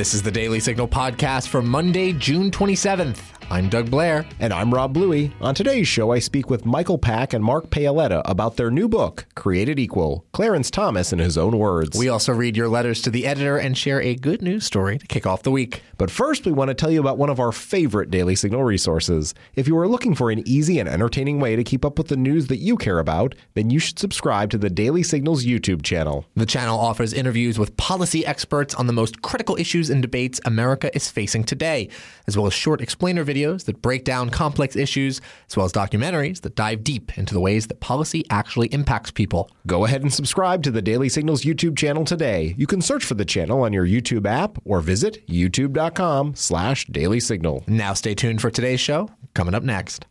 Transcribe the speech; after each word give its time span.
This 0.00 0.14
is 0.14 0.22
the 0.22 0.30
Daily 0.30 0.60
Signal 0.60 0.88
podcast 0.88 1.48
for 1.48 1.60
Monday, 1.60 2.14
June 2.14 2.50
27th. 2.50 3.39
I'm 3.52 3.68
Doug 3.68 3.90
Blair. 3.90 4.26
And 4.38 4.52
I'm 4.52 4.72
Rob 4.72 4.92
Bluey. 4.92 5.32
On 5.40 5.56
today's 5.56 5.88
show, 5.88 6.12
I 6.12 6.20
speak 6.20 6.48
with 6.48 6.64
Michael 6.64 6.98
Pack 6.98 7.32
and 7.32 7.42
Mark 7.42 7.68
Paoletta 7.68 8.22
about 8.24 8.56
their 8.56 8.70
new 8.70 8.88
book, 8.88 9.26
Created 9.34 9.76
Equal 9.76 10.24
Clarence 10.30 10.70
Thomas 10.70 11.12
in 11.12 11.18
his 11.18 11.36
own 11.36 11.58
words. 11.58 11.98
We 11.98 12.08
also 12.08 12.32
read 12.32 12.56
your 12.56 12.68
letters 12.68 13.02
to 13.02 13.10
the 13.10 13.26
editor 13.26 13.56
and 13.56 13.76
share 13.76 14.00
a 14.00 14.14
good 14.14 14.40
news 14.40 14.64
story 14.64 14.98
to 14.98 15.06
kick 15.08 15.26
off 15.26 15.42
the 15.42 15.50
week. 15.50 15.82
But 15.98 16.12
first, 16.12 16.46
we 16.46 16.52
want 16.52 16.68
to 16.68 16.74
tell 16.74 16.92
you 16.92 17.00
about 17.00 17.18
one 17.18 17.28
of 17.28 17.40
our 17.40 17.50
favorite 17.50 18.08
Daily 18.08 18.36
Signal 18.36 18.62
resources. 18.62 19.34
If 19.56 19.66
you 19.66 19.76
are 19.78 19.88
looking 19.88 20.14
for 20.14 20.30
an 20.30 20.46
easy 20.46 20.78
and 20.78 20.88
entertaining 20.88 21.40
way 21.40 21.56
to 21.56 21.64
keep 21.64 21.84
up 21.84 21.98
with 21.98 22.06
the 22.06 22.16
news 22.16 22.46
that 22.46 22.58
you 22.58 22.76
care 22.76 23.00
about, 23.00 23.34
then 23.54 23.68
you 23.68 23.80
should 23.80 23.98
subscribe 23.98 24.50
to 24.50 24.58
the 24.58 24.70
Daily 24.70 25.02
Signal's 25.02 25.44
YouTube 25.44 25.82
channel. 25.82 26.24
The 26.36 26.46
channel 26.46 26.78
offers 26.78 27.12
interviews 27.12 27.58
with 27.58 27.76
policy 27.76 28.24
experts 28.24 28.76
on 28.76 28.86
the 28.86 28.92
most 28.92 29.22
critical 29.22 29.56
issues 29.56 29.90
and 29.90 30.00
debates 30.00 30.40
America 30.44 30.94
is 30.94 31.10
facing 31.10 31.42
today, 31.42 31.88
as 32.28 32.36
well 32.36 32.46
as 32.46 32.54
short 32.54 32.80
explainer 32.80 33.24
videos 33.24 33.39
that 33.40 33.82
break 33.82 34.04
down 34.04 34.30
complex 34.30 34.76
issues, 34.76 35.20
as 35.48 35.56
well 35.56 35.66
as 35.66 35.72
documentaries 35.72 36.40
that 36.42 36.54
dive 36.54 36.84
deep 36.84 37.16
into 37.18 37.34
the 37.34 37.40
ways 37.40 37.66
that 37.66 37.80
policy 37.80 38.24
actually 38.30 38.68
impacts 38.68 39.10
people. 39.10 39.50
Go 39.66 39.84
ahead 39.84 40.02
and 40.02 40.12
subscribe 40.12 40.62
to 40.64 40.70
the 40.70 40.82
Daily 40.82 41.08
Signals 41.08 41.42
YouTube 41.42 41.76
channel 41.76 42.04
today. 42.04 42.54
You 42.58 42.66
can 42.66 42.82
search 42.82 43.04
for 43.04 43.14
the 43.14 43.24
channel 43.24 43.62
on 43.62 43.72
your 43.72 43.86
YouTube 43.86 44.26
app 44.26 44.58
or 44.64 44.80
visit 44.80 45.26
youtube.com 45.26 46.34
slash 46.34 46.86
daily 46.86 47.20
signal. 47.20 47.64
Now 47.66 47.94
stay 47.94 48.14
tuned 48.14 48.40
for 48.40 48.50
today's 48.50 48.80
show, 48.80 49.08
coming 49.34 49.54
up 49.54 49.62
next. 49.62 50.06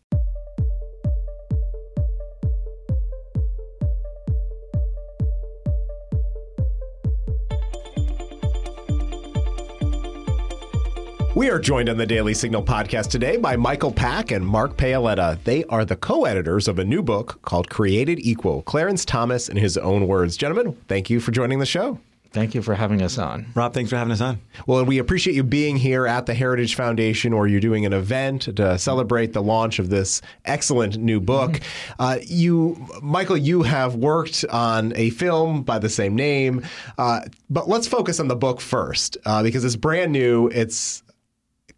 We 11.36 11.52
are 11.52 11.60
joined 11.60 11.90
on 11.90 11.98
the 11.98 12.08
Daily 12.08 12.34
Signal 12.34 12.64
podcast 12.64 13.12
today 13.12 13.38
by 13.38 13.56
Michael 13.56 13.92
Pack 13.92 14.32
and 14.32 14.46
Mark 14.46 14.76
Paoletta. 14.78 15.38
They 15.44 15.64
are 15.66 15.86
the 15.86 15.96
co 15.96 16.26
editors 16.26 16.68
of 16.68 16.80
a 16.80 16.84
new 16.84 17.04
book 17.04 17.40
called 17.44 17.70
Created 17.70 18.20
Equal 18.20 18.64
Clarence 18.64 19.06
Thomas 19.06 19.48
in 19.48 19.56
His 19.56 19.78
Own 19.78 20.08
Words. 20.08 20.36
Gentlemen, 20.36 20.76
thank 20.88 21.12
you 21.12 21.20
for 21.20 21.30
joining 21.30 21.60
the 21.60 21.68
show. 21.68 22.00
Thank 22.32 22.56
you 22.56 22.64
for 22.64 22.74
having 22.74 23.04
us 23.04 23.20
on. 23.20 23.46
Rob, 23.54 23.74
thanks 23.74 23.92
for 23.92 23.98
having 23.98 24.12
us 24.12 24.22
on. 24.22 24.40
Well, 24.66 24.86
we 24.86 24.98
appreciate 24.98 25.36
you 25.36 25.44
being 25.44 25.78
here 25.78 26.08
at 26.08 26.26
the 26.26 26.34
Heritage 26.34 26.74
Foundation 26.76 27.36
where 27.36 27.46
you're 27.46 27.60
doing 27.60 27.86
an 27.86 27.94
event 27.94 28.44
to 28.56 28.78
celebrate 28.80 29.34
the 29.34 29.42
launch 29.42 29.78
of 29.78 29.90
this 29.90 30.24
excellent 30.46 30.98
new 30.98 31.20
book. 31.20 31.52
Mm-hmm. 31.52 32.02
Uh, 32.02 32.18
you, 32.24 32.88
Michael, 33.04 33.38
you 33.38 33.64
have 33.64 33.96
worked 33.96 34.46
on 34.50 34.94
a 34.96 35.12
film 35.12 35.62
by 35.62 35.78
the 35.78 35.90
same 35.90 36.16
name, 36.16 36.64
uh, 36.98 37.22
but 37.52 37.68
let's 37.68 37.88
focus 37.88 38.20
on 38.20 38.28
the 38.28 38.36
book 38.36 38.62
first 38.62 39.18
uh, 39.26 39.44
because 39.44 39.64
it's 39.64 39.76
brand 39.76 40.12
new. 40.12 40.48
It's 40.50 41.04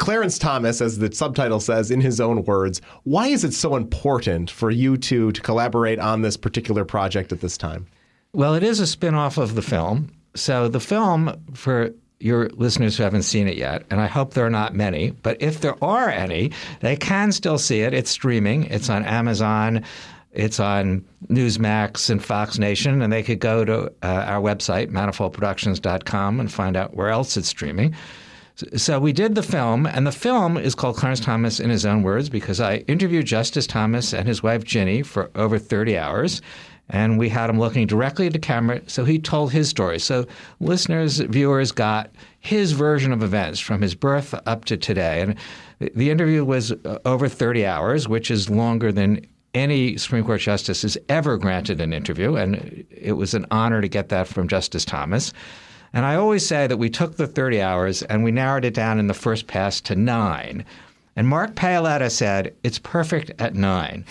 Clarence 0.02 0.40
Thomas, 0.40 0.82
as 0.82 0.98
the 0.98 1.14
subtitle 1.14 1.60
says 1.60 1.92
in 1.92 2.02
his 2.02 2.20
own 2.20 2.44
words, 2.46 2.82
why 3.04 3.28
is 3.28 3.44
it 3.44 3.54
so 3.54 3.76
important 3.76 4.50
for 4.50 4.72
you 4.72 4.98
two 4.98 5.32
to 5.32 5.42
collaborate 5.42 6.00
on 6.00 6.24
this 6.24 6.36
particular 6.36 6.84
project 6.84 7.32
at 7.32 7.42
this 7.42 7.56
time? 7.56 7.86
Well, 8.34 8.56
it 8.56 8.64
is 8.64 8.80
a 8.80 8.88
spin 8.88 9.14
off 9.14 9.38
of 9.38 9.54
the 9.54 9.62
film. 9.62 10.12
So, 10.34 10.68
the 10.68 10.80
film, 10.80 11.40
for 11.54 11.92
your 12.20 12.50
listeners 12.50 12.98
who 12.98 13.04
haven't 13.04 13.22
seen 13.24 13.48
it 13.48 13.58
yet, 13.58 13.84
and 13.92 14.02
I 14.02 14.08
hope 14.08 14.34
there 14.34 14.46
are 14.48 14.50
not 14.50 14.74
many, 14.74 15.12
but 15.12 15.40
if 15.40 15.62
there 15.62 15.76
are 15.84 16.10
any, 16.10 16.52
they 16.80 16.96
can 16.96 17.32
still 17.32 17.60
see 17.60 17.82
it. 17.82 17.94
It's 17.94 18.10
streaming, 18.10 18.64
it's 18.66 18.90
on 18.90 19.06
Amazon. 19.06 19.84
It's 20.32 20.60
on 20.60 21.06
Newsmax 21.28 22.10
and 22.10 22.24
Fox 22.24 22.58
Nation, 22.58 23.04
and 23.04 23.14
they 23.14 23.22
could 23.22 23.40
go 23.40 23.66
to 23.66 23.92
uh, 24.02 24.08
our 24.08 24.42
website, 24.42 24.90
manifoldproductions.com, 24.90 26.40
and 26.40 26.52
find 26.52 26.76
out 26.76 26.96
where 26.96 27.10
else 27.10 27.38
it's 27.38 27.50
streaming. 27.50 27.94
So 28.56 29.00
we 29.00 29.14
did 29.14 29.36
the 29.36 29.44
film, 29.44 29.86
and 29.86 30.06
the 30.06 30.12
film 30.12 30.58
is 30.58 30.76
called 30.76 30.98
Clarence 30.98 31.20
Thomas 31.20 31.60
in 31.60 31.70
His 31.70 31.86
Own 31.86 32.04
Words 32.04 32.30
because 32.30 32.60
I 32.60 32.78
interviewed 32.88 33.26
Justice 33.26 33.66
Thomas 33.66 34.14
and 34.14 34.28
his 34.28 34.44
wife 34.44 34.64
Ginni 34.64 35.06
for 35.06 35.32
over 35.36 35.58
30 35.58 35.98
hours. 35.98 36.42
And 36.90 37.18
we 37.18 37.30
had 37.30 37.50
him 37.50 37.58
looking 37.58 37.88
directly 37.88 38.28
at 38.28 38.34
the 38.34 38.40
camera, 38.40 38.82
so 38.88 39.06
he 39.06 39.18
told 39.18 39.54
his 39.54 39.70
story. 39.70 39.98
So 39.98 40.28
listeners, 40.60 41.20
viewers 41.20 41.72
got 41.72 42.12
his 42.40 42.74
version 42.74 43.14
of 43.14 43.24
events 43.24 43.62
from 43.62 43.82
his 43.82 43.96
birth 43.96 44.34
up 44.46 44.66
to 44.66 44.76
today. 44.76 45.22
And 45.22 45.36
the 45.80 46.10
interview 46.10 46.44
was 46.44 46.74
uh, 46.74 47.00
over 47.06 47.30
30 47.30 47.66
hours, 47.66 48.10
which 48.10 48.30
is 48.30 48.50
longer 48.50 48.92
than 48.92 49.26
any 49.54 49.98
Supreme 49.98 50.26
Court 50.26 50.42
justice 50.42 50.82
has 50.82 50.98
ever 51.08 51.38
granted 51.38 51.80
an 51.80 51.94
interview. 51.94 52.36
And 52.36 52.86
it 52.92 53.14
was 53.14 53.34
an 53.34 53.46
honor 53.52 53.80
to 53.80 53.88
get 53.88 54.10
that 54.10 54.28
from 54.28 54.50
Justice 54.50 54.84
Thomas. 54.84 55.32
And 55.94 56.06
I 56.06 56.16
always 56.16 56.46
say 56.46 56.68
that 56.68 56.78
we 56.78 56.90
took 56.90 57.18
the 57.18 57.28
30 57.28 57.62
hours 57.62 58.02
and 58.04 58.24
we 58.24 58.32
narrowed 58.32 58.66
it 58.66 58.74
down 58.74 59.00
in 59.00 59.08
the 59.08 59.14
first 59.14 59.48
pass 59.48 59.82
to 59.82 59.96
nine. 59.96 60.66
And 61.16 61.28
Mark 61.28 61.56
Paoletta 61.56 62.10
said, 62.10 62.54
it's 62.64 62.80
perfect 62.80 63.32
at 63.40 63.56
nine. 63.56 64.06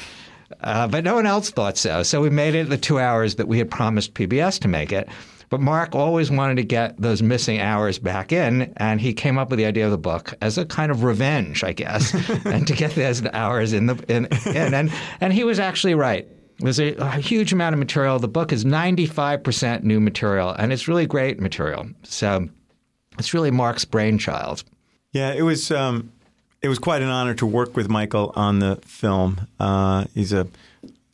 Uh, 0.61 0.87
but 0.89 1.05
no 1.05 1.15
one 1.15 1.27
else 1.27 1.51
thought 1.51 1.79
so. 1.79 2.03
So 2.03 2.21
we 2.21 2.29
made 2.29 2.55
it 2.55 2.69
the 2.69 2.77
two 2.77 2.99
hours 2.99 3.37
that 3.37 3.49
we 3.49 3.59
had 3.59 3.71
promised 3.71 4.15
PBS 4.15 4.61
to 4.61 4.69
make 4.69 4.93
it. 4.93 5.09
But 5.49 5.61
Mark 5.61 5.97
always 5.97 6.31
wanted 6.31 6.57
to 6.57 6.63
get 6.63 6.97
those 6.97 7.23
missing 7.23 7.61
hours 7.61 7.99
back 7.99 8.31
in, 8.31 8.73
and 8.77 9.01
he 9.01 9.13
came 9.13 9.37
up 9.37 9.51
with 9.51 9.59
the 9.59 9.65
idea 9.65 9.85
of 9.85 9.91
the 9.91 9.99
book 9.99 10.33
as 10.41 10.57
a 10.59 10.65
kind 10.65 10.93
of 10.93 11.03
revenge, 11.03 11.65
I 11.65 11.73
guess, 11.73 12.15
and 12.45 12.69
to 12.69 12.73
get 12.73 12.95
those 12.95 13.27
hours 13.27 13.73
in 13.73 13.87
the 13.87 13.97
in, 14.07 14.27
in. 14.47 14.75
And 14.75 14.93
and 15.21 15.33
he 15.33 15.43
was 15.43 15.59
actually 15.59 15.95
right. 15.95 16.29
There's 16.61 16.79
a, 16.79 16.93
a, 16.95 17.13
huge 17.13 17.53
amount 17.53 17.73
of 17.73 17.79
material. 17.79 18.19
The 18.19 18.29
book 18.29 18.53
is 18.53 18.65
95% 18.65 19.83
new 19.83 19.99
material, 19.99 20.51
and 20.51 20.73
it's 20.73 20.87
really 20.87 21.07
great 21.07 21.41
material. 21.41 21.89
So 22.03 22.49
it's 23.19 23.33
really 23.33 23.51
Mark's 23.51 23.85
brainchild. 23.85 24.65
Yeah, 25.13 25.33
it 25.33 25.43
was 25.43 25.71
um, 25.71 26.13
it 26.63 26.69
was 26.69 26.79
quite 26.79 27.03
an 27.03 27.09
honor 27.09 27.35
to 27.35 27.47
work 27.47 27.77
with 27.77 27.89
Michael 27.89 28.33
on 28.37 28.59
the 28.59 28.77
film. 28.85 29.49
Uh, 29.59 30.05
he's 30.15 30.33
a 30.33 30.47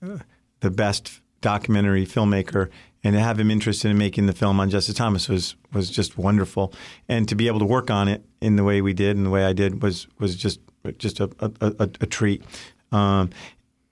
uh, 0.03 0.19
the 0.61 0.71
best 0.71 1.21
documentary 1.41 2.05
filmmaker, 2.05 2.69
and 3.05 3.15
to 3.15 3.21
have 3.21 3.39
him 3.39 3.51
interested 3.51 3.91
in 3.91 3.97
making 3.97 4.27
the 4.27 4.33
film 4.33 4.59
on 4.59 4.69
Justice 4.69 4.97
Thomas 4.97 5.29
was 5.29 5.55
was 5.73 5.91
just 5.91 6.19
wonderful. 6.19 6.73
And 7.09 7.29
to 7.29 7.35
be 7.35 7.47
able 7.47 7.61
to 7.61 7.65
work 7.65 7.91
on 7.91 8.09
it 8.09 8.25
in 8.41 8.57
the 8.57 8.65
way 8.65 8.83
we 8.83 8.93
did 8.93 9.17
and 9.17 9.25
the 9.25 9.31
way 9.31 9.45
I 9.45 9.53
did 9.53 9.83
was 9.83 10.09
was 10.19 10.35
just 10.37 10.61
just 10.99 11.21
a, 11.21 11.31
a, 11.41 11.51
a, 11.61 11.91
a 12.01 12.07
treat. 12.07 12.43
Um, 12.93 13.31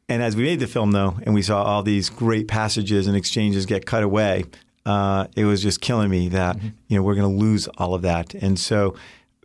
and 0.08 0.22
as 0.22 0.36
we 0.36 0.42
made 0.42 0.60
the 0.60 0.66
film, 0.66 0.92
though, 0.92 1.18
and 1.22 1.34
we 1.34 1.42
saw 1.42 1.62
all 1.62 1.82
these 1.82 2.10
great 2.10 2.46
passages 2.46 3.06
and 3.06 3.16
exchanges 3.16 3.64
get 3.66 3.86
cut 3.86 4.02
away, 4.02 4.44
uh, 4.84 5.26
it 5.34 5.44
was 5.44 5.62
just 5.62 5.80
killing 5.80 6.10
me 6.10 6.28
that 6.28 6.56
mm-hmm. 6.56 6.68
you 6.88 6.96
know 6.96 7.02
we're 7.02 7.14
going 7.14 7.30
to 7.30 7.40
lose 7.40 7.68
all 7.78 7.94
of 7.94 8.02
that. 8.02 8.34
And 8.34 8.58
so, 8.58 8.94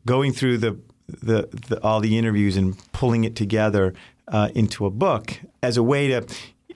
going 0.06 0.34
through 0.34 0.58
the, 0.58 0.78
the, 1.08 1.47
the 1.68 1.81
all 1.81 2.02
the 2.02 2.18
interviews 2.18 2.58
and 2.58 2.78
pulling 2.92 3.24
it 3.24 3.36
together 3.36 3.94
uh, 4.28 4.50
into 4.53 4.86
a 4.86 4.90
book 4.90 5.40
as 5.64 5.78
a 5.78 5.84
way 5.84 6.08
to 6.08 6.25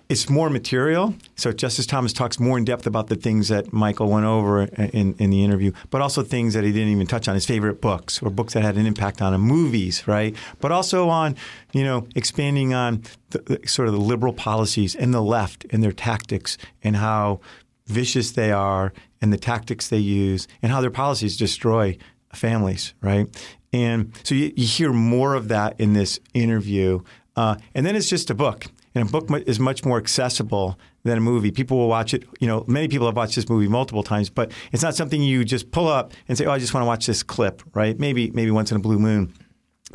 it's 0.09 0.30
more 0.30 0.50
material. 0.50 1.16
So 1.36 1.52
Justice 1.52 1.86
Thomas 1.86 2.14
talks 2.14 2.40
more 2.40 2.58
in 2.58 2.66
depth 2.66 2.86
about 2.86 3.08
the 3.08 3.16
things 3.16 3.47
that 3.47 3.72
Michael 3.74 4.09
went 4.09 4.25
over 4.25 4.64
in, 4.64 5.16
in 5.18 5.30
the 5.30 5.44
interview, 5.44 5.72
but 5.90 6.02
also 6.02 6.22
things 6.22 6.53
that 6.53 6.64
he 6.64 6.72
didn't 6.72 6.90
even 6.90 7.08
touch 7.08 7.28
on, 7.28 7.36
his 7.36 7.46
favorite 7.46 7.81
books 7.81 8.22
or 8.22 8.30
books 8.30 8.53
that 8.53 8.64
had 8.64 8.75
an 8.75 8.86
impact 8.86 9.22
on 9.22 9.34
him, 9.34 9.41
movies, 9.41 10.08
right? 10.08 10.36
But 10.59 10.72
also 10.72 11.09
on, 11.09 11.36
you 11.72 11.84
know, 11.84 12.08
expanding 12.16 12.74
on 12.74 13.03
the, 13.30 13.59
sort 13.66 13.88
of 13.88 13.94
the 13.94 14.00
liberal 14.00 14.34
policies 14.34 14.96
and 14.96 15.14
the 15.14 15.22
left 15.22 15.66
and 15.72 15.81
their 15.81 15.94
tactics 15.94 16.58
and 16.84 16.97
how 16.97 17.40
vicious 17.88 18.31
they 18.31 18.52
are 18.52 18.94
and 19.22 19.31
the 19.31 19.38
tactics 19.38 19.88
they 19.88 19.97
use 19.97 20.47
and 20.62 20.72
how 20.72 20.81
their 20.81 20.91
policies 20.91 21.38
destroy 21.38 21.97
families, 22.34 22.94
right? 23.02 23.28
And 23.72 24.14
so 24.24 24.35
you, 24.35 24.53
you 24.56 24.68
hear 24.68 24.94
more 24.94 25.34
of 25.34 25.47
that 25.47 25.80
in 25.80 25.94
this 25.94 26.20
interview. 26.34 27.02
Uh, 27.35 27.56
and 27.74 27.85
then 27.85 27.96
it's 27.96 28.09
just 28.09 28.30
a 28.30 28.35
book. 28.35 28.68
And 28.96 29.08
a 29.08 29.12
book 29.12 29.30
is 29.48 29.59
much 29.59 29.84
more 29.84 29.98
accessible 29.98 30.78
than 31.04 31.18
a 31.18 31.22
movie. 31.22 31.52
People 31.52 31.78
will 31.78 31.88
watch 31.88 32.14
it. 32.14 32.24
You 32.40 32.48
know, 32.48 32.64
many 32.68 32.88
people 32.88 33.08
have 33.08 33.16
watched 33.16 33.35
this 33.35 33.50
movie 33.50 33.67
multiple 33.67 34.03
times, 34.03 34.29
but 34.29 34.52
it's 34.72 34.84
not 34.84 34.96
something 34.96 35.22
you 35.22 35.44
just 35.44 35.72
pull 35.72 35.88
up 35.88 36.14
and 36.28 36.38
say, 36.38 36.46
"Oh, 36.46 36.52
I 36.52 36.59
just 36.59 36.73
want 36.73 36.84
to 36.84 36.88
watch 36.88 37.06
this 37.08 37.23
clip." 37.23 37.64
Right? 37.73 38.00
Maybe 38.00 38.32
maybe 38.32 38.52
once 38.52 38.72
in 38.72 38.78
a 38.78 38.79
blue 38.79 39.00
moon. 39.00 39.34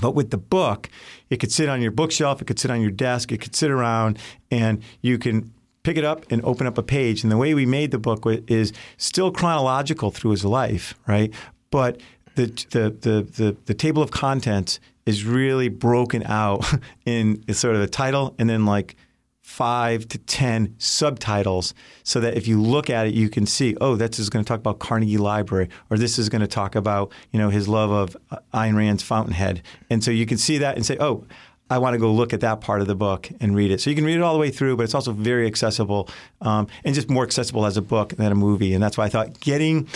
But 0.01 0.15
with 0.15 0.31
the 0.31 0.39
book, 0.39 0.89
it 1.31 1.39
could 1.39 1.51
sit 1.51 1.69
on 1.69 1.83
your 1.83 1.91
bookshelf, 1.91 2.41
it 2.41 2.47
could 2.47 2.59
sit 2.59 2.71
on 2.71 2.81
your 2.81 2.91
desk, 2.91 3.33
it 3.33 3.41
could 3.41 3.57
sit 3.57 3.71
around, 3.71 4.19
and 4.51 4.83
you 5.01 5.19
can 5.19 5.53
pick 5.83 5.97
it 5.97 6.05
up 6.05 6.31
and 6.31 6.45
open 6.45 6.67
up 6.67 6.79
a 6.79 6.83
page. 6.83 7.23
And 7.23 7.33
the 7.33 7.37
way 7.37 7.55
we 7.55 7.67
made 7.67 7.91
the 7.91 7.99
book 7.99 8.25
is 8.47 8.73
still 8.97 9.33
chronological 9.33 10.11
through 10.11 10.33
his 10.33 10.45
life, 10.45 10.95
right? 11.07 11.33
But 11.71 12.01
the 12.39 12.67
the 12.71 12.91
the 12.91 13.23
the, 13.23 13.57
the 13.67 13.75
table 13.75 14.03
of 14.03 14.11
contents 14.11 14.79
is 15.07 15.25
really 15.25 15.69
broken 15.69 16.23
out 16.25 16.65
in 17.07 17.43
sort 17.53 17.75
of 17.75 17.83
a 17.83 17.89
title 17.89 18.35
and 18.39 18.49
then 18.49 18.65
like 18.65 18.97
five 19.43 20.07
to 20.07 20.19
10 20.19 20.75
subtitles 20.77 21.73
so 22.03 22.21
that 22.21 22.37
if 22.37 22.47
you 22.47 22.61
look 22.61 22.91
at 22.91 23.07
it, 23.07 23.15
you 23.15 23.31
can 23.31 23.47
see, 23.47 23.75
oh, 23.81 23.97
this 23.97 24.19
is 24.19 24.29
going 24.29 24.45
to 24.45 24.47
talk 24.47 24.59
about 24.59 24.79
Carnegie 24.79 25.17
Library, 25.17 25.71
or 25.89 25.97
this 25.97 26.19
is 26.19 26.29
going 26.29 26.43
to 26.43 26.47
talk 26.47 26.75
about, 26.75 27.11
you 27.33 27.39
know, 27.39 27.49
his 27.49 27.67
love 27.67 27.91
of 27.91 28.15
uh, 28.31 28.37
Ayn 28.53 28.77
Rand's 28.77 29.03
Fountainhead. 29.03 29.63
And 29.89 30.05
so 30.05 30.11
you 30.11 30.27
can 30.27 30.37
see 30.37 30.59
that 30.59 30.77
and 30.77 30.85
say, 30.85 30.99
oh, 31.01 31.25
I 31.71 31.79
want 31.79 31.95
to 31.95 31.99
go 31.99 32.13
look 32.13 32.35
at 32.35 32.41
that 32.41 32.61
part 32.61 32.83
of 32.83 32.87
the 32.87 32.95
book 32.95 33.31
and 33.41 33.57
read 33.57 33.71
it. 33.71 33.81
So 33.81 33.89
you 33.89 33.97
can 33.97 34.05
read 34.05 34.17
it 34.17 34.23
all 34.23 34.35
the 34.35 34.39
way 34.39 34.51
through, 34.51 34.77
but 34.77 34.83
it's 34.83 34.95
also 34.95 35.13
very 35.13 35.47
accessible 35.47 36.11
um, 36.43 36.67
and 36.85 36.95
just 36.95 37.09
more 37.09 37.25
accessible 37.25 37.65
as 37.65 37.79
a 37.79 37.83
book 37.83 38.11
than 38.11 38.31
a 38.31 38.35
movie. 38.35 38.75
And 38.75 38.83
that's 38.83 38.99
why 38.99 39.07
I 39.07 39.09
thought 39.09 39.41
getting 39.41 39.89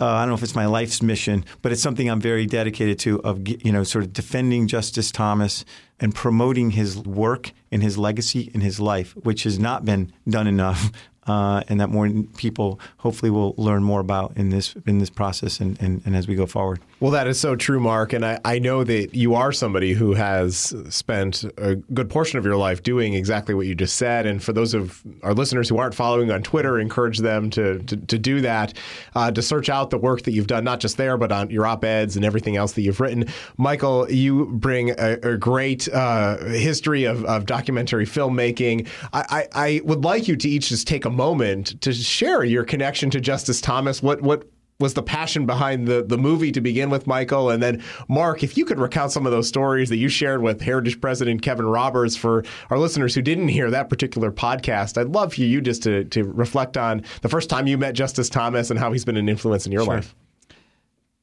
uh, 0.00 0.06
I 0.06 0.20
don't 0.20 0.30
know 0.30 0.34
if 0.34 0.42
it's 0.42 0.54
my 0.54 0.66
life's 0.66 1.02
mission, 1.02 1.44
but 1.60 1.72
it's 1.72 1.82
something 1.82 2.08
I'm 2.08 2.20
very 2.20 2.46
dedicated 2.46 2.98
to 3.00 3.20
of 3.22 3.46
you 3.46 3.72
know 3.72 3.84
sort 3.84 4.04
of 4.04 4.12
defending 4.12 4.66
Justice 4.66 5.12
Thomas 5.12 5.64
and 6.00 6.14
promoting 6.14 6.70
his 6.70 6.98
work 6.98 7.52
and 7.70 7.82
his 7.82 7.96
legacy 7.98 8.50
and 8.52 8.62
his 8.62 8.80
life, 8.80 9.14
which 9.16 9.44
has 9.44 9.58
not 9.58 9.84
been 9.84 10.12
done 10.28 10.46
enough 10.46 10.90
uh, 11.26 11.62
and 11.68 11.80
that 11.80 11.88
more 11.88 12.10
people 12.36 12.80
hopefully 12.98 13.30
will 13.30 13.54
learn 13.56 13.82
more 13.82 14.00
about 14.00 14.36
in 14.36 14.50
this 14.50 14.74
in 14.86 14.98
this 14.98 15.10
process 15.10 15.60
and, 15.60 15.80
and, 15.80 16.02
and 16.04 16.16
as 16.16 16.26
we 16.26 16.34
go 16.34 16.46
forward. 16.46 16.80
Well, 17.02 17.10
that 17.10 17.26
is 17.26 17.40
so 17.40 17.56
true, 17.56 17.80
Mark. 17.80 18.12
And 18.12 18.24
I, 18.24 18.38
I 18.44 18.60
know 18.60 18.84
that 18.84 19.12
you 19.12 19.34
are 19.34 19.50
somebody 19.50 19.92
who 19.92 20.14
has 20.14 20.72
spent 20.88 21.42
a 21.58 21.74
good 21.74 22.08
portion 22.08 22.38
of 22.38 22.44
your 22.44 22.54
life 22.54 22.84
doing 22.84 23.14
exactly 23.14 23.56
what 23.56 23.66
you 23.66 23.74
just 23.74 23.96
said. 23.96 24.24
And 24.24 24.40
for 24.40 24.52
those 24.52 24.72
of 24.72 25.02
our 25.24 25.34
listeners 25.34 25.68
who 25.68 25.78
aren't 25.78 25.96
following 25.96 26.30
on 26.30 26.44
Twitter, 26.44 26.78
encourage 26.78 27.18
them 27.18 27.50
to, 27.50 27.80
to, 27.80 27.96
to 27.96 28.18
do 28.20 28.40
that, 28.42 28.74
uh, 29.16 29.32
to 29.32 29.42
search 29.42 29.68
out 29.68 29.90
the 29.90 29.98
work 29.98 30.22
that 30.22 30.30
you've 30.30 30.46
done, 30.46 30.62
not 30.62 30.78
just 30.78 30.96
there, 30.96 31.16
but 31.16 31.32
on 31.32 31.50
your 31.50 31.66
op 31.66 31.84
eds 31.84 32.14
and 32.14 32.24
everything 32.24 32.56
else 32.56 32.74
that 32.74 32.82
you've 32.82 33.00
written. 33.00 33.26
Michael, 33.56 34.08
you 34.08 34.46
bring 34.52 34.90
a, 34.90 35.18
a 35.24 35.36
great 35.36 35.88
uh, 35.92 36.36
history 36.50 37.02
of, 37.02 37.24
of 37.24 37.46
documentary 37.46 38.06
filmmaking. 38.06 38.86
I, 39.12 39.24
I, 39.28 39.48
I 39.54 39.80
would 39.82 40.04
like 40.04 40.28
you 40.28 40.36
to 40.36 40.48
each 40.48 40.68
just 40.68 40.86
take 40.86 41.04
a 41.04 41.10
moment 41.10 41.80
to 41.80 41.92
share 41.92 42.44
your 42.44 42.62
connection 42.62 43.10
to 43.10 43.20
Justice 43.20 43.60
Thomas. 43.60 44.04
What 44.04 44.22
what 44.22 44.44
was 44.80 44.94
the 44.94 45.02
passion 45.02 45.46
behind 45.46 45.86
the 45.86 46.02
the 46.02 46.18
movie 46.18 46.52
to 46.52 46.60
begin 46.60 46.90
with, 46.90 47.06
Michael? 47.06 47.50
And 47.50 47.62
then 47.62 47.82
Mark, 48.08 48.42
if 48.42 48.56
you 48.56 48.64
could 48.64 48.78
recount 48.78 49.12
some 49.12 49.26
of 49.26 49.32
those 49.32 49.48
stories 49.48 49.88
that 49.88 49.96
you 49.96 50.08
shared 50.08 50.42
with 50.42 50.60
Heritage 50.60 51.00
President 51.00 51.42
Kevin 51.42 51.66
Roberts 51.66 52.16
for 52.16 52.44
our 52.70 52.78
listeners 52.78 53.14
who 53.14 53.22
didn't 53.22 53.48
hear 53.48 53.70
that 53.70 53.88
particular 53.88 54.32
podcast, 54.32 54.98
I'd 54.98 55.08
love 55.08 55.34
for 55.34 55.40
you 55.40 55.60
just 55.60 55.82
to 55.84 56.04
to 56.04 56.24
reflect 56.24 56.76
on 56.76 57.02
the 57.22 57.28
first 57.28 57.48
time 57.48 57.66
you 57.66 57.78
met 57.78 57.94
Justice 57.94 58.28
Thomas 58.28 58.70
and 58.70 58.78
how 58.78 58.92
he's 58.92 59.04
been 59.04 59.16
an 59.16 59.28
influence 59.28 59.66
in 59.66 59.72
your 59.72 59.84
sure. 59.84 59.94
life. 59.94 60.14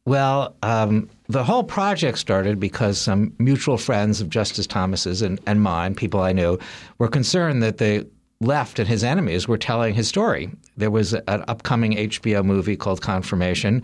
Well, 0.06 0.56
um, 0.64 1.08
the 1.28 1.44
whole 1.44 1.64
project 1.64 2.18
started 2.18 2.60
because 2.60 3.00
some 3.00 3.34
mutual 3.38 3.78
friends 3.78 4.22
of 4.22 4.30
Justice 4.30 4.66
Thomas's 4.66 5.22
and, 5.22 5.40
and 5.46 5.62
mine, 5.62 5.94
people 5.94 6.20
I 6.22 6.32
knew, 6.32 6.58
were 6.98 7.10
concerned 7.10 7.62
that 7.62 7.78
the 7.78 8.08
left 8.42 8.80
and 8.80 8.88
his 8.88 9.04
enemies 9.04 9.48
were 9.48 9.58
telling 9.58 9.94
his 9.94 10.08
story. 10.08 10.50
There 10.78 10.92
was 10.92 11.14
an 11.14 11.44
upcoming 11.48 11.94
HBO 11.94 12.44
movie 12.44 12.78
called 12.78 13.02
Confirmation 13.02 13.84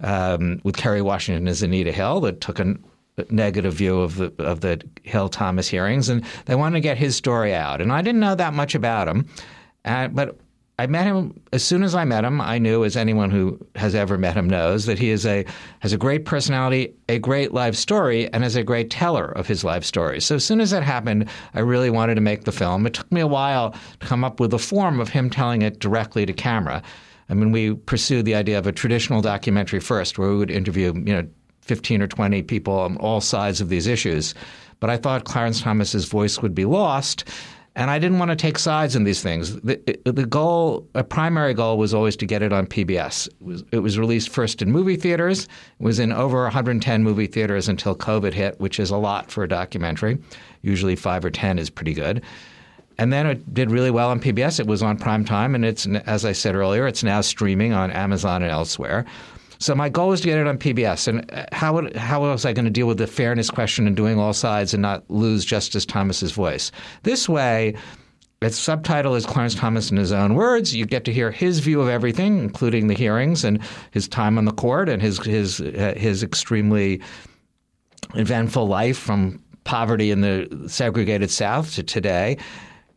um, 0.00 0.60
with 0.64 0.76
Kerry 0.76 1.02
Washington 1.02 1.48
as 1.48 1.62
Anita 1.62 1.92
Hill 1.92 2.20
that 2.20 2.40
took 2.40 2.60
a 2.60 2.76
negative 3.30 3.74
view 3.74 4.00
of 4.00 4.16
the 4.16 4.32
of 4.38 4.60
the 4.60 4.80
Hill 5.02 5.28
Thomas 5.28 5.68
hearings, 5.68 6.08
and 6.08 6.24
they 6.46 6.54
wanted 6.54 6.76
to 6.76 6.80
get 6.80 6.96
his 6.96 7.16
story 7.16 7.52
out. 7.52 7.80
And 7.80 7.92
I 7.92 8.02
didn't 8.02 8.20
know 8.20 8.36
that 8.36 8.54
much 8.54 8.74
about 8.74 9.08
him, 9.08 9.26
uh, 9.84 10.08
but 10.08 10.38
I 10.80 10.86
met 10.86 11.06
him 11.06 11.40
as 11.52 11.64
soon 11.64 11.82
as 11.82 11.96
I 11.96 12.04
met 12.04 12.24
him. 12.24 12.40
I 12.40 12.58
knew, 12.58 12.84
as 12.84 12.96
anyone 12.96 13.30
who 13.30 13.58
has 13.74 13.96
ever 13.96 14.16
met 14.16 14.36
him 14.36 14.48
knows, 14.48 14.86
that 14.86 14.98
he 14.98 15.10
is 15.10 15.26
a 15.26 15.44
has 15.80 15.92
a 15.92 15.98
great 15.98 16.24
personality, 16.24 16.94
a 17.08 17.18
great 17.18 17.52
life 17.52 17.74
story, 17.74 18.32
and 18.32 18.44
is 18.44 18.54
a 18.54 18.62
great 18.62 18.88
teller 18.88 19.26
of 19.32 19.48
his 19.48 19.64
life 19.64 19.82
stories. 19.82 20.24
So 20.24 20.36
as 20.36 20.44
soon 20.44 20.60
as 20.60 20.70
that 20.70 20.84
happened, 20.84 21.28
I 21.54 21.60
really 21.60 21.90
wanted 21.90 22.14
to 22.14 22.20
make 22.20 22.44
the 22.44 22.52
film. 22.52 22.86
It 22.86 22.94
took 22.94 23.10
me 23.10 23.20
a 23.20 23.26
while 23.26 23.74
to 23.98 24.06
come 24.06 24.22
up 24.22 24.38
with 24.38 24.54
a 24.54 24.58
form 24.58 25.00
of 25.00 25.08
him 25.08 25.30
telling 25.30 25.62
it 25.62 25.80
directly 25.80 26.24
to 26.26 26.32
camera. 26.32 26.80
I 27.28 27.34
mean, 27.34 27.50
we 27.50 27.74
pursued 27.74 28.24
the 28.24 28.36
idea 28.36 28.56
of 28.56 28.68
a 28.68 28.72
traditional 28.72 29.20
documentary 29.20 29.80
first, 29.80 30.16
where 30.16 30.30
we 30.30 30.36
would 30.36 30.50
interview, 30.50 30.94
you 30.94 31.12
know, 31.12 31.26
15 31.62 32.02
or 32.02 32.06
20 32.06 32.42
people 32.44 32.78
on 32.78 32.96
all 32.98 33.20
sides 33.20 33.60
of 33.60 33.68
these 33.68 33.88
issues. 33.88 34.32
But 34.80 34.90
I 34.90 34.96
thought 34.96 35.24
Clarence 35.24 35.60
Thomas's 35.60 36.04
voice 36.04 36.40
would 36.40 36.54
be 36.54 36.64
lost. 36.64 37.24
And 37.78 37.92
I 37.92 38.00
didn't 38.00 38.18
want 38.18 38.32
to 38.32 38.36
take 38.36 38.58
sides 38.58 38.96
in 38.96 39.04
these 39.04 39.22
things. 39.22 39.54
The, 39.60 40.00
the 40.04 40.26
goal, 40.26 40.84
a 40.96 41.04
primary 41.04 41.54
goal, 41.54 41.78
was 41.78 41.94
always 41.94 42.16
to 42.16 42.26
get 42.26 42.42
it 42.42 42.52
on 42.52 42.66
PBS. 42.66 43.28
It 43.28 43.40
was, 43.40 43.64
it 43.70 43.78
was, 43.78 43.96
released 43.96 44.30
first 44.30 44.60
in 44.60 44.72
movie 44.72 44.96
theaters. 44.96 45.44
It 45.44 45.84
was 45.84 46.00
in 46.00 46.10
over 46.10 46.42
110 46.42 47.04
movie 47.04 47.28
theaters 47.28 47.68
until 47.68 47.94
COVID 47.94 48.32
hit, 48.32 48.58
which 48.58 48.80
is 48.80 48.90
a 48.90 48.96
lot 48.96 49.30
for 49.30 49.44
a 49.44 49.48
documentary. 49.48 50.18
Usually 50.62 50.96
five 50.96 51.24
or 51.24 51.30
10 51.30 51.60
is 51.60 51.70
pretty 51.70 51.94
good. 51.94 52.20
And 52.98 53.12
then 53.12 53.28
it 53.28 53.54
did 53.54 53.70
really 53.70 53.92
well 53.92 54.10
on 54.10 54.18
PBS. 54.18 54.58
It 54.58 54.66
was 54.66 54.82
on 54.82 54.98
prime 54.98 55.24
time, 55.24 55.54
and 55.54 55.64
it's, 55.64 55.86
as 55.86 56.24
I 56.24 56.32
said 56.32 56.56
earlier, 56.56 56.88
it's 56.88 57.04
now 57.04 57.20
streaming 57.20 57.74
on 57.74 57.92
Amazon 57.92 58.42
and 58.42 58.50
elsewhere. 58.50 59.06
So 59.58 59.74
my 59.74 59.88
goal 59.88 60.08
was 60.08 60.20
to 60.20 60.26
get 60.28 60.38
it 60.38 60.46
on 60.46 60.58
PBS. 60.58 61.08
And 61.08 61.30
uh, 61.32 61.46
how 61.52 61.74
would, 61.74 61.96
how 61.96 62.20
was 62.20 62.44
I 62.44 62.52
going 62.52 62.64
to 62.64 62.70
deal 62.70 62.86
with 62.86 62.98
the 62.98 63.06
fairness 63.06 63.50
question 63.50 63.86
and 63.86 63.96
doing 63.96 64.18
all 64.18 64.32
sides 64.32 64.72
and 64.72 64.82
not 64.82 65.08
lose 65.10 65.44
Justice 65.44 65.84
Thomas's 65.84 66.32
voice? 66.32 66.70
This 67.02 67.28
way, 67.28 67.74
its 68.40 68.56
subtitle 68.56 69.16
is 69.16 69.26
Clarence 69.26 69.56
Thomas 69.56 69.90
in 69.90 69.96
his 69.96 70.12
own 70.12 70.34
words. 70.34 70.74
You 70.74 70.86
get 70.86 71.04
to 71.06 71.12
hear 71.12 71.32
his 71.32 71.58
view 71.58 71.80
of 71.80 71.88
everything, 71.88 72.38
including 72.38 72.86
the 72.86 72.94
hearings 72.94 73.42
and 73.42 73.60
his 73.90 74.06
time 74.06 74.38
on 74.38 74.44
the 74.44 74.52
court 74.52 74.88
and 74.88 75.02
his 75.02 75.18
his 75.18 75.60
uh, 75.60 75.94
his 75.96 76.22
extremely 76.22 77.00
eventful 78.14 78.68
life 78.68 78.96
from 78.96 79.42
poverty 79.64 80.12
in 80.12 80.20
the 80.20 80.68
segregated 80.68 81.30
South 81.32 81.74
to 81.74 81.82
today, 81.82 82.38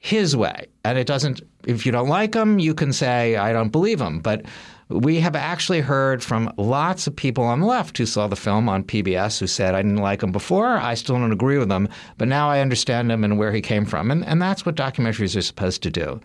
his 0.02 0.36
way. 0.36 0.68
And 0.84 0.98
it 0.98 1.08
doesn't. 1.08 1.42
If 1.66 1.86
you 1.86 1.92
don't 1.92 2.10
like 2.10 2.34
him, 2.34 2.60
you 2.60 2.74
can 2.74 2.92
say 2.92 3.38
I 3.38 3.54
don't 3.54 3.70
believe 3.70 4.02
him, 4.02 4.20
but 4.20 4.46
we 4.90 5.20
have 5.22 5.36
actually 5.36 5.80
heard 5.80 6.24
from 6.24 6.52
lots 6.58 7.08
of 7.08 7.16
people 7.16 7.44
on 7.46 7.62
the 7.62 7.68
left 7.68 7.98
who 7.98 8.06
saw 8.06 8.28
the 8.28 8.36
film 8.36 8.68
on 8.68 8.84
PBS 8.84 9.40
who 9.40 9.48
said, 9.48 9.74
I 9.74 9.82
didn't 9.82 9.98
like 9.98 10.22
him 10.22 10.32
before, 10.32 10.78
I 10.78 10.96
still 10.96 11.16
don't 11.16 11.32
agree 11.32 11.58
with 11.58 11.72
him, 11.72 11.88
but 12.18 12.28
now 12.28 12.50
I 12.50 12.60
understand 12.60 13.10
him 13.12 13.24
and 13.24 13.38
where 13.38 13.54
he 13.54 13.62
came 13.62 13.86
from. 13.86 14.12
And, 14.12 14.26
and 14.26 14.42
that's 14.42 14.66
what 14.66 14.76
documentaries 14.76 15.38
are 15.38 15.42
supposed 15.42 15.82
to 15.84 15.92
do. 15.92 16.20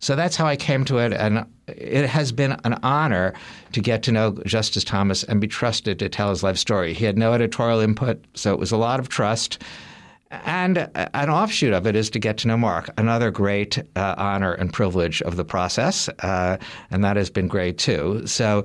So 0.00 0.16
that's 0.16 0.34
how 0.34 0.46
I 0.46 0.56
came 0.56 0.86
to 0.86 0.96
it, 0.96 1.12
and 1.12 1.44
it 1.68 2.06
has 2.06 2.32
been 2.32 2.58
an 2.64 2.80
honor 2.82 3.34
to 3.72 3.80
get 3.80 4.02
to 4.04 4.12
know 4.12 4.32
Justice 4.46 4.82
Thomas 4.82 5.24
and 5.24 5.42
be 5.42 5.46
trusted 5.46 5.98
to 5.98 6.08
tell 6.08 6.30
his 6.30 6.42
life 6.42 6.56
story. 6.56 6.94
He 6.94 7.04
had 7.04 7.18
no 7.18 7.34
editorial 7.34 7.80
input, 7.80 8.24
so 8.32 8.54
it 8.54 8.58
was 8.58 8.72
a 8.72 8.78
lot 8.78 8.98
of 8.98 9.10
trust. 9.10 9.62
And 10.30 10.88
an 10.94 11.28
offshoot 11.28 11.72
of 11.72 11.86
it 11.86 11.96
is 11.96 12.08
to 12.10 12.20
get 12.20 12.38
to 12.38 12.48
know 12.48 12.56
Mark, 12.56 12.88
another 12.96 13.30
great 13.32 13.78
uh, 13.96 14.14
honor 14.16 14.52
and 14.52 14.72
privilege 14.72 15.22
of 15.22 15.36
the 15.36 15.44
process, 15.44 16.08
uh, 16.20 16.56
and 16.90 17.02
that 17.02 17.16
has 17.16 17.30
been 17.30 17.48
great 17.48 17.78
too. 17.78 18.26
So 18.26 18.64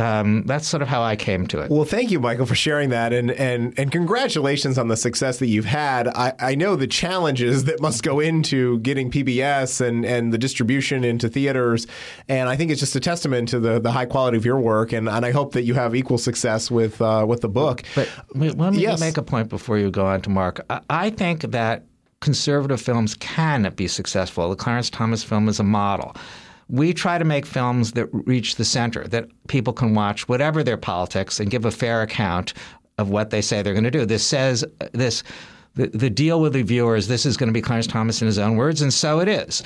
um, 0.00 0.42
that's 0.44 0.66
sort 0.66 0.82
of 0.82 0.88
how 0.88 1.02
I 1.02 1.16
came 1.16 1.46
to 1.48 1.60
it. 1.60 1.70
Well, 1.70 1.84
thank 1.84 2.10
you, 2.10 2.18
Michael, 2.20 2.46
for 2.46 2.54
sharing 2.54 2.88
that, 2.90 3.12
and 3.12 3.30
and 3.30 3.72
and 3.78 3.92
congratulations 3.92 4.78
on 4.78 4.88
the 4.88 4.96
success 4.96 5.38
that 5.38 5.46
you've 5.46 5.66
had. 5.66 6.08
I, 6.08 6.32
I 6.38 6.54
know 6.54 6.76
the 6.76 6.86
challenges 6.86 7.64
that 7.64 7.80
must 7.80 8.02
go 8.02 8.20
into 8.20 8.78
getting 8.80 9.10
PBS 9.10 9.80
and 9.80 10.04
and 10.04 10.32
the 10.32 10.38
distribution 10.38 11.04
into 11.04 11.28
theaters, 11.28 11.86
and 12.28 12.48
I 12.48 12.56
think 12.56 12.70
it's 12.70 12.80
just 12.80 12.96
a 12.96 13.00
testament 13.00 13.48
to 13.50 13.60
the 13.60 13.78
the 13.78 13.92
high 13.92 14.06
quality 14.06 14.36
of 14.36 14.44
your 14.44 14.58
work, 14.58 14.92
and, 14.92 15.08
and 15.08 15.24
I 15.24 15.30
hope 15.30 15.52
that 15.52 15.62
you 15.62 15.74
have 15.74 15.94
equal 15.94 16.18
success 16.18 16.70
with 16.70 17.00
uh, 17.00 17.24
with 17.28 17.40
the 17.40 17.48
book. 17.48 17.82
But 17.94 18.08
let 18.34 18.56
me 18.56 18.82
yes. 18.82 19.00
make 19.00 19.16
a 19.16 19.22
point 19.22 19.48
before 19.48 19.78
you 19.78 19.90
go 19.90 20.06
on 20.06 20.22
to 20.22 20.30
Mark. 20.30 20.64
I, 20.70 20.80
I 20.88 21.10
think 21.10 21.42
that 21.42 21.84
conservative 22.20 22.80
films 22.80 23.14
can 23.14 23.72
be 23.74 23.88
successful. 23.88 24.50
The 24.50 24.56
Clarence 24.56 24.90
Thomas 24.90 25.24
film 25.24 25.48
is 25.48 25.58
a 25.58 25.64
model 25.64 26.14
we 26.70 26.94
try 26.94 27.18
to 27.18 27.24
make 27.24 27.46
films 27.46 27.92
that 27.92 28.08
reach 28.12 28.56
the 28.56 28.64
center, 28.64 29.06
that 29.08 29.28
people 29.48 29.72
can 29.72 29.94
watch 29.94 30.28
whatever 30.28 30.62
their 30.62 30.76
politics 30.76 31.40
and 31.40 31.50
give 31.50 31.64
a 31.64 31.70
fair 31.70 32.02
account 32.02 32.54
of 32.98 33.10
what 33.10 33.30
they 33.30 33.42
say 33.42 33.62
they're 33.62 33.74
going 33.74 33.84
to 33.84 33.90
do. 33.90 34.06
This 34.06 34.24
says 34.24 34.64
this 34.92 35.22
the, 35.74 35.86
the 35.88 36.10
deal 36.10 36.40
with 36.40 36.52
the 36.52 36.62
viewers, 36.62 37.06
this 37.06 37.24
is 37.24 37.36
going 37.36 37.48
to 37.48 37.52
be 37.52 37.62
Clarence 37.62 37.86
Thomas 37.86 38.20
in 38.20 38.26
his 38.26 38.38
own 38.38 38.56
words, 38.56 38.82
and 38.82 38.92
so 38.92 39.20
it 39.20 39.28
is 39.28 39.62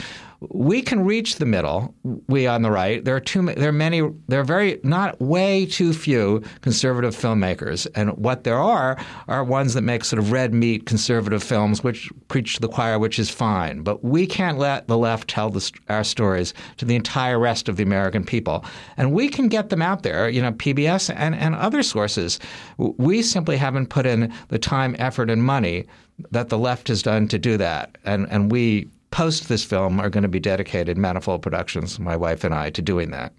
we 0.51 0.83
can 0.83 1.05
reach 1.05 1.37
the 1.37 1.47
middle. 1.47 1.95
We 2.29 2.47
on 2.47 2.63
the 2.63 2.71
right. 2.71 3.05
There 3.05 3.17
are 3.17 3.21
too. 3.21 3.43
There 3.43 3.69
are 3.69 3.73
many. 3.73 4.03
There 4.29 4.41
are 4.41 4.45
very 4.45 4.81
not 4.83 5.21
way 5.21 5.67
too 5.67 5.93
few 5.93 6.43
conservative 6.61 7.17
filmmakers, 7.17 7.87
and 7.95 8.17
what 8.17 8.45
there 8.45 8.59
are 8.59 8.99
are 9.29 9.45
ones 9.45 9.75
that 9.75 9.83
make 9.83 10.05
sort 10.05 10.21
of 10.21 10.33
red 10.33 10.55
meat 10.55 10.87
conservative 10.87 11.43
films, 11.43 11.85
which 11.85 12.11
preach 12.29 12.55
to 12.55 12.61
the 12.61 12.69
choir, 12.69 12.99
which 12.99 13.19
is 13.19 13.31
fine. 13.31 13.83
But 13.83 14.05
we 14.05 14.27
can't 14.27 14.59
let 14.59 14.89
the 14.89 14.99
left 14.99 15.29
tell 15.29 15.51
the, 15.51 15.71
our 15.89 16.05
stories 16.05 16.55
to 16.79 16.85
the 16.85 16.97
entire 16.97 17.39
rest 17.39 17.69
of 17.69 17.77
the 17.77 17.83
American 17.83 18.25
people, 18.25 18.65
and 18.97 19.13
we 19.13 19.29
can 19.29 19.49
get 19.49 19.69
them 19.69 19.83
out 19.83 20.03
there. 20.03 20.29
You 20.29 20.43
know, 20.43 20.53
PBS 20.53 21.13
and 21.15 21.35
and 21.35 21.55
other 21.55 21.83
sources. 21.83 22.39
We 22.79 23.23
simply 23.23 23.57
haven't 23.57 23.89
put 23.89 24.07
in 24.07 24.33
the 24.49 24.59
time, 24.59 24.97
effort, 24.99 25.31
and 25.31 25.43
money 25.43 25.87
that 26.31 26.49
the 26.49 26.59
left 26.59 26.89
has 26.89 27.03
done 27.03 27.29
to 27.29 27.39
do 27.39 27.57
that, 27.57 27.97
and 28.05 28.27
and 28.31 28.51
we 28.51 28.89
post 29.15 29.49
this 29.49 29.63
film 29.63 30.01
are 30.01 30.11
going 30.11 30.25
to 30.25 30.29
be 30.29 30.41
dedicated, 30.41 30.99
Manifold 30.99 31.41
Productions, 31.41 32.01
my 32.01 32.17
wife 32.17 32.43
and 32.43 32.53
I, 32.53 32.71
to 32.71 32.83
doing 32.83 33.13
that. 33.13 33.33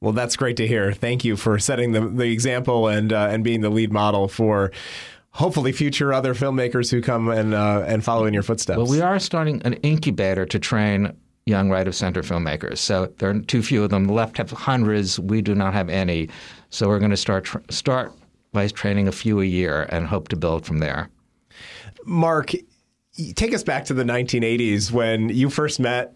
Well, 0.00 0.12
that's 0.12 0.34
great 0.34 0.56
to 0.56 0.66
hear. 0.66 0.92
Thank 0.92 1.24
you 1.24 1.36
for 1.36 1.60
setting 1.60 1.92
the, 1.92 2.00
the 2.08 2.32
example 2.32 2.88
and 2.88 3.12
uh, 3.12 3.28
and 3.30 3.44
being 3.44 3.60
the 3.60 3.70
lead 3.70 3.92
model 3.92 4.26
for 4.26 4.72
hopefully 5.30 5.70
future 5.70 6.12
other 6.12 6.34
filmmakers 6.34 6.90
who 6.90 7.00
come 7.00 7.28
and 7.28 7.54
uh, 7.54 7.84
and 7.86 8.04
follow 8.04 8.26
in 8.26 8.34
your 8.34 8.42
footsteps. 8.42 8.78
Well, 8.78 8.88
we 8.88 9.00
are 9.00 9.20
starting 9.20 9.62
an 9.62 9.74
incubator 9.74 10.44
to 10.44 10.58
train 10.58 11.16
young 11.46 11.70
right 11.70 11.86
of 11.86 11.94
center 11.94 12.22
filmmakers. 12.22 12.78
So 12.78 13.06
there 13.18 13.30
are 13.30 13.38
too 13.38 13.62
few 13.62 13.84
of 13.84 13.90
them. 13.90 14.06
The 14.06 14.12
left 14.12 14.38
have 14.38 14.50
hundreds. 14.50 15.20
We 15.20 15.40
do 15.40 15.54
not 15.54 15.72
have 15.72 15.88
any. 15.88 16.28
So 16.70 16.88
we're 16.88 16.98
going 16.98 17.12
to 17.12 17.16
start 17.16 17.48
start 17.72 18.12
by 18.50 18.66
training 18.66 19.06
a 19.06 19.12
few 19.12 19.40
a 19.40 19.44
year 19.44 19.86
and 19.88 20.08
hope 20.08 20.28
to 20.28 20.36
build 20.36 20.66
from 20.66 20.78
there. 20.78 21.08
Mark, 22.04 22.52
take 23.34 23.54
us 23.54 23.62
back 23.62 23.84
to 23.86 23.94
the 23.94 24.04
1980s 24.04 24.90
when 24.90 25.28
you 25.28 25.50
first 25.50 25.80
met 25.80 26.14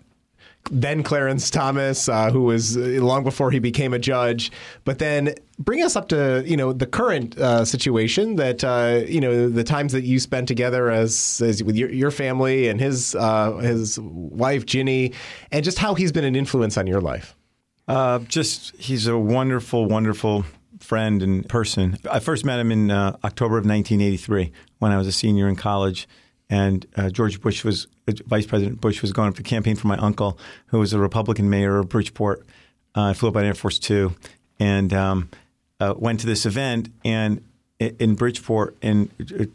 then 0.71 1.03
Clarence 1.03 1.51
Thomas, 1.51 2.09
uh, 2.09 2.31
who 2.31 2.43
was 2.43 2.77
uh, 2.77 2.81
long 2.81 3.25
before 3.25 3.51
he 3.51 3.59
became 3.59 3.95
a 3.95 3.99
judge. 3.99 4.51
But 4.85 4.99
then 4.99 5.35
bring 5.59 5.83
us 5.83 5.97
up 5.97 6.09
to 6.09 6.43
you 6.47 6.57
know 6.57 6.73
the 6.73 6.87
current 6.87 7.39
uh, 7.39 7.65
situation 7.65 8.37
that 8.37 8.65
uh, 8.65 9.03
you 9.07 9.21
know 9.21 9.49
the 9.49 9.65
times 9.65 9.93
that 9.93 10.03
you 10.03 10.19
spent 10.19 10.49
together 10.49 10.91
as, 10.91 11.41
as 11.45 11.63
with 11.63 11.77
your, 11.77 11.91
your 11.91 12.11
family 12.11 12.69
and 12.69 12.81
his 12.81 13.15
uh, 13.15 13.53
his 13.57 13.99
wife 14.01 14.67
Ginni, 14.67 15.15
and 15.53 15.65
just 15.65 15.79
how 15.79 15.95
he's 15.95 16.13
been 16.13 16.25
an 16.25 16.37
influence 16.37 16.77
on 16.77 16.87
your 16.87 17.01
life. 17.01 17.37
Uh, 17.89 18.19
just 18.21 18.75
he's 18.77 19.07
a 19.07 19.17
wonderful, 19.17 19.87
wonderful 19.87 20.45
friend 20.81 21.23
and 21.23 21.49
person. 21.49 21.97
I 22.11 22.19
first 22.19 22.45
met 22.45 22.59
him 22.59 22.71
in 22.71 22.91
October 22.91 23.59
of 23.59 23.65
1983 23.65 24.53
when 24.79 24.93
I 24.93 24.99
was 24.99 25.07
a 25.07 25.13
senior 25.13 25.49
in 25.49 25.57
college, 25.57 26.09
and 26.49 26.87
uh, 26.97 27.11
George 27.11 27.41
Bush 27.41 27.65
was 27.65 27.87
Vice 28.07 28.47
President 28.47 28.81
Bush 28.81 29.03
was 29.03 29.13
going 29.13 29.29
up 29.29 29.35
to 29.37 29.43
campaign 29.43 29.77
for 29.77 29.89
my 29.89 29.97
uncle, 29.97 30.39
who 30.67 30.79
was 30.79 30.93
a 30.93 30.99
Republican 30.99 31.51
mayor 31.51 31.79
of 31.79 31.89
Bridgeport. 31.89 32.47
Uh, 32.95 33.11
I 33.11 33.13
flew 33.15 33.29
up 33.29 33.37
on 33.37 33.45
Air 33.45 33.55
Force 33.55 33.79
Two, 33.79 34.15
and 34.59 34.93
um, 34.93 35.29
uh, 35.81 35.95
went 35.97 36.21
to 36.21 36.27
this 36.27 36.47
event 36.47 36.89
and. 37.05 37.43
In 37.79 38.15
Bridgeport, 38.15 38.75
and 38.81 39.11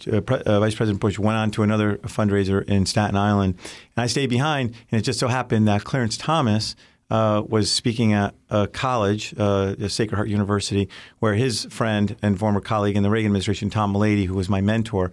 uh, 0.06 0.22
uh, 0.32 0.60
Vice 0.60 0.76
President 0.76 1.02
Bush 1.02 1.18
went 1.18 1.38
on 1.38 1.50
to 1.50 1.64
another 1.64 1.96
fundraiser 2.04 2.64
in 2.66 2.86
Staten 2.86 3.16
Island, 3.16 3.56
and 3.96 4.04
I 4.04 4.06
stayed 4.06 4.30
behind. 4.30 4.76
And 4.92 5.02
it 5.02 5.04
just 5.04 5.18
so 5.18 5.28
happened 5.28 5.68
that 5.68 5.86
Clarence 5.86 6.18
Thomas, 6.18 6.76
uh, 7.12 7.44
was 7.48 7.72
speaking 7.72 8.14
at 8.14 8.34
a 8.50 8.68
college, 8.68 9.34
uh, 9.38 9.76
Sacred 9.88 10.16
Heart 10.16 10.30
University, 10.30 10.88
where 11.20 11.34
his 11.34 11.66
friend 11.66 12.16
and 12.22 12.40
former 12.40 12.62
colleague 12.62 12.96
in 12.96 13.04
the 13.04 13.10
Reagan 13.10 13.30
administration, 13.30 13.70
Tom 13.70 13.92
Malady, 13.92 14.26
who 14.26 14.36
was 14.36 14.48
my 14.48 14.62
mentor, 14.62 15.12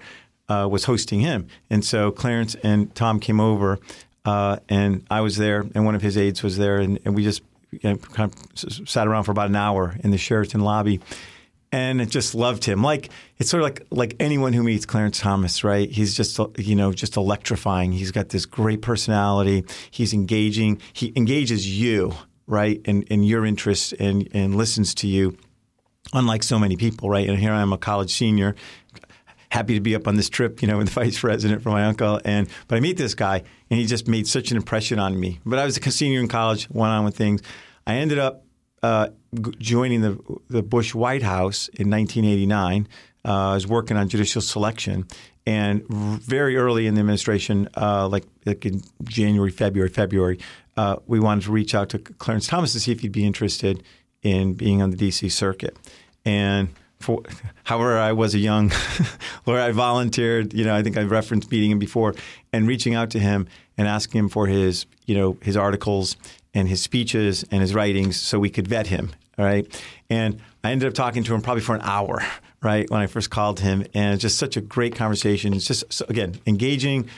uh, 0.48 0.68
was 0.70 0.84
hosting 0.84 1.20
him. 1.20 1.46
And 1.70 1.84
so 1.84 2.10
Clarence 2.10 2.56
and 2.62 2.94
Tom 2.94 3.20
came 3.20 3.40
over, 3.40 3.78
uh, 4.24 4.58
and 4.68 5.04
I 5.10 5.20
was 5.20 5.36
there, 5.36 5.64
and 5.74 5.84
one 5.84 5.94
of 5.94 6.02
his 6.02 6.16
aides 6.16 6.42
was 6.42 6.58
there, 6.58 6.78
and, 6.78 6.98
and 7.04 7.14
we 7.14 7.24
just 7.24 7.42
you 7.70 7.80
know, 7.82 7.96
kind 7.96 8.32
of 8.32 8.88
sat 8.88 9.06
around 9.06 9.24
for 9.24 9.32
about 9.32 9.48
an 9.48 9.56
hour 9.56 9.96
in 10.02 10.10
the 10.10 10.18
Sheraton 10.18 10.60
lobby 10.60 11.00
and 11.72 12.10
just 12.10 12.34
loved 12.34 12.64
him. 12.64 12.82
Like 12.82 13.10
it's 13.38 13.50
sort 13.50 13.62
of 13.62 13.64
like 13.64 13.86
like 13.90 14.16
anyone 14.20 14.52
who 14.52 14.62
meets 14.62 14.86
Clarence 14.86 15.20
Thomas, 15.20 15.64
right? 15.64 15.90
He's 15.90 16.14
just 16.14 16.38
you 16.56 16.74
know 16.74 16.92
just 16.92 17.16
electrifying. 17.16 17.92
He's 17.92 18.10
got 18.10 18.30
this 18.30 18.46
great 18.46 18.82
personality. 18.82 19.64
He's 19.90 20.12
engaging. 20.12 20.80
He 20.92 21.12
engages 21.16 21.68
you, 21.68 22.14
right, 22.46 22.80
and 22.84 23.04
and 23.10 23.26
your 23.26 23.44
interests, 23.44 23.92
and 23.94 24.28
and 24.32 24.54
listens 24.54 24.94
to 24.96 25.06
you. 25.06 25.36
Unlike 26.14 26.42
so 26.42 26.58
many 26.58 26.76
people, 26.76 27.10
right? 27.10 27.28
And 27.28 27.38
here 27.38 27.52
I 27.52 27.60
am, 27.60 27.70
a 27.70 27.76
college 27.76 28.10
senior, 28.10 28.54
happy 29.50 29.74
to 29.74 29.80
be 29.80 29.94
up 29.94 30.06
on 30.06 30.16
this 30.16 30.28
trip, 30.28 30.60
you 30.62 30.68
know, 30.68 30.78
with 30.78 30.88
the 30.88 30.94
vice 31.00 31.18
president 31.18 31.62
for 31.62 31.70
my 31.70 31.84
uncle. 31.84 32.20
And 32.24 32.48
but 32.66 32.76
I 32.76 32.80
meet 32.80 32.96
this 32.96 33.14
guy, 33.14 33.42
and 33.70 33.78
he 33.80 33.86
just 33.86 34.08
made 34.08 34.26
such 34.26 34.50
an 34.50 34.56
impression 34.56 34.98
on 34.98 35.18
me. 35.18 35.40
But 35.44 35.58
I 35.58 35.64
was 35.64 35.78
a 35.78 35.90
senior 35.90 36.20
in 36.20 36.28
college, 36.28 36.68
went 36.70 36.92
on 36.92 37.04
with 37.04 37.16
things. 37.16 37.42
I 37.86 37.94
ended 37.96 38.18
up 38.18 38.44
uh, 38.82 39.08
joining 39.58 40.02
the 40.02 40.18
the 40.48 40.62
Bush 40.62 40.94
White 40.94 41.22
House 41.22 41.68
in 41.68 41.90
1989. 41.90 42.88
Uh, 43.24 43.50
I 43.50 43.54
was 43.54 43.66
working 43.66 43.96
on 43.96 44.08
judicial 44.08 44.40
selection, 44.40 45.06
and 45.46 45.86
very 45.88 46.56
early 46.56 46.86
in 46.86 46.94
the 46.94 47.00
administration, 47.00 47.68
uh, 47.76 48.08
like 48.08 48.24
like 48.46 48.64
in 48.64 48.82
January, 49.04 49.50
February, 49.50 49.88
February, 49.88 50.38
uh, 50.76 50.96
we 51.06 51.18
wanted 51.18 51.44
to 51.44 51.52
reach 51.52 51.74
out 51.74 51.88
to 51.90 51.98
Clarence 51.98 52.46
Thomas 52.46 52.72
to 52.74 52.80
see 52.80 52.92
if 52.92 53.00
he'd 53.00 53.12
be 53.12 53.26
interested 53.26 53.82
in 54.22 54.54
being 54.54 54.82
on 54.82 54.90
the 54.90 54.96
D.C. 54.96 55.28
circuit, 55.28 55.76
and. 56.24 56.68
For, 57.00 57.22
however, 57.64 57.98
I 57.98 58.12
was 58.12 58.34
a 58.34 58.38
young 58.38 58.72
lawyer. 59.46 59.60
I 59.60 59.72
volunteered. 59.72 60.54
You 60.54 60.64
know, 60.64 60.74
I 60.74 60.82
think 60.82 60.96
I 60.96 61.02
referenced 61.02 61.50
meeting 61.50 61.70
him 61.70 61.78
before 61.78 62.14
and 62.52 62.66
reaching 62.66 62.94
out 62.94 63.10
to 63.10 63.18
him 63.18 63.48
and 63.76 63.86
asking 63.86 64.18
him 64.20 64.28
for 64.28 64.46
his, 64.46 64.86
you 65.06 65.14
know, 65.14 65.36
his 65.42 65.56
articles 65.56 66.16
and 66.54 66.68
his 66.68 66.82
speeches 66.82 67.44
and 67.50 67.60
his 67.60 67.74
writings 67.74 68.20
so 68.20 68.38
we 68.38 68.50
could 68.50 68.66
vet 68.66 68.88
him. 68.88 69.10
All 69.38 69.44
right. 69.44 69.66
And 70.10 70.40
I 70.64 70.72
ended 70.72 70.88
up 70.88 70.94
talking 70.94 71.22
to 71.24 71.34
him 71.34 71.42
probably 71.42 71.62
for 71.62 71.74
an 71.74 71.82
hour, 71.82 72.22
right, 72.62 72.90
when 72.90 73.00
I 73.00 73.06
first 73.06 73.30
called 73.30 73.60
him. 73.60 73.86
And 73.94 74.14
it's 74.14 74.22
just 74.22 74.38
such 74.38 74.56
a 74.56 74.60
great 74.60 74.96
conversation. 74.96 75.54
It's 75.54 75.66
just, 75.66 75.92
so, 75.92 76.04
again, 76.08 76.40
engaging, 76.46 77.08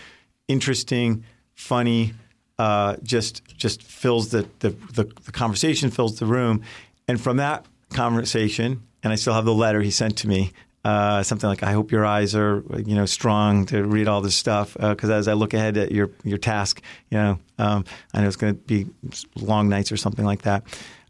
interesting, 0.49 1.25
funny, 1.55 2.13
uh, 2.59 2.97
just 3.03 3.43
just 3.57 3.83
fills 3.83 4.29
the, 4.29 4.47
the, 4.59 4.71
the, 4.93 5.05
the 5.25 5.33
conversation, 5.33 5.91
fills 5.91 6.19
the 6.19 6.27
room. 6.27 6.63
And 7.09 7.19
from 7.19 7.39
that 7.39 7.65
conversation, 7.89 8.83
and 9.03 9.13
I 9.13 9.17
still 9.17 9.35
have 9.35 9.45
the 9.45 9.55
letter 9.55 9.81
he 9.81 9.91
sent 9.91 10.19
to 10.19 10.29
me 10.29 10.53
uh, 10.85 11.23
something 11.23 11.49
like 11.49 11.63
I 11.63 11.73
hope 11.73 11.93
your 11.93 12.07
eyes 12.07 12.35
are 12.35 12.65
you 12.79 12.95
know 12.95 13.07
strong 13.07 13.67
to 13.67 13.85
read 13.85 14.09
all 14.09 14.21
this 14.21 14.35
stuff 14.35 14.77
because 14.81 15.11
uh, 15.11 15.15
as 15.15 15.29
I 15.29 15.35
look 15.35 15.53
ahead 15.53 15.77
at 15.77 15.93
your 15.93 16.11
your 16.25 16.39
task, 16.39 16.81
you 17.11 17.19
know 17.19 17.39
um, 17.59 17.85
I 18.15 18.21
know 18.21 18.27
it's 18.27 18.37
going 18.37 18.55
to 18.55 18.61
be 18.61 18.87
long 19.37 19.69
nights 19.69 19.93
or 19.93 19.97
something 19.97 20.25
like 20.25 20.43
that. 20.43 20.65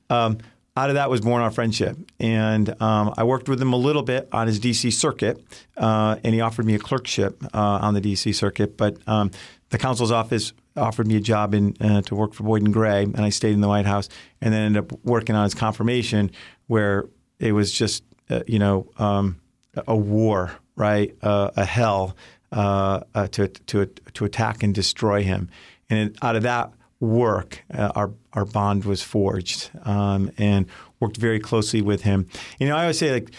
Um, 0.09 0.38
out 0.76 0.88
of 0.88 0.94
that 0.94 1.11
was 1.11 1.20
born 1.20 1.42
our 1.42 1.50
friendship, 1.50 1.97
and 2.18 2.70
um, 2.82 3.14
I 3.16 3.25
worked 3.25 3.49
with 3.49 3.61
him 3.61 3.73
a 3.73 3.76
little 3.76 4.02
bit 4.02 4.28
on 4.32 4.47
his 4.47 4.59
DC 4.59 4.92
circuit, 4.92 5.42
uh, 5.76 6.16
and 6.25 6.35
he 6.35 6.40
offered 6.40 6.64
me 6.64 6.75
a 6.75 6.78
clerkship 6.78 7.42
uh, 7.54 7.78
on 7.82 7.94
the 7.94 8.00
DC 8.00 8.35
circuit, 8.35 8.76
but 8.76 8.97
um, 9.06 9.30
the 9.68 9.78
counsel's 9.78 10.11
office 10.11 10.52
offered 10.76 11.06
me 11.06 11.16
a 11.16 11.20
job 11.20 11.54
in 11.54 11.76
uh, 11.80 12.02
to 12.02 12.14
work 12.14 12.35
for 12.35 12.44
Boyden 12.44 12.73
Gray, 12.73 13.02
and 13.02 13.20
I 13.20 13.28
stayed 13.28 13.52
in 13.52 13.61
the 13.61 13.68
White 13.68 13.87
House, 13.87 14.09
and 14.40 14.52
then 14.52 14.62
ended 14.62 14.85
up 14.85 14.99
working 15.04 15.37
on 15.37 15.44
his 15.44 15.54
confirmation, 15.54 16.30
where 16.66 17.04
it 17.40 17.52
was 17.52 17.73
just 17.73 18.04
uh, 18.28 18.42
you 18.47 18.59
know 18.59 18.87
um, 18.99 19.40
a 19.87 19.97
war, 19.97 20.52
right? 20.76 21.16
Uh, 21.23 21.50
a 21.56 21.64
hell 21.64 22.16
uh, 22.52 23.00
uh, 23.14 23.26
to 23.28 23.49
to 23.49 23.87
to 23.87 24.25
attack 24.25 24.62
and 24.62 24.75
destroy 24.75 25.23
him. 25.23 25.50
And 25.88 26.16
out 26.23 26.37
of 26.37 26.44
that 26.44 26.73
work, 27.00 27.64
uh, 27.73 27.90
our 27.94 28.12
our 28.32 28.44
bond 28.44 28.85
was 28.85 29.02
forged, 29.02 29.70
um, 29.85 30.30
and 30.38 30.66
worked 31.00 31.16
very 31.16 31.40
closely 31.40 31.82
with 31.82 32.02
him. 32.02 32.28
You 32.59 32.68
know, 32.68 32.76
I 32.76 32.82
always 32.82 32.99
say 32.99 33.11
like 33.11 33.30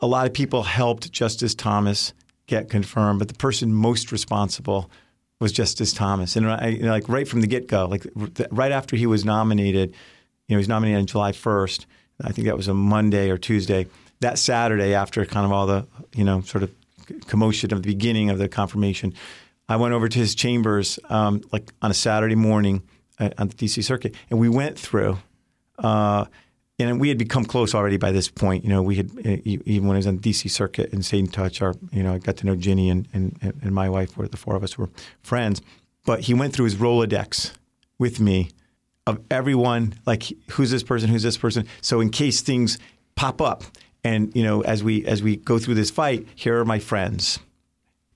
a 0.00 0.06
lot 0.06 0.26
of 0.26 0.32
people 0.32 0.64
helped 0.64 1.12
Justice 1.12 1.54
Thomas 1.54 2.12
get 2.46 2.68
confirmed, 2.68 3.18
but 3.18 3.28
the 3.28 3.34
person 3.34 3.72
most 3.72 4.10
responsible 4.10 4.90
was 5.40 5.52
Justice 5.52 5.92
Thomas. 5.92 6.36
And 6.36 6.48
I, 6.48 6.68
you 6.68 6.82
know, 6.82 6.90
like 6.90 7.08
right 7.08 7.26
from 7.26 7.40
the 7.40 7.46
get 7.46 7.66
go, 7.66 7.86
like 7.86 8.06
right 8.50 8.72
after 8.72 8.96
he 8.96 9.06
was 9.06 9.24
nominated, 9.24 9.90
you 9.90 9.94
know, 9.94 10.54
he 10.54 10.56
was 10.56 10.68
nominated 10.68 11.00
on 11.00 11.06
July 11.06 11.32
first. 11.32 11.86
I 12.20 12.32
think 12.32 12.46
that 12.46 12.56
was 12.56 12.68
a 12.68 12.74
Monday 12.74 13.30
or 13.30 13.38
Tuesday 13.38 13.86
that 14.22 14.38
Saturday 14.38 14.94
after 14.94 15.26
kind 15.26 15.44
of 15.44 15.52
all 15.52 15.66
the 15.66 15.86
you 16.14 16.24
know 16.24 16.40
sort 16.40 16.64
of 16.64 16.72
commotion 17.26 17.72
of 17.72 17.82
the 17.82 17.88
beginning 17.88 18.30
of 18.30 18.38
the 18.38 18.48
confirmation, 18.48 19.12
I 19.68 19.76
went 19.76 19.92
over 19.92 20.08
to 20.08 20.18
his 20.18 20.34
chambers 20.34 20.98
um, 21.10 21.42
like 21.52 21.70
on 21.82 21.90
a 21.90 21.94
Saturday 21.94 22.34
morning 22.34 22.82
at, 23.18 23.38
on 23.38 23.48
the 23.48 23.54
DC 23.54 23.84
circuit, 23.84 24.14
and 24.30 24.40
we 24.40 24.48
went 24.48 24.78
through. 24.78 25.18
Uh, 25.78 26.24
and 26.78 27.00
we 27.00 27.08
had 27.08 27.18
become 27.18 27.44
close 27.44 27.74
already 27.76 27.96
by 27.96 28.10
this 28.10 28.28
point. 28.28 28.64
You 28.64 28.70
know, 28.70 28.82
we 28.82 28.96
had 28.96 29.10
even 29.24 29.86
when 29.86 29.94
I 29.94 29.98
was 29.98 30.06
on 30.06 30.18
DC 30.18 30.50
circuit 30.50 30.92
and 30.92 31.04
stayed 31.04 31.20
in 31.20 31.26
touch. 31.28 31.62
Our, 31.62 31.74
you 31.92 32.02
know, 32.02 32.14
I 32.14 32.18
got 32.18 32.38
to 32.38 32.46
know 32.46 32.56
Ginni 32.56 32.90
and, 32.90 33.06
and, 33.12 33.38
and 33.40 33.72
my 33.72 33.88
wife, 33.88 34.16
where 34.16 34.26
the 34.26 34.36
four 34.36 34.56
of 34.56 34.64
us 34.64 34.76
were 34.76 34.88
friends. 35.22 35.60
But 36.04 36.20
he 36.20 36.34
went 36.34 36.54
through 36.54 36.64
his 36.64 36.74
Rolodex 36.76 37.52
with 37.98 38.18
me 38.18 38.50
of 39.06 39.20
everyone, 39.30 39.94
like 40.06 40.24
who's 40.52 40.70
this 40.70 40.82
person, 40.82 41.08
who's 41.08 41.22
this 41.22 41.36
person. 41.36 41.66
So 41.80 42.00
in 42.00 42.10
case 42.10 42.40
things 42.40 42.78
pop 43.14 43.40
up, 43.40 43.64
and 44.04 44.34
you 44.34 44.42
know, 44.42 44.62
as 44.62 44.82
we 44.82 45.04
as 45.06 45.22
we 45.22 45.36
go 45.36 45.58
through 45.58 45.74
this 45.74 45.90
fight, 45.90 46.26
here 46.34 46.58
are 46.58 46.64
my 46.64 46.78
friends 46.78 47.38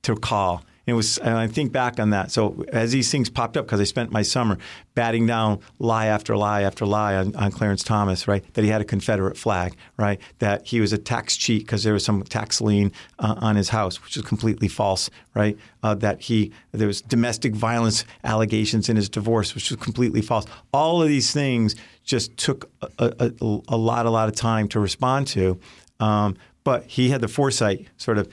to 0.02 0.16
call. 0.16 0.64
It 0.86 0.92
was, 0.92 1.18
and 1.18 1.36
I 1.36 1.48
think 1.48 1.72
back 1.72 1.98
on 1.98 2.10
that. 2.10 2.30
So 2.30 2.64
as 2.72 2.92
these 2.92 3.10
things 3.10 3.28
popped 3.28 3.56
up, 3.56 3.66
because 3.66 3.80
I 3.80 3.84
spent 3.84 4.12
my 4.12 4.22
summer 4.22 4.56
batting 4.94 5.26
down 5.26 5.58
lie 5.80 6.06
after 6.06 6.36
lie 6.36 6.62
after 6.62 6.86
lie 6.86 7.16
on, 7.16 7.34
on, 7.34 7.50
Clarence 7.50 7.82
Thomas, 7.82 8.28
right? 8.28 8.44
That 8.54 8.62
he 8.62 8.70
had 8.70 8.80
a 8.80 8.84
Confederate 8.84 9.36
flag, 9.36 9.74
right? 9.96 10.20
That 10.38 10.64
he 10.64 10.80
was 10.80 10.92
a 10.92 10.98
tax 10.98 11.36
cheat 11.36 11.62
because 11.66 11.82
there 11.82 11.92
was 11.92 12.04
some 12.04 12.22
tax 12.22 12.60
lien 12.60 12.92
uh, 13.18 13.34
on 13.38 13.56
his 13.56 13.70
house, 13.70 14.02
which 14.04 14.16
is 14.16 14.22
completely 14.22 14.68
false, 14.68 15.10
right? 15.34 15.58
Uh, 15.82 15.96
that 15.96 16.20
he 16.20 16.52
there 16.70 16.86
was 16.86 17.00
domestic 17.00 17.56
violence 17.56 18.04
allegations 18.22 18.88
in 18.88 18.94
his 18.94 19.08
divorce, 19.08 19.56
which 19.56 19.70
was 19.70 19.80
completely 19.80 20.22
false. 20.22 20.46
All 20.72 21.02
of 21.02 21.08
these 21.08 21.32
things 21.32 21.74
just 22.04 22.36
took 22.36 22.70
a, 23.00 23.12
a, 23.18 23.32
a 23.68 23.76
lot, 23.76 24.06
a 24.06 24.10
lot 24.10 24.28
of 24.28 24.36
time 24.36 24.68
to 24.68 24.78
respond 24.78 25.26
to. 25.28 25.58
Um, 25.98 26.36
but 26.62 26.84
he 26.84 27.10
had 27.10 27.20
the 27.20 27.28
foresight, 27.28 27.88
sort 27.96 28.18
of, 28.18 28.28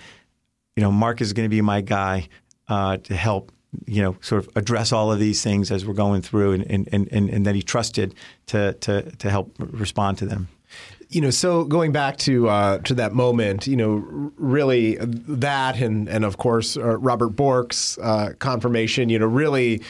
you 0.75 0.81
know, 0.81 0.91
Mark 0.91 1.21
is 1.21 1.33
going 1.33 1.45
to 1.45 1.49
be 1.49 1.61
my 1.61 1.81
guy 1.81 2.29
uh, 2.67 2.97
to 2.97 3.15
help, 3.15 3.51
you 3.85 4.01
know, 4.01 4.15
sort 4.21 4.45
of 4.45 4.55
address 4.55 4.91
all 4.91 5.11
of 5.11 5.19
these 5.19 5.41
things 5.41 5.71
as 5.71 5.85
we're 5.85 5.93
going 5.93 6.21
through, 6.21 6.53
and 6.53 6.87
and, 6.91 7.09
and, 7.11 7.29
and 7.29 7.45
that 7.45 7.55
he 7.55 7.61
trusted 7.61 8.15
to 8.47 8.73
to 8.73 9.01
to 9.17 9.29
help 9.29 9.55
respond 9.59 10.17
to 10.19 10.25
them. 10.25 10.47
You 11.09 11.21
know, 11.21 11.29
so 11.29 11.63
going 11.63 11.91
back 11.91 12.17
to 12.17 12.49
uh, 12.49 12.77
to 12.79 12.95
that 12.95 13.13
moment, 13.13 13.67
you 13.67 13.75
know, 13.75 14.31
really 14.37 14.95
that, 14.99 15.79
and 15.79 16.09
and 16.09 16.25
of 16.25 16.37
course 16.37 16.75
uh, 16.75 16.97
Robert 16.97 17.35
Bork's 17.35 17.97
uh, 17.99 18.33
confirmation, 18.39 19.09
you 19.09 19.19
know, 19.19 19.27
really 19.27 19.81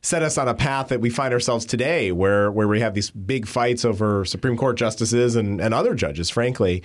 set 0.00 0.22
us 0.22 0.36
on 0.36 0.48
a 0.48 0.54
path 0.54 0.88
that 0.88 1.00
we 1.00 1.08
find 1.08 1.32
ourselves 1.32 1.64
today, 1.64 2.10
where 2.10 2.50
where 2.50 2.66
we 2.66 2.80
have 2.80 2.94
these 2.94 3.10
big 3.10 3.46
fights 3.46 3.84
over 3.84 4.24
Supreme 4.24 4.56
Court 4.56 4.76
justices 4.76 5.36
and, 5.36 5.60
and 5.60 5.72
other 5.72 5.94
judges, 5.94 6.30
frankly. 6.30 6.82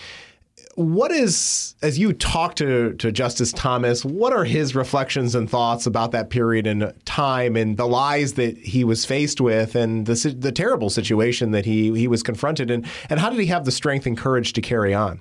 What 0.78 1.12
is, 1.12 1.74
as 1.82 1.98
you 1.98 2.14
talk 2.14 2.54
to, 2.58 2.94
to 2.94 3.12
Justice 3.12 3.52
Thomas, 3.52 4.06
what 4.06 4.32
are 4.32 4.44
his 4.44 4.76
reflections 4.76 5.34
and 5.34 5.50
thoughts 5.50 5.88
about 5.88 6.12
that 6.12 6.30
period 6.30 6.68
in 6.68 6.94
time 7.04 7.56
and 7.56 7.78
the 7.78 7.88
lies 7.88 8.34
that 8.34 8.56
he 8.60 8.84
was 8.84 9.04
faced 9.04 9.42
with 9.42 9.76
and 9.76 10.06
the, 10.06 10.36
the 10.38 10.52
terrible 10.52 10.92
situation 10.92 11.50
that 11.50 11.66
he, 11.66 11.98
he 11.98 12.08
was 12.08 12.22
confronted 12.22 12.70
in? 12.70 12.86
And 13.10 13.20
how 13.20 13.32
did 13.32 13.40
he 13.40 13.48
have 13.48 13.66
the 13.66 13.72
strength 13.72 14.06
and 14.06 14.16
courage 14.16 14.54
to 14.54 14.62
carry 14.62 14.94
on? 14.94 15.20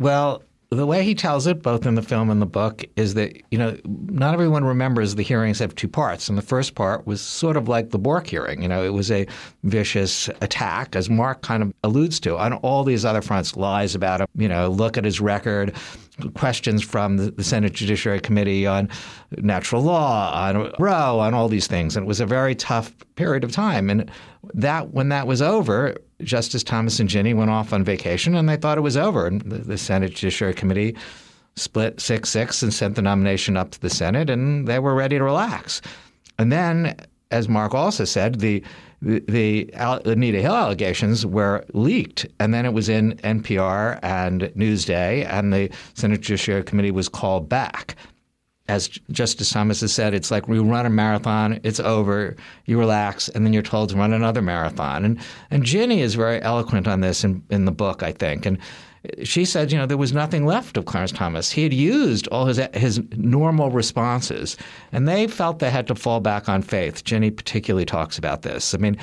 Well, 0.00 0.42
the 0.76 0.86
way 0.86 1.02
he 1.02 1.14
tells 1.14 1.46
it, 1.46 1.62
both 1.62 1.86
in 1.86 1.94
the 1.94 2.02
film 2.02 2.30
and 2.30 2.40
the 2.40 2.46
book, 2.46 2.84
is 2.96 3.14
that 3.14 3.40
you 3.50 3.58
know 3.58 3.76
not 3.84 4.34
everyone 4.34 4.64
remembers 4.64 5.14
the 5.14 5.22
hearings 5.22 5.58
have 5.58 5.74
two 5.74 5.88
parts, 5.88 6.28
and 6.28 6.38
the 6.38 6.42
first 6.42 6.74
part 6.74 7.06
was 7.06 7.20
sort 7.20 7.56
of 7.56 7.68
like 7.68 7.90
the 7.90 7.98
Bork 7.98 8.26
hearing. 8.26 8.62
You 8.62 8.68
know, 8.68 8.84
it 8.84 8.92
was 8.92 9.10
a 9.10 9.26
vicious 9.64 10.28
attack, 10.40 10.96
as 10.96 11.10
Mark 11.10 11.42
kind 11.42 11.62
of 11.62 11.72
alludes 11.84 12.20
to, 12.20 12.38
on 12.38 12.54
all 12.54 12.84
these 12.84 13.04
other 13.04 13.22
fronts, 13.22 13.56
lies 13.56 13.94
about 13.94 14.20
him. 14.20 14.26
You 14.36 14.48
know, 14.48 14.68
look 14.68 14.96
at 14.96 15.04
his 15.04 15.20
record, 15.20 15.74
questions 16.34 16.82
from 16.82 17.16
the, 17.16 17.44
Senate 17.44 17.72
Judiciary 17.72 18.20
Committee 18.20 18.66
on 18.66 18.88
natural 19.38 19.82
law, 19.82 20.32
on 20.32 20.72
Roe, 20.78 21.18
on 21.18 21.34
all 21.34 21.48
these 21.48 21.66
things, 21.66 21.96
and 21.96 22.04
it 22.04 22.08
was 22.08 22.20
a 22.20 22.26
very 22.26 22.54
tough 22.54 22.94
period 23.16 23.44
of 23.44 23.52
time. 23.52 23.90
And 23.90 24.10
that 24.54 24.90
when 24.90 25.08
that 25.10 25.26
was 25.26 25.40
over, 25.40 25.96
Justice 26.22 26.62
Thomas 26.62 27.00
and 27.00 27.08
Ginni 27.08 27.34
went 27.34 27.50
off 27.50 27.72
on 27.72 27.84
vacation, 27.84 28.34
and 28.34 28.48
they 28.48 28.56
thought 28.56 28.78
it 28.78 28.82
was 28.82 28.96
over. 28.96 29.26
And 29.26 29.40
the, 29.42 29.58
the 29.58 29.78
Senate 29.78 30.14
Judiciary 30.14 30.54
Committee 30.54 30.96
split 31.56 32.00
six 32.00 32.30
six 32.30 32.62
and 32.62 32.72
sent 32.72 32.96
the 32.96 33.02
nomination 33.02 33.56
up 33.56 33.70
to 33.72 33.80
the 33.80 33.90
Senate, 33.90 34.30
and 34.30 34.66
they 34.66 34.78
were 34.78 34.94
ready 34.94 35.18
to 35.18 35.24
relax. 35.24 35.80
And 36.38 36.50
then, 36.50 36.96
as 37.30 37.48
Mark 37.48 37.74
also 37.74 38.04
said, 38.04 38.40
the 38.40 38.62
the, 39.02 39.18
the 39.26 39.70
Anita 39.74 40.40
Hill 40.40 40.54
allegations 40.54 41.26
were 41.26 41.64
leaked, 41.72 42.24
and 42.38 42.54
then 42.54 42.64
it 42.64 42.72
was 42.72 42.88
in 42.88 43.14
NPR 43.18 43.98
and 44.02 44.42
Newsday, 44.56 45.26
and 45.26 45.52
the 45.52 45.70
Senate 45.94 46.20
Judiciary 46.20 46.62
Committee 46.62 46.92
was 46.92 47.08
called 47.08 47.48
back 47.48 47.96
as 48.68 48.88
Justice 49.10 49.50
Thomas 49.50 49.80
has 49.80 49.92
said, 49.92 50.14
it's 50.14 50.30
like 50.30 50.46
you 50.46 50.62
run 50.62 50.86
a 50.86 50.90
marathon, 50.90 51.60
it's 51.62 51.80
over, 51.80 52.36
you 52.66 52.78
relax, 52.78 53.28
and 53.28 53.44
then 53.44 53.52
you're 53.52 53.62
told 53.62 53.90
to 53.90 53.96
run 53.96 54.12
another 54.12 54.42
marathon. 54.42 55.04
And 55.04 55.18
and 55.50 55.64
Ginni 55.64 55.98
is 55.98 56.14
very 56.14 56.40
eloquent 56.42 56.86
on 56.86 57.00
this 57.00 57.24
in, 57.24 57.42
in 57.50 57.64
the 57.64 57.72
book, 57.72 58.02
I 58.02 58.12
think. 58.12 58.46
And 58.46 58.58
she 59.24 59.44
said, 59.44 59.72
you 59.72 59.78
know, 59.78 59.86
there 59.86 59.96
was 59.96 60.12
nothing 60.12 60.46
left 60.46 60.76
of 60.76 60.84
Clarence 60.84 61.10
Thomas. 61.10 61.50
He 61.50 61.64
had 61.64 61.72
used 61.72 62.28
all 62.28 62.46
his 62.46 62.60
his 62.72 63.00
normal 63.16 63.70
responses, 63.70 64.56
and 64.92 65.08
they 65.08 65.26
felt 65.26 65.58
they 65.58 65.70
had 65.70 65.88
to 65.88 65.94
fall 65.94 66.20
back 66.20 66.48
on 66.48 66.62
faith. 66.62 67.04
Ginni 67.04 67.34
particularly 67.36 67.84
talks 67.84 68.16
about 68.16 68.42
this. 68.42 68.74
I 68.74 68.78
mean, 68.78 68.96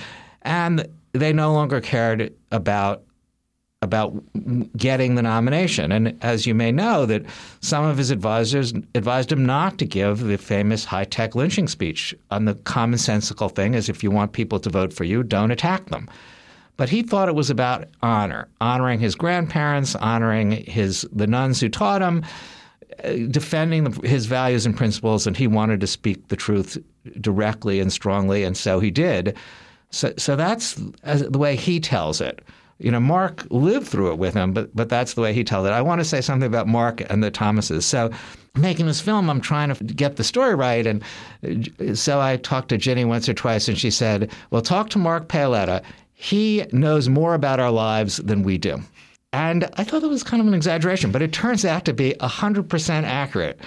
and 0.44 0.88
they 1.12 1.34
no 1.34 1.52
longer 1.52 1.82
cared 1.82 2.34
about 2.52 3.04
about 3.82 4.14
getting 4.76 5.16
the 5.16 5.22
nomination. 5.22 5.92
And 5.92 6.18
as 6.22 6.46
you 6.46 6.54
may 6.54 6.70
know, 6.70 7.06
that 7.06 7.26
some 7.62 7.86
of 7.86 7.98
his 7.98 8.12
advisors 8.12 8.74
advised 8.94 9.32
him 9.32 9.46
not 9.46 9.78
to 9.78 9.86
give 9.86 10.20
the 10.20 10.38
famous 10.38 10.84
high-tech 10.84 11.34
lynching 11.34 11.70
speech 11.70 12.14
on 12.30 12.44
the 12.44 12.56
commonsensical 12.56 13.54
thing 13.54 13.76
is 13.76 13.88
if 13.88 14.04
you 14.04 14.12
want 14.12 14.34
people 14.34 14.60
to 14.60 14.70
vote 14.70 14.92
for 14.92 15.06
you, 15.06 15.24
don't 15.24 15.52
attack 15.52 15.86
them. 15.90 16.10
But 16.76 16.90
he 16.90 17.04
thought 17.04 17.30
it 17.30 17.36
was 17.36 17.50
about 17.50 17.88
honor, 18.02 18.50
honoring 18.60 19.00
his 19.00 19.16
grandparents, 19.16 19.96
honoring 19.96 20.52
his 20.52 21.08
the 21.14 21.28
nuns 21.28 21.62
who 21.62 21.70
taught 21.70 22.02
him, 22.02 22.26
uh, 23.04 23.14
defending 23.32 23.86
the, 23.86 24.08
his 24.08 24.26
values 24.26 24.66
and 24.66 24.76
principles, 24.76 25.26
and 25.26 25.38
he 25.38 25.48
wanted 25.48 25.80
to 25.82 25.88
speak 25.88 26.28
the 26.28 26.36
truth 26.36 26.78
directly 27.22 27.80
and 27.80 27.94
strongly, 27.94 28.44
and 28.44 28.58
so 28.58 28.82
he 28.82 28.92
did. 28.92 29.38
So, 29.92 30.14
so 30.18 30.36
that's 30.36 30.76
the 30.76 31.40
way 31.40 31.56
he 31.56 31.80
tells 31.80 32.20
it 32.22 32.42
you 32.80 32.92
know, 32.92 33.00
Mark 33.00 33.46
lived 33.50 33.88
through 33.88 34.12
it 34.12 34.18
with 34.18 34.34
him, 34.34 34.54
but 34.54 34.74
but 34.76 34.90
that's 34.90 35.14
the 35.14 35.22
way 35.22 35.34
he 35.34 35.44
tells 35.44 35.68
it. 35.68 35.72
I 35.72 35.82
want 35.82 36.00
to 36.00 36.06
say 36.06 36.22
something 36.22 36.48
about 36.48 36.68
Mark 36.68 37.02
and 37.10 37.22
the 37.22 37.30
Thomases. 37.30 37.86
So, 37.86 38.10
making 38.56 38.88
this 38.88 39.02
film, 39.02 39.30
I'm 39.30 39.42
trying 39.42 39.74
to 39.74 39.84
get 39.84 40.16
the 40.16 40.24
story 40.24 40.56
right, 40.56 40.88
and 40.88 41.04
uh, 41.44 41.94
so 41.94 42.22
I 42.22 42.38
talked 42.38 42.70
to 42.70 42.78
Ginni 42.78 43.06
once 43.06 43.28
or 43.28 43.34
twice, 43.34 43.68
and 43.68 43.78
she 43.78 43.92
said, 43.92 44.32
"Well, 44.50 44.62
talk 44.62 44.90
to 44.92 44.98
Mark 44.98 45.28
Paoletta. 45.28 45.84
He 46.14 46.66
knows 46.72 47.10
more 47.10 47.34
about 47.34 47.60
our 47.60 47.72
lives 47.72 48.18
than 48.18 48.44
we 48.44 48.58
do." 48.58 48.82
And 49.34 49.70
I 49.76 49.84
thought 49.84 50.02
that 50.02 50.10
was 50.10 50.24
kind 50.24 50.42
of 50.42 50.48
an 50.48 50.54
exaggeration, 50.54 51.12
but 51.12 51.22
it 51.22 51.34
turns 51.34 51.64
out 51.64 51.86
to 51.86 51.94
be 51.94 52.16
100% 52.20 53.04
accurate. 53.04 53.60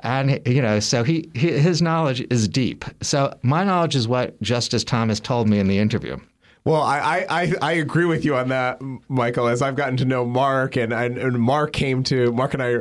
And 0.00 0.40
you 0.46 0.60
know, 0.60 0.80
so 0.80 1.04
he 1.04 1.30
his 1.34 1.82
knowledge 1.82 2.26
is 2.30 2.48
deep. 2.48 2.84
So 3.02 3.36
my 3.42 3.62
knowledge 3.62 3.94
is 3.94 4.08
what 4.08 4.40
Justice 4.42 4.84
Thomas 4.84 5.20
told 5.20 5.48
me 5.48 5.58
in 5.58 5.68
the 5.68 5.78
interview. 5.78 6.18
Well, 6.64 6.80
I, 6.80 7.26
I, 7.28 7.54
I 7.60 7.72
agree 7.72 8.06
with 8.06 8.24
you 8.24 8.36
on 8.36 8.48
that, 8.48 8.80
Michael. 9.08 9.48
As 9.48 9.60
I've 9.60 9.76
gotten 9.76 9.98
to 9.98 10.06
know 10.06 10.24
Mark, 10.24 10.76
and, 10.76 10.94
and 10.94 11.38
Mark 11.38 11.74
came 11.74 12.02
to 12.04 12.32
Mark 12.32 12.54
and 12.54 12.62
I 12.62 12.76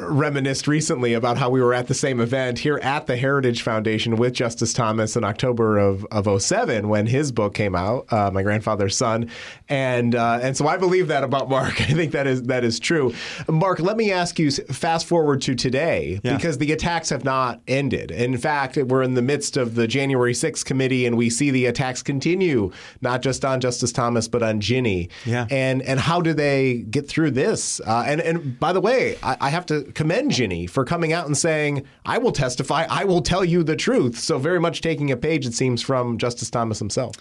reminisced 0.00 0.66
recently 0.66 1.14
about 1.14 1.38
how 1.38 1.50
we 1.50 1.62
were 1.62 1.74
at 1.74 1.86
the 1.86 1.94
same 1.94 2.20
event 2.20 2.58
here 2.58 2.78
at 2.82 3.06
the 3.06 3.16
Heritage 3.16 3.62
Foundation 3.62 4.16
with 4.16 4.32
Justice 4.32 4.72
Thomas 4.72 5.16
in 5.16 5.24
October 5.24 5.78
of, 5.78 6.04
of 6.10 6.42
07 6.42 6.88
when 6.88 7.06
his 7.06 7.32
book 7.32 7.54
came 7.54 7.74
out, 7.74 8.12
uh, 8.12 8.30
My 8.32 8.42
Grandfather's 8.42 8.96
Son. 8.96 9.30
And 9.68 10.14
uh, 10.14 10.40
and 10.42 10.56
so 10.56 10.66
I 10.66 10.76
believe 10.76 11.08
that 11.08 11.24
about 11.24 11.48
Mark. 11.48 11.80
I 11.80 11.92
think 11.92 12.12
that 12.12 12.26
is 12.26 12.44
that 12.44 12.64
is 12.64 12.78
true. 12.78 13.14
Mark, 13.48 13.80
let 13.80 13.96
me 13.96 14.12
ask 14.12 14.38
you 14.38 14.50
fast 14.50 15.06
forward 15.06 15.40
to 15.42 15.54
today 15.54 16.20
yeah. 16.22 16.36
because 16.36 16.58
the 16.58 16.72
attacks 16.72 17.10
have 17.10 17.24
not 17.24 17.60
ended. 17.68 18.10
In 18.10 18.36
fact, 18.36 18.76
we're 18.76 19.02
in 19.02 19.14
the 19.14 19.22
midst 19.22 19.56
of 19.56 19.74
the 19.74 19.86
January 19.86 20.32
6th 20.32 20.64
committee 20.64 21.06
and 21.06 21.16
we 21.16 21.30
see 21.30 21.50
the 21.50 21.66
attacks 21.66 22.02
continue, 22.02 22.72
not 23.00 23.22
just 23.22 23.44
on 23.44 23.60
Justice 23.60 23.92
Thomas, 23.92 24.28
but 24.28 24.42
on 24.42 24.60
Ginni. 24.60 25.10
Yeah. 25.24 25.46
And 25.50 25.82
and 25.82 26.00
how 26.00 26.20
do 26.20 26.32
they 26.32 26.78
get 26.90 27.08
through 27.08 27.32
this? 27.32 27.80
Uh, 27.80 28.04
and, 28.06 28.20
and 28.20 28.58
by 28.58 28.72
the 28.72 28.80
way, 28.80 29.16
I, 29.22 29.36
I 29.40 29.50
have 29.50 29.66
to 29.66 29.83
commend 29.92 30.30
Ginni 30.30 30.68
for 30.68 30.84
coming 30.84 31.12
out 31.12 31.26
and 31.26 31.36
saying, 31.36 31.84
I 32.06 32.18
will 32.18 32.32
testify, 32.32 32.86
I 32.88 33.04
will 33.04 33.22
tell 33.22 33.44
you 33.44 33.62
the 33.62 33.76
truth. 33.76 34.18
So 34.18 34.38
very 34.38 34.60
much 34.60 34.80
taking 34.80 35.10
a 35.10 35.16
page, 35.16 35.46
it 35.46 35.54
seems, 35.54 35.82
from 35.82 36.18
Justice 36.18 36.50
Thomas 36.50 36.78
himself. 36.78 37.16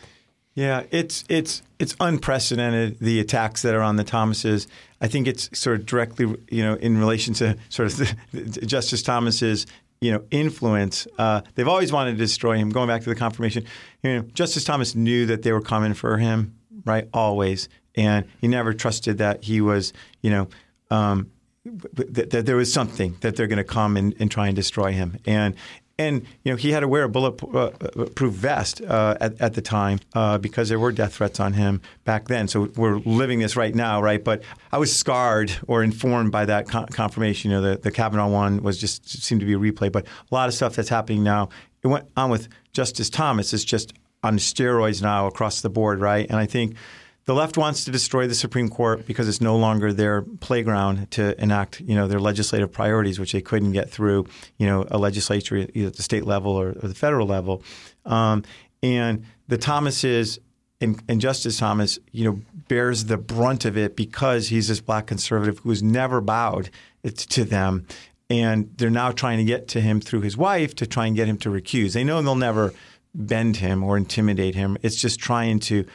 Yeah, 0.55 0.83
it's 0.91 1.23
it's 1.29 1.63
it's 1.79 1.95
unprecedented 1.99 2.99
the 2.99 3.19
attacks 3.19 3.63
that 3.63 3.73
are 3.73 3.81
on 3.81 3.95
the 3.95 4.03
Thomases. 4.03 4.67
I 5.01 5.07
think 5.07 5.27
it's 5.27 5.49
sort 5.57 5.79
of 5.79 5.85
directly, 5.87 6.35
you 6.49 6.63
know, 6.63 6.75
in 6.75 6.99
relation 6.99 7.33
to 7.35 7.57
sort 7.69 7.91
of 7.91 8.15
the, 8.31 8.61
Justice 8.65 9.01
Thomas's 9.01 9.65
you 9.99 10.11
know 10.11 10.23
influence. 10.29 11.07
Uh, 11.17 11.41
they've 11.55 11.67
always 11.67 11.91
wanted 11.91 12.11
to 12.11 12.17
destroy 12.17 12.57
him. 12.57 12.69
Going 12.69 12.87
back 12.87 13.01
to 13.01 13.09
the 13.09 13.15
confirmation, 13.15 13.65
you 14.03 14.13
know, 14.13 14.21
Justice 14.33 14.63
Thomas 14.63 14.93
knew 14.93 15.25
that 15.25 15.41
they 15.41 15.51
were 15.51 15.61
coming 15.61 15.95
for 15.95 16.17
him, 16.17 16.55
right? 16.85 17.09
Always, 17.13 17.67
and 17.95 18.25
he 18.39 18.47
never 18.47 18.73
trusted 18.73 19.17
that 19.17 19.43
he 19.43 19.59
was, 19.59 19.91
you 20.21 20.29
know, 20.29 20.47
um, 20.91 21.31
that, 21.65 22.29
that, 22.31 22.45
there 22.45 22.55
was 22.55 22.71
something 22.73 23.15
that 23.21 23.35
they're 23.35 23.47
going 23.47 23.57
to 23.57 23.63
come 23.63 23.95
and, 23.95 24.13
and, 24.19 24.29
try 24.29 24.47
and 24.47 24.55
destroy 24.55 24.91
him. 24.91 25.17
And 25.25 25.55
and 25.99 26.25
you 26.43 26.51
know 26.51 26.55
he 26.55 26.71
had 26.71 26.79
to 26.79 26.87
wear 26.87 27.03
a 27.03 27.09
bulletproof 27.09 28.33
vest 28.33 28.81
uh, 28.81 29.15
at, 29.21 29.39
at 29.39 29.53
the 29.53 29.61
time 29.61 29.99
uh, 30.15 30.39
because 30.39 30.69
there 30.69 30.79
were 30.79 30.91
death 30.91 31.15
threats 31.15 31.39
on 31.39 31.53
him 31.53 31.81
back 32.03 32.27
then. 32.27 32.47
So 32.47 32.71
we're 32.75 32.97
living 32.97 33.39
this 33.39 33.55
right 33.55 33.73
now, 33.73 34.01
right? 34.01 34.23
But 34.23 34.43
I 34.71 34.79
was 34.79 34.93
scarred 34.93 35.51
or 35.67 35.83
informed 35.83 36.31
by 36.31 36.45
that 36.45 36.67
con- 36.67 36.87
confirmation. 36.87 37.51
You 37.51 37.57
know, 37.57 37.73
the, 37.73 37.77
the 37.77 37.91
Kavanaugh 37.91 38.27
one 38.27 38.63
was 38.63 38.79
just 38.79 39.07
seemed 39.07 39.41
to 39.41 39.45
be 39.45 39.53
a 39.53 39.59
replay, 39.59 39.91
but 39.91 40.05
a 40.05 40.35
lot 40.35 40.47
of 40.49 40.55
stuff 40.55 40.75
that's 40.75 40.89
happening 40.89 41.23
now. 41.23 41.49
It 41.83 41.87
went 41.87 42.07
on 42.17 42.29
with 42.29 42.47
Justice 42.71 43.09
Thomas. 43.09 43.53
It's 43.53 43.63
just 43.63 43.93
on 44.23 44.37
steroids 44.37 45.01
now 45.01 45.27
across 45.27 45.61
the 45.61 45.69
board, 45.69 45.99
right? 45.99 46.25
And 46.27 46.37
I 46.37 46.45
think 46.45 46.75
the 47.25 47.33
left 47.33 47.57
wants 47.57 47.85
to 47.85 47.91
destroy 47.91 48.27
the 48.27 48.35
Supreme 48.35 48.69
Court 48.69 49.07
because 49.07 49.29
it's 49.29 49.39
no 49.39 49.55
longer 49.55 49.93
their 49.93 50.23
playground 50.23 51.09
to 51.11 51.41
enact, 51.41 51.79
you 51.79 51.95
know, 51.95 52.07
their 52.07 52.19
legislative 52.19 52.71
priorities, 52.71 53.19
which 53.19 53.31
they 53.31 53.41
couldn't 53.41 53.71
get 53.71 53.89
through, 53.89 54.27
you 54.57 54.67
know, 54.67 54.85
a 54.91 54.97
legislature 54.97 55.67
either 55.73 55.87
at 55.87 55.95
the 55.95 56.03
state 56.03 56.25
level 56.25 56.51
or, 56.51 56.69
or 56.69 56.87
the 56.87 56.95
federal 56.95 57.25
level. 57.25 57.63
Um, 58.05 58.43
and 58.81 59.25
the 59.47 59.57
Thomases 59.57 60.39
and, 60.81 61.01
and, 61.07 61.21
Justice 61.21 61.57
Thomas, 61.57 61.97
you 62.11 62.25
know, 62.25 62.41
bears 62.67 63.05
the 63.05 63.17
brunt 63.17 63.63
of 63.63 63.77
it 63.77 63.95
because 63.95 64.49
he's 64.49 64.67
this 64.67 64.81
black 64.81 65.07
conservative 65.07 65.59
who 65.59 65.69
has 65.69 65.81
never 65.81 66.19
bowed 66.19 66.69
to 67.05 67.45
them. 67.45 67.87
And 68.29 68.69
they're 68.75 68.89
now 68.89 69.11
trying 69.11 69.37
to 69.37 69.45
get 69.45 69.69
to 69.69 69.81
him 69.81 70.01
through 70.01 70.21
his 70.21 70.35
wife 70.35 70.75
to 70.75 70.87
try 70.87 71.05
and 71.05 71.15
get 71.15 71.29
him 71.29 71.37
to 71.37 71.49
recuse. 71.49 71.93
They 71.93 72.03
know 72.03 72.21
they'll 72.21 72.35
never 72.35 72.73
bend 73.15 73.57
him 73.57 73.83
or 73.83 73.95
intimidate 73.95 74.55
him. 74.55 74.77
It's 74.81 74.95
just 74.95 75.19
trying 75.19 75.59
to 75.61 75.85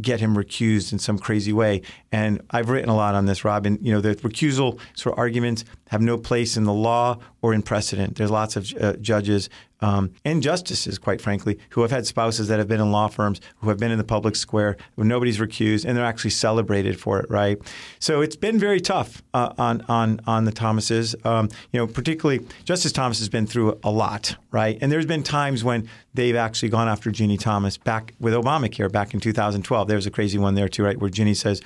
get 0.00 0.20
him 0.20 0.34
recused 0.36 0.92
in 0.92 0.98
some 0.98 1.18
crazy 1.18 1.52
way. 1.52 1.82
And 2.10 2.40
I've 2.50 2.70
written 2.70 2.88
a 2.88 2.96
lot 2.96 3.14
on 3.14 3.26
this, 3.26 3.44
Robin. 3.44 3.78
You 3.82 3.92
know, 3.92 4.00
the 4.00 4.14
recusal 4.16 4.78
sort 4.94 5.14
of 5.14 5.18
arguments 5.18 5.64
have 5.94 6.02
no 6.02 6.18
place 6.18 6.56
in 6.56 6.64
the 6.64 6.72
law 6.72 7.16
or 7.40 7.54
in 7.54 7.62
precedent. 7.62 8.16
There's 8.16 8.30
lots 8.30 8.56
of 8.56 8.74
uh, 8.80 8.94
judges 8.94 9.48
um, 9.80 10.10
and 10.24 10.42
justices, 10.42 10.98
quite 10.98 11.20
frankly, 11.20 11.56
who 11.70 11.82
have 11.82 11.92
had 11.92 12.04
spouses 12.04 12.48
that 12.48 12.58
have 12.58 12.66
been 12.66 12.80
in 12.80 12.90
law 12.90 13.06
firms, 13.06 13.40
who 13.58 13.68
have 13.68 13.78
been 13.78 13.92
in 13.92 13.98
the 13.98 14.02
public 14.02 14.34
square, 14.34 14.76
where 14.96 15.06
nobody's 15.06 15.38
recused, 15.38 15.84
and 15.84 15.96
they're 15.96 16.04
actually 16.04 16.30
celebrated 16.30 16.98
for 16.98 17.20
it, 17.20 17.30
right? 17.30 17.58
So 18.00 18.22
it's 18.22 18.34
been 18.34 18.58
very 18.58 18.80
tough 18.80 19.22
uh, 19.34 19.52
on 19.56 19.82
on 19.82 20.20
on 20.26 20.46
the 20.46 20.50
Thomases. 20.52 21.14
Um, 21.22 21.48
you 21.70 21.78
know, 21.78 21.86
particularly 21.86 22.44
Justice 22.64 22.90
Thomas 22.90 23.20
has 23.20 23.28
been 23.28 23.46
through 23.46 23.78
a 23.84 23.90
lot, 23.90 24.34
right? 24.50 24.76
And 24.80 24.90
there's 24.90 25.06
been 25.06 25.22
times 25.22 25.62
when 25.62 25.88
they've 26.12 26.34
actually 26.34 26.70
gone 26.70 26.88
after 26.88 27.12
Ginni 27.12 27.38
Thomas 27.38 27.76
back 27.76 28.14
with 28.18 28.34
Obamacare 28.34 28.90
back 28.90 29.14
in 29.14 29.20
2012. 29.20 29.86
There 29.86 29.96
was 29.96 30.06
a 30.06 30.10
crazy 30.10 30.38
one 30.38 30.56
there 30.56 30.68
too, 30.68 30.82
right, 30.82 30.98
where 30.98 31.10
Ginni 31.10 31.36
says 31.36 31.62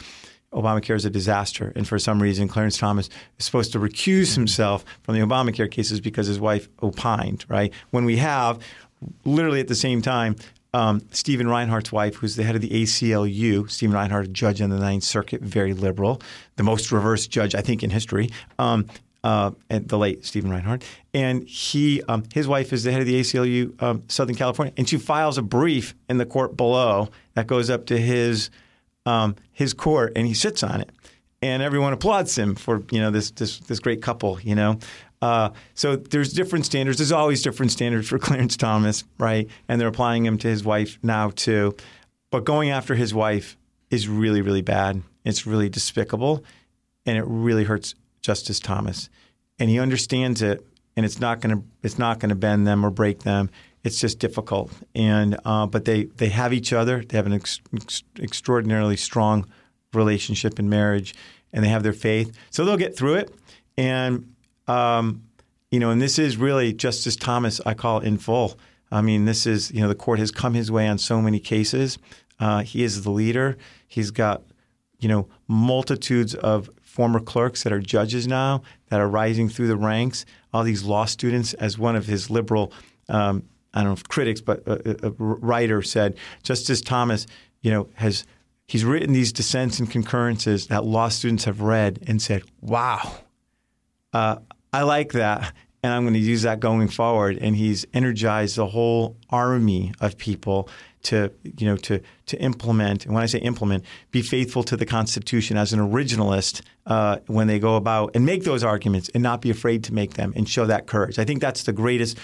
Obamacare 0.52 0.96
is 0.96 1.04
a 1.04 1.10
disaster, 1.10 1.72
and 1.76 1.86
for 1.86 1.98
some 1.98 2.22
reason, 2.22 2.48
Clarence 2.48 2.78
Thomas 2.78 3.08
is 3.38 3.44
supposed 3.44 3.72
to 3.72 3.78
recuse 3.78 4.34
himself 4.34 4.84
from 5.02 5.14
the 5.14 5.20
Obamacare 5.20 5.70
cases 5.70 6.00
because 6.00 6.26
his 6.26 6.40
wife 6.40 6.68
opined. 6.82 7.44
Right 7.48 7.72
when 7.90 8.04
we 8.04 8.16
have 8.16 8.58
literally 9.24 9.60
at 9.60 9.68
the 9.68 9.74
same 9.74 10.02
time 10.02 10.36
um, 10.74 11.02
Stephen 11.10 11.48
Reinhardt's 11.48 11.92
wife, 11.92 12.16
who's 12.16 12.36
the 12.36 12.44
head 12.44 12.54
of 12.54 12.60
the 12.60 12.70
ACLU, 12.70 13.70
Stephen 13.70 13.94
Reinhardt, 13.94 14.26
a 14.26 14.28
judge 14.28 14.60
on 14.60 14.70
the 14.70 14.78
Ninth 14.78 15.04
Circuit, 15.04 15.40
very 15.40 15.72
liberal, 15.72 16.20
the 16.56 16.62
most 16.62 16.92
reverse 16.92 17.26
judge 17.26 17.54
I 17.54 17.60
think 17.60 17.82
in 17.82 17.90
history. 17.90 18.30
Um, 18.58 18.86
uh, 19.24 19.50
and 19.68 19.88
the 19.88 19.98
late 19.98 20.24
Stephen 20.24 20.48
Reinhardt. 20.48 20.84
and 21.12 21.42
he, 21.42 22.00
um, 22.04 22.22
his 22.32 22.46
wife 22.46 22.72
is 22.72 22.84
the 22.84 22.92
head 22.92 23.00
of 23.00 23.06
the 23.06 23.18
ACLU 23.18 23.82
um, 23.82 24.04
Southern 24.06 24.36
California, 24.36 24.72
and 24.76 24.88
she 24.88 24.96
files 24.96 25.36
a 25.36 25.42
brief 25.42 25.96
in 26.08 26.18
the 26.18 26.24
court 26.24 26.56
below 26.56 27.08
that 27.34 27.48
goes 27.48 27.68
up 27.68 27.86
to 27.86 27.98
his 27.98 28.48
um, 29.08 29.36
his 29.52 29.72
court, 29.72 30.12
and 30.16 30.26
he 30.26 30.34
sits 30.34 30.62
on 30.62 30.82
it, 30.82 30.90
and 31.40 31.62
everyone 31.62 31.94
applauds 31.94 32.36
him 32.36 32.54
for 32.54 32.84
you 32.90 33.00
know 33.00 33.10
this 33.10 33.30
this 33.30 33.58
this 33.60 33.80
great 33.80 34.02
couple, 34.02 34.38
you 34.40 34.54
know. 34.54 34.78
Uh, 35.22 35.50
so 35.74 35.96
there's 35.96 36.32
different 36.32 36.66
standards. 36.66 36.98
There's 36.98 37.10
always 37.10 37.42
different 37.42 37.72
standards 37.72 38.08
for 38.08 38.18
Clarence 38.26 38.56
Thomas, 38.56 39.04
right? 39.18 39.48
And 39.66 39.80
they're 39.80 39.88
applying 39.88 40.24
them 40.24 40.36
to 40.38 40.48
his 40.48 40.62
wife 40.62 40.98
now 41.02 41.30
too. 41.30 41.74
But 42.30 42.44
going 42.44 42.70
after 42.70 42.94
his 42.94 43.14
wife 43.14 43.56
is 43.90 44.08
really, 44.08 44.42
really 44.42 44.60
bad. 44.60 45.02
It's 45.24 45.46
really 45.46 45.70
despicable, 45.70 46.44
and 47.06 47.16
it 47.16 47.24
really 47.26 47.64
hurts 47.64 47.94
Justice 48.20 48.60
Thomas. 48.60 49.08
And 49.58 49.70
he 49.70 49.80
understands 49.80 50.42
it, 50.42 50.64
and 50.96 51.06
it's 51.06 51.18
not 51.18 51.40
going 51.40 51.56
to 51.56 51.64
it's 51.82 51.98
not 51.98 52.20
going 52.20 52.28
to 52.28 52.36
bend 52.36 52.66
them 52.66 52.84
or 52.84 52.90
break 52.90 53.22
them. 53.22 53.48
It's 53.84 54.00
just 54.00 54.18
difficult. 54.18 54.72
And 54.94 55.38
uh, 55.44 55.66
but 55.66 55.84
they 55.84 56.04
they 56.04 56.28
have 56.28 56.52
each 56.52 56.72
other. 56.72 57.04
They 57.04 57.16
have 57.16 57.26
an 57.26 57.32
ex- 57.32 57.60
ex- 57.74 58.02
extraordinarily 58.18 58.96
strong 58.96 59.46
relationship 59.94 60.58
and 60.58 60.68
marriage, 60.68 61.14
and 61.52 61.64
they 61.64 61.68
have 61.68 61.82
their 61.82 61.92
faith. 61.92 62.36
So 62.50 62.64
they'll 62.64 62.76
get 62.76 62.96
through 62.96 63.14
it. 63.14 63.34
And 63.76 64.34
um, 64.66 65.22
you 65.70 65.80
know, 65.80 65.90
and 65.90 66.00
this 66.00 66.18
is 66.18 66.36
really 66.36 66.72
Justice 66.72 67.16
Thomas. 67.16 67.60
I 67.64 67.74
call 67.74 68.00
in 68.00 68.18
full. 68.18 68.58
I 68.90 69.02
mean, 69.02 69.24
this 69.24 69.46
is 69.46 69.70
you 69.70 69.80
know 69.80 69.88
the 69.88 69.94
court 69.94 70.18
has 70.18 70.30
come 70.30 70.54
his 70.54 70.70
way 70.70 70.88
on 70.88 70.98
so 70.98 71.20
many 71.20 71.40
cases. 71.40 71.98
Uh, 72.40 72.62
he 72.62 72.82
is 72.82 73.02
the 73.02 73.10
leader. 73.10 73.56
He's 73.86 74.10
got 74.10 74.42
you 74.98 75.08
know 75.08 75.28
multitudes 75.46 76.34
of 76.34 76.70
former 76.82 77.20
clerks 77.20 77.62
that 77.62 77.72
are 77.72 77.80
judges 77.80 78.26
now 78.26 78.62
that 78.88 79.00
are 79.00 79.08
rising 79.08 79.48
through 79.48 79.68
the 79.68 79.76
ranks. 79.76 80.24
All 80.52 80.64
these 80.64 80.82
law 80.82 81.04
students, 81.04 81.54
as 81.54 81.78
one 81.78 81.94
of 81.94 82.06
his 82.06 82.30
liberal, 82.30 82.72
um, 83.08 83.44
I 83.74 83.80
don't 83.80 83.88
know 83.88 83.94
if 83.94 84.04
critics, 84.08 84.40
but 84.40 84.66
a, 84.66 85.08
a 85.08 85.10
writer 85.18 85.82
said, 85.82 86.16
Justice 86.42 86.80
Thomas, 86.80 87.26
you 87.60 87.70
know, 87.70 87.88
has 87.94 88.24
he's 88.66 88.84
written 88.84 89.12
these 89.12 89.32
dissents 89.32 89.78
and 89.78 89.90
concurrences 89.90 90.68
that 90.68 90.84
law 90.84 91.08
students 91.08 91.44
have 91.44 91.60
read 91.60 91.98
and 92.06 92.22
said, 92.22 92.42
"Wow, 92.60 93.14
uh, 94.12 94.36
I 94.72 94.82
like 94.82 95.12
that." 95.12 95.52
And 95.82 95.92
I'm 95.92 96.02
going 96.02 96.14
to 96.14 96.20
use 96.20 96.42
that 96.42 96.58
going 96.58 96.88
forward. 96.88 97.38
And 97.40 97.54
he's 97.54 97.86
energized 97.94 98.56
the 98.56 98.66
whole 98.66 99.16
army 99.30 99.92
of 100.00 100.18
people 100.18 100.68
to 101.04 101.30
you 101.42 101.66
know 101.66 101.76
to 101.76 102.00
to 102.26 102.40
implement. 102.40 103.04
And 103.04 103.14
when 103.14 103.22
I 103.22 103.26
say 103.26 103.38
implement, 103.38 103.84
be 104.10 104.22
faithful 104.22 104.62
to 104.64 104.76
the 104.76 104.86
Constitution 104.86 105.56
as 105.56 105.72
an 105.72 105.80
originalist 105.80 106.62
uh, 106.86 107.18
when 107.26 107.46
they 107.46 107.58
go 107.58 107.76
about 107.76 108.12
and 108.14 108.26
make 108.26 108.44
those 108.44 108.64
arguments, 108.64 109.08
and 109.14 109.22
not 109.22 109.40
be 109.40 109.50
afraid 109.50 109.84
to 109.84 109.94
make 109.94 110.14
them 110.14 110.32
and 110.36 110.48
show 110.48 110.66
that 110.66 110.86
courage. 110.86 111.18
I 111.18 111.24
think 111.24 111.40
that's 111.40 111.62
the 111.62 111.72
greatest. 111.72 112.18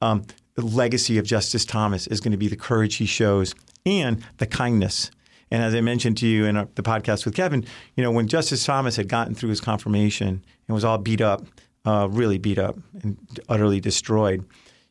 Um, 0.00 0.24
legacy 0.62 1.18
of 1.18 1.26
Justice 1.26 1.64
Thomas 1.64 2.06
is 2.06 2.20
going 2.20 2.32
to 2.32 2.38
be 2.38 2.48
the 2.48 2.56
courage 2.56 2.96
he 2.96 3.06
shows 3.06 3.54
and 3.84 4.24
the 4.38 4.46
kindness. 4.46 5.10
And 5.50 5.62
as 5.62 5.74
I 5.74 5.80
mentioned 5.80 6.16
to 6.18 6.26
you 6.26 6.46
in 6.46 6.56
the 6.56 6.82
podcast 6.82 7.24
with 7.24 7.34
Kevin, 7.34 7.64
you 7.96 8.02
know, 8.02 8.10
when 8.10 8.28
Justice 8.28 8.64
Thomas 8.64 8.96
had 8.96 9.08
gotten 9.08 9.34
through 9.34 9.50
his 9.50 9.60
confirmation 9.60 10.44
and 10.66 10.74
was 10.74 10.84
all 10.84 10.98
beat 10.98 11.20
up, 11.20 11.46
uh, 11.84 12.08
really 12.10 12.38
beat 12.38 12.58
up 12.58 12.78
and 13.02 13.16
utterly 13.48 13.80
destroyed, 13.80 14.44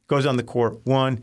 goes 0.08 0.26
on 0.26 0.38
the 0.38 0.44
court. 0.44 0.80
One, 0.86 1.22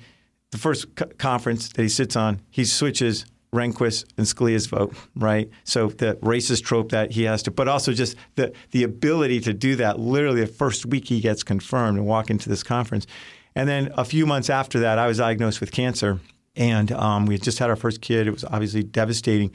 the 0.51 0.59
first 0.59 0.95
co- 0.97 1.07
conference 1.19 1.69
that 1.69 1.83
he 1.83 1.89
sits 1.89 2.17
on, 2.17 2.41
he 2.51 2.65
switches 2.65 3.25
Rehnquist 3.53 4.05
and 4.17 4.27
Scalia's 4.27 4.67
vote, 4.67 4.95
right? 5.17 5.51
So 5.65 5.89
the 5.89 6.15
racist 6.17 6.65
trope 6.65 6.91
that 6.91 7.13
he 7.13 7.25
has 7.25 7.43
to, 7.45 7.51
but 7.51 7.67
also 7.67 7.93
just 7.93 8.17
the 8.37 8.53
the 8.71 8.85
ability 8.85 9.41
to 9.41 9.53
do 9.53 9.75
that. 9.77 9.99
Literally, 9.99 10.43
the 10.43 10.47
first 10.47 10.87
week 10.87 11.09
he 11.09 11.21
gets 11.21 11.43
confirmed 11.43 11.99
and 11.99 12.07
walk 12.07 12.31
into 12.31 12.49
this 12.49 12.63
conference, 12.63 13.07
and 13.55 13.69
then 13.69 13.93
a 13.97 14.05
few 14.05 14.27
months 14.27 14.51
after 14.51 14.81
that, 14.81 14.99
I 14.99 15.07
was 15.07 15.19
diagnosed 15.19 15.61
with 15.61 15.73
cancer, 15.73 16.21
and 16.57 16.93
um, 16.93 17.27
we 17.27 17.35
had 17.35 17.43
just 17.43 17.59
had 17.59 17.71
our 17.71 17.77
first 17.77 18.01
kid. 18.01 18.27
It 18.27 18.31
was 18.31 18.45
obviously 18.45 18.83
devastating, 18.83 19.53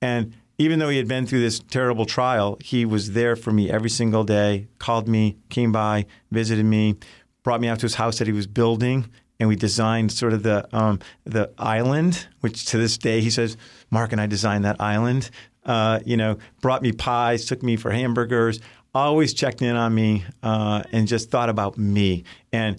and 0.00 0.34
even 0.58 0.78
though 0.78 0.90
he 0.90 0.98
had 0.98 1.08
been 1.08 1.26
through 1.26 1.40
this 1.40 1.58
terrible 1.58 2.04
trial, 2.04 2.58
he 2.62 2.84
was 2.84 3.12
there 3.12 3.34
for 3.34 3.50
me 3.50 3.70
every 3.70 3.88
single 3.88 4.24
day. 4.24 4.68
Called 4.78 5.08
me, 5.08 5.38
came 5.48 5.72
by, 5.72 6.04
visited 6.30 6.66
me, 6.66 6.96
brought 7.42 7.62
me 7.62 7.68
out 7.68 7.78
to 7.78 7.84
his 7.84 7.94
house 7.94 8.18
that 8.18 8.26
he 8.26 8.32
was 8.32 8.46
building 8.46 9.08
and 9.40 9.48
we 9.48 9.56
designed 9.56 10.12
sort 10.12 10.34
of 10.34 10.42
the 10.42 10.68
um, 10.76 11.00
the 11.24 11.50
island, 11.58 12.28
which 12.40 12.66
to 12.66 12.76
this 12.76 12.98
day 12.98 13.20
he 13.22 13.30
says, 13.30 13.56
Mark 13.90 14.12
and 14.12 14.20
I 14.20 14.26
designed 14.26 14.64
that 14.66 14.76
island. 14.78 15.30
Uh, 15.64 16.00
you 16.04 16.16
know, 16.16 16.38
brought 16.60 16.82
me 16.82 16.92
pies, 16.92 17.46
took 17.46 17.62
me 17.62 17.76
for 17.76 17.90
hamburgers, 17.90 18.60
always 18.94 19.34
checked 19.34 19.62
in 19.62 19.76
on 19.76 19.94
me, 19.94 20.24
uh, 20.42 20.82
and 20.92 21.08
just 21.08 21.30
thought 21.30 21.48
about 21.48 21.76
me. 21.78 22.24
And 22.52 22.78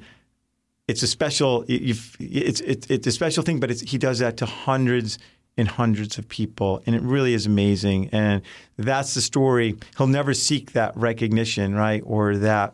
it's 0.91 1.03
a 1.03 1.07
special, 1.07 1.63
it's, 1.69 2.17
it's, 2.19 2.87
it's 2.89 3.07
a 3.07 3.11
special 3.11 3.43
thing, 3.43 3.61
but 3.61 3.71
he 3.79 3.97
does 3.97 4.19
that 4.19 4.35
to 4.37 4.45
hundreds 4.45 5.17
and 5.57 5.67
hundreds 5.67 6.17
of 6.17 6.27
people, 6.27 6.81
and 6.85 6.95
it 6.95 7.01
really 7.01 7.33
is 7.33 7.45
amazing. 7.45 8.09
And 8.11 8.41
that's 8.77 9.13
the 9.13 9.21
story. 9.21 9.77
He'll 9.97 10.07
never 10.07 10.33
seek 10.33 10.73
that 10.73 10.95
recognition, 10.97 11.75
right, 11.75 12.03
or 12.05 12.37
that 12.37 12.73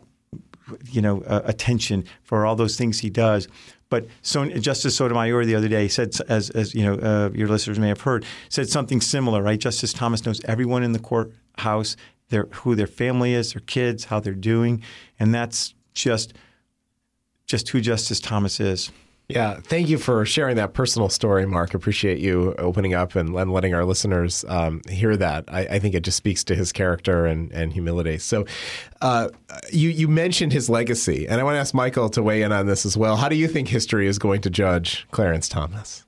you 0.90 1.00
know 1.00 1.22
uh, 1.22 1.42
attention 1.44 2.04
for 2.22 2.44
all 2.44 2.56
those 2.56 2.76
things 2.76 2.98
he 2.98 3.10
does. 3.10 3.48
But 3.88 4.06
so, 4.22 4.44
Justice 4.46 4.96
Sotomayor 4.96 5.44
the 5.44 5.54
other 5.54 5.68
day 5.68 5.88
said, 5.88 6.10
as, 6.28 6.50
as 6.50 6.74
you 6.74 6.84
know, 6.84 6.94
uh, 6.94 7.30
your 7.34 7.48
listeners 7.48 7.78
may 7.78 7.88
have 7.88 8.02
heard, 8.02 8.24
said 8.48 8.68
something 8.68 9.00
similar. 9.00 9.42
Right? 9.42 9.58
Justice 9.58 9.92
Thomas 9.92 10.26
knows 10.26 10.40
everyone 10.44 10.82
in 10.82 10.92
the 10.92 10.98
courthouse, 10.98 11.96
their 12.28 12.46
who 12.52 12.74
their 12.74 12.86
family 12.86 13.32
is, 13.34 13.54
their 13.54 13.62
kids, 13.62 14.06
how 14.06 14.20
they're 14.20 14.34
doing, 14.34 14.82
and 15.18 15.34
that's 15.34 15.74
just 15.94 16.34
just 17.48 17.68
who 17.70 17.80
Justice 17.80 18.20
Thomas 18.20 18.60
is. 18.60 18.92
Yeah, 19.28 19.60
thank 19.62 19.90
you 19.90 19.98
for 19.98 20.24
sharing 20.24 20.56
that 20.56 20.72
personal 20.72 21.10
story, 21.10 21.44
Mark. 21.44 21.74
Appreciate 21.74 22.18
you 22.18 22.54
opening 22.56 22.94
up 22.94 23.14
and, 23.14 23.34
and 23.34 23.52
letting 23.52 23.74
our 23.74 23.84
listeners 23.84 24.42
um, 24.48 24.80
hear 24.88 25.18
that. 25.18 25.44
I, 25.48 25.60
I, 25.66 25.78
think 25.80 25.94
it 25.94 26.02
just 26.02 26.16
speaks 26.16 26.42
to 26.44 26.54
his 26.54 26.72
character 26.72 27.26
and, 27.26 27.52
and 27.52 27.70
humility. 27.70 28.16
So, 28.16 28.46
uh, 29.02 29.28
you 29.70 29.90
you 29.90 30.08
mentioned 30.08 30.54
his 30.54 30.70
legacy, 30.70 31.28
and 31.28 31.42
I 31.42 31.44
want 31.44 31.56
to 31.56 31.58
ask 31.58 31.74
Michael 31.74 32.08
to 32.08 32.22
weigh 32.22 32.40
in 32.40 32.52
on 32.52 32.66
this 32.66 32.86
as 32.86 32.96
well. 32.96 33.16
How 33.16 33.28
do 33.28 33.36
you 33.36 33.48
think 33.48 33.68
history 33.68 34.06
is 34.06 34.18
going 34.18 34.40
to 34.42 34.50
judge 34.50 35.06
Clarence 35.10 35.46
Thomas? 35.46 36.06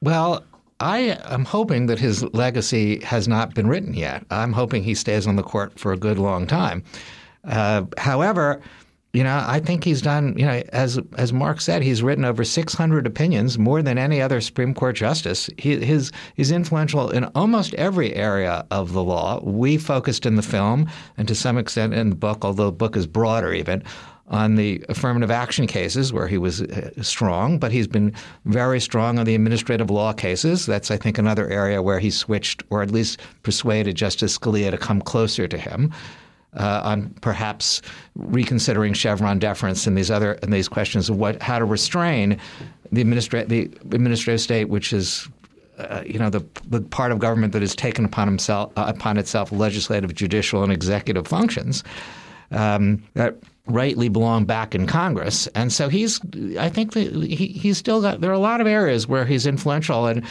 Well, 0.00 0.42
I 0.80 1.18
am 1.24 1.44
hoping 1.44 1.84
that 1.86 1.98
his 1.98 2.22
legacy 2.32 3.00
has 3.00 3.28
not 3.28 3.54
been 3.54 3.66
written 3.66 3.92
yet. 3.92 4.24
I'm 4.30 4.54
hoping 4.54 4.84
he 4.84 4.94
stays 4.94 5.26
on 5.26 5.36
the 5.36 5.42
court 5.42 5.78
for 5.78 5.92
a 5.92 5.98
good 5.98 6.18
long 6.18 6.46
time. 6.46 6.82
Uh, 7.44 7.84
however, 7.98 8.62
you 9.14 9.22
know, 9.22 9.44
I 9.46 9.60
think 9.60 9.84
he's 9.84 10.02
done. 10.02 10.36
You 10.36 10.44
know, 10.44 10.62
as 10.72 10.98
as 11.16 11.32
Mark 11.32 11.60
said, 11.60 11.82
he's 11.82 12.02
written 12.02 12.24
over 12.24 12.42
600 12.42 13.06
opinions, 13.06 13.56
more 13.56 13.80
than 13.80 13.96
any 13.96 14.20
other 14.20 14.40
Supreme 14.40 14.74
Court 14.74 14.96
justice. 14.96 15.48
He, 15.56 15.76
his 15.84 16.10
he's 16.34 16.50
influential 16.50 17.10
in 17.10 17.24
almost 17.36 17.74
every 17.74 18.12
area 18.14 18.66
of 18.72 18.92
the 18.92 19.04
law. 19.04 19.40
We 19.44 19.78
focused 19.78 20.26
in 20.26 20.34
the 20.34 20.42
film, 20.42 20.90
and 21.16 21.28
to 21.28 21.34
some 21.36 21.58
extent 21.58 21.94
in 21.94 22.10
the 22.10 22.16
book, 22.16 22.44
although 22.44 22.66
the 22.66 22.72
book 22.72 22.96
is 22.96 23.06
broader 23.06 23.52
even, 23.52 23.84
on 24.26 24.56
the 24.56 24.84
affirmative 24.88 25.30
action 25.30 25.68
cases 25.68 26.12
where 26.12 26.26
he 26.26 26.36
was 26.36 26.62
uh, 26.62 26.90
strong, 27.00 27.60
but 27.60 27.70
he's 27.70 27.86
been 27.86 28.12
very 28.46 28.80
strong 28.80 29.20
on 29.20 29.26
the 29.26 29.36
administrative 29.36 29.90
law 29.90 30.12
cases. 30.12 30.66
That's, 30.66 30.90
I 30.90 30.96
think, 30.96 31.18
another 31.18 31.48
area 31.48 31.82
where 31.82 32.00
he 32.00 32.10
switched 32.10 32.64
or 32.68 32.82
at 32.82 32.90
least 32.90 33.20
persuaded 33.44 33.94
Justice 33.94 34.36
Scalia 34.36 34.72
to 34.72 34.78
come 34.78 35.00
closer 35.00 35.46
to 35.46 35.58
him 35.58 35.92
uh, 36.56 36.80
on 36.84 37.10
perhaps 37.20 37.82
reconsidering 38.14 38.92
Chevron 38.92 39.38
deference 39.38 39.86
and 39.86 39.96
these 39.96 40.10
other 40.10 40.32
and 40.42 40.52
these 40.52 40.68
questions 40.68 41.10
of 41.10 41.16
what 41.16 41.42
how 41.42 41.58
to 41.58 41.64
restrain 41.64 42.38
the 42.92 43.00
administrative 43.00 43.48
the 43.48 43.62
administrative 43.94 44.40
state, 44.40 44.68
which 44.68 44.92
is 44.92 45.28
uh, 45.78 46.02
you 46.06 46.18
know 46.18 46.30
the, 46.30 46.44
the 46.68 46.80
part 46.80 47.12
of 47.12 47.18
government 47.18 47.52
that 47.52 47.62
has 47.62 47.74
taken 47.74 48.04
upon 48.04 48.28
himself 48.28 48.72
uh, 48.76 48.84
upon 48.86 49.18
itself 49.18 49.52
legislative, 49.52 50.14
judicial, 50.14 50.62
and 50.62 50.72
executive 50.72 51.26
functions 51.26 51.82
um, 52.50 53.02
that 53.14 53.36
rightly 53.66 54.08
belong 54.08 54.44
back 54.44 54.74
in 54.74 54.86
Congress. 54.86 55.46
And 55.54 55.72
so 55.72 55.88
he's 55.88 56.20
I 56.58 56.68
think 56.68 56.92
that 56.92 57.12
he, 57.12 57.46
he's 57.46 57.78
still 57.78 58.02
got 58.02 58.20
there 58.20 58.30
are 58.30 58.34
a 58.34 58.38
lot 58.38 58.60
of 58.60 58.66
areas 58.66 59.08
where 59.08 59.24
he's 59.24 59.46
influential 59.46 60.06
and 60.06 60.24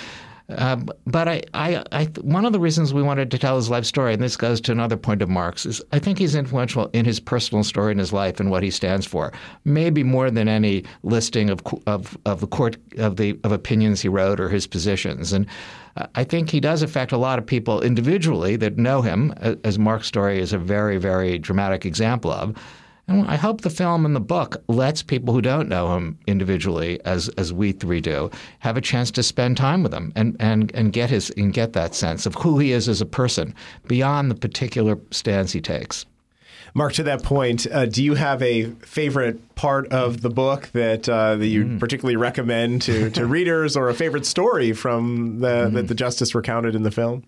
Uh, 0.49 0.75
but 1.07 1.27
I, 1.27 1.41
I, 1.53 1.83
I, 1.91 2.05
one 2.21 2.45
of 2.45 2.51
the 2.51 2.59
reasons 2.59 2.93
we 2.93 3.01
wanted 3.01 3.31
to 3.31 3.37
tell 3.37 3.55
his 3.55 3.69
life 3.69 3.85
story, 3.85 4.13
and 4.13 4.21
this 4.21 4.35
goes 4.35 4.59
to 4.61 4.71
another 4.71 4.97
point 4.97 5.21
of 5.21 5.29
Mark's, 5.29 5.65
is 5.65 5.81
I 5.93 5.99
think 5.99 6.17
he's 6.19 6.35
influential 6.35 6.89
in 6.93 7.05
his 7.05 7.19
personal 7.19 7.63
story 7.63 7.93
in 7.93 7.97
his 7.97 8.11
life 8.11 8.39
and 8.39 8.51
what 8.51 8.61
he 8.61 8.69
stands 8.69 9.05
for. 9.05 9.31
Maybe 9.63 10.03
more 10.03 10.29
than 10.29 10.47
any 10.47 10.83
listing 11.03 11.49
of 11.49 11.61
of, 11.87 12.17
of 12.25 12.41
the 12.41 12.47
court 12.47 12.77
of 12.97 13.15
the 13.15 13.39
of 13.43 13.51
opinions 13.51 14.01
he 14.01 14.09
wrote 14.09 14.39
or 14.39 14.49
his 14.49 14.67
positions. 14.67 15.31
And 15.31 15.47
I 16.15 16.23
think 16.23 16.49
he 16.49 16.59
does 16.59 16.81
affect 16.81 17.11
a 17.11 17.17
lot 17.17 17.39
of 17.39 17.45
people 17.45 17.81
individually 17.81 18.55
that 18.57 18.77
know 18.77 19.01
him, 19.01 19.33
as 19.63 19.77
Mark's 19.77 20.07
story 20.07 20.39
is 20.39 20.51
a 20.51 20.57
very, 20.57 20.97
very 20.97 21.37
dramatic 21.37 21.85
example 21.85 22.31
of. 22.31 22.57
And 23.07 23.27
I 23.27 23.35
hope 23.35 23.61
the 23.61 23.69
film 23.69 24.05
and 24.05 24.15
the 24.15 24.21
book 24.21 24.63
lets 24.67 25.03
people 25.03 25.33
who 25.33 25.41
don't 25.41 25.67
know 25.67 25.95
him 25.95 26.17
individually, 26.25 27.01
as 27.03 27.27
as 27.29 27.51
we 27.51 27.73
three 27.73 27.99
do, 27.99 28.31
have 28.59 28.77
a 28.77 28.81
chance 28.81 29.11
to 29.11 29.23
spend 29.23 29.57
time 29.57 29.83
with 29.83 29.93
him 29.93 30.13
and, 30.15 30.37
and, 30.39 30.73
and 30.73 30.93
get 30.93 31.09
his 31.09 31.29
and 31.31 31.53
get 31.53 31.73
that 31.73 31.95
sense 31.95 32.25
of 32.25 32.35
who 32.35 32.59
he 32.59 32.71
is 32.71 32.87
as 32.87 33.01
a 33.01 33.05
person 33.05 33.53
beyond 33.87 34.31
the 34.31 34.35
particular 34.35 34.97
stance 35.11 35.51
he 35.51 35.59
takes. 35.59 36.05
Mark, 36.75 36.93
to 36.93 37.03
that 37.03 37.21
point, 37.21 37.67
uh, 37.71 37.85
do 37.85 38.03
you 38.03 38.15
have 38.15 38.41
a 38.41 38.71
favorite 38.81 39.53
part 39.55 39.91
of 39.93 40.21
the 40.21 40.29
book 40.29 40.69
that 40.71 41.07
uh, 41.07 41.35
that 41.35 41.45
you 41.45 41.65
mm. 41.65 41.79
particularly 41.79 42.15
recommend 42.15 42.81
to, 42.83 43.09
to 43.11 43.25
readers, 43.27 43.75
or 43.75 43.89
a 43.89 43.93
favorite 43.93 44.25
story 44.25 44.71
from 44.73 45.39
the 45.39 45.67
mm. 45.67 45.73
that 45.73 45.87
the 45.87 45.95
justice 45.95 46.33
recounted 46.33 46.73
in 46.73 46.83
the 46.83 46.91
film? 46.91 47.23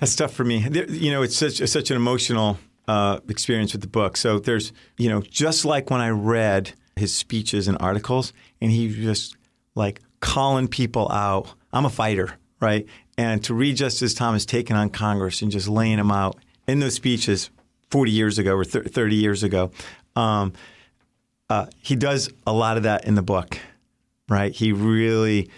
That's 0.00 0.16
tough 0.16 0.32
for 0.32 0.44
me. 0.44 0.66
You 0.88 1.12
know, 1.12 1.22
it's 1.22 1.36
such 1.36 1.58
such 1.68 1.90
an 1.90 1.96
emotional 1.96 2.58
uh, 2.88 3.20
experience 3.28 3.72
with 3.72 3.82
the 3.82 3.88
book. 3.88 4.16
So 4.16 4.38
there's, 4.38 4.72
you 4.96 5.08
know, 5.08 5.20
just 5.20 5.64
like 5.64 5.90
when 5.90 6.00
I 6.00 6.08
read 6.08 6.72
his 6.96 7.14
speeches 7.14 7.68
and 7.68 7.76
articles, 7.80 8.32
and 8.60 8.72
he 8.72 8.88
just 8.88 9.36
like 9.74 10.00
calling 10.20 10.66
people 10.66 11.10
out. 11.12 11.54
I'm 11.72 11.84
a 11.84 11.90
fighter, 11.90 12.34
right? 12.60 12.86
And 13.16 13.44
to 13.44 13.54
read 13.54 13.76
Justice 13.76 14.14
Thomas 14.14 14.44
taking 14.44 14.74
on 14.74 14.90
Congress 14.90 15.42
and 15.42 15.52
just 15.52 15.68
laying 15.68 15.98
them 15.98 16.10
out 16.10 16.36
in 16.66 16.80
those 16.80 16.94
speeches 16.94 17.50
40 17.90 18.10
years 18.10 18.38
ago 18.38 18.54
or 18.54 18.64
30 18.64 19.14
years 19.14 19.42
ago, 19.42 19.70
um, 20.16 20.52
uh, 21.50 21.66
he 21.82 21.94
does 21.94 22.30
a 22.46 22.52
lot 22.52 22.76
of 22.76 22.82
that 22.82 23.04
in 23.04 23.14
the 23.14 23.22
book, 23.22 23.58
right? 24.28 24.52
He 24.52 24.72
really 24.72 25.50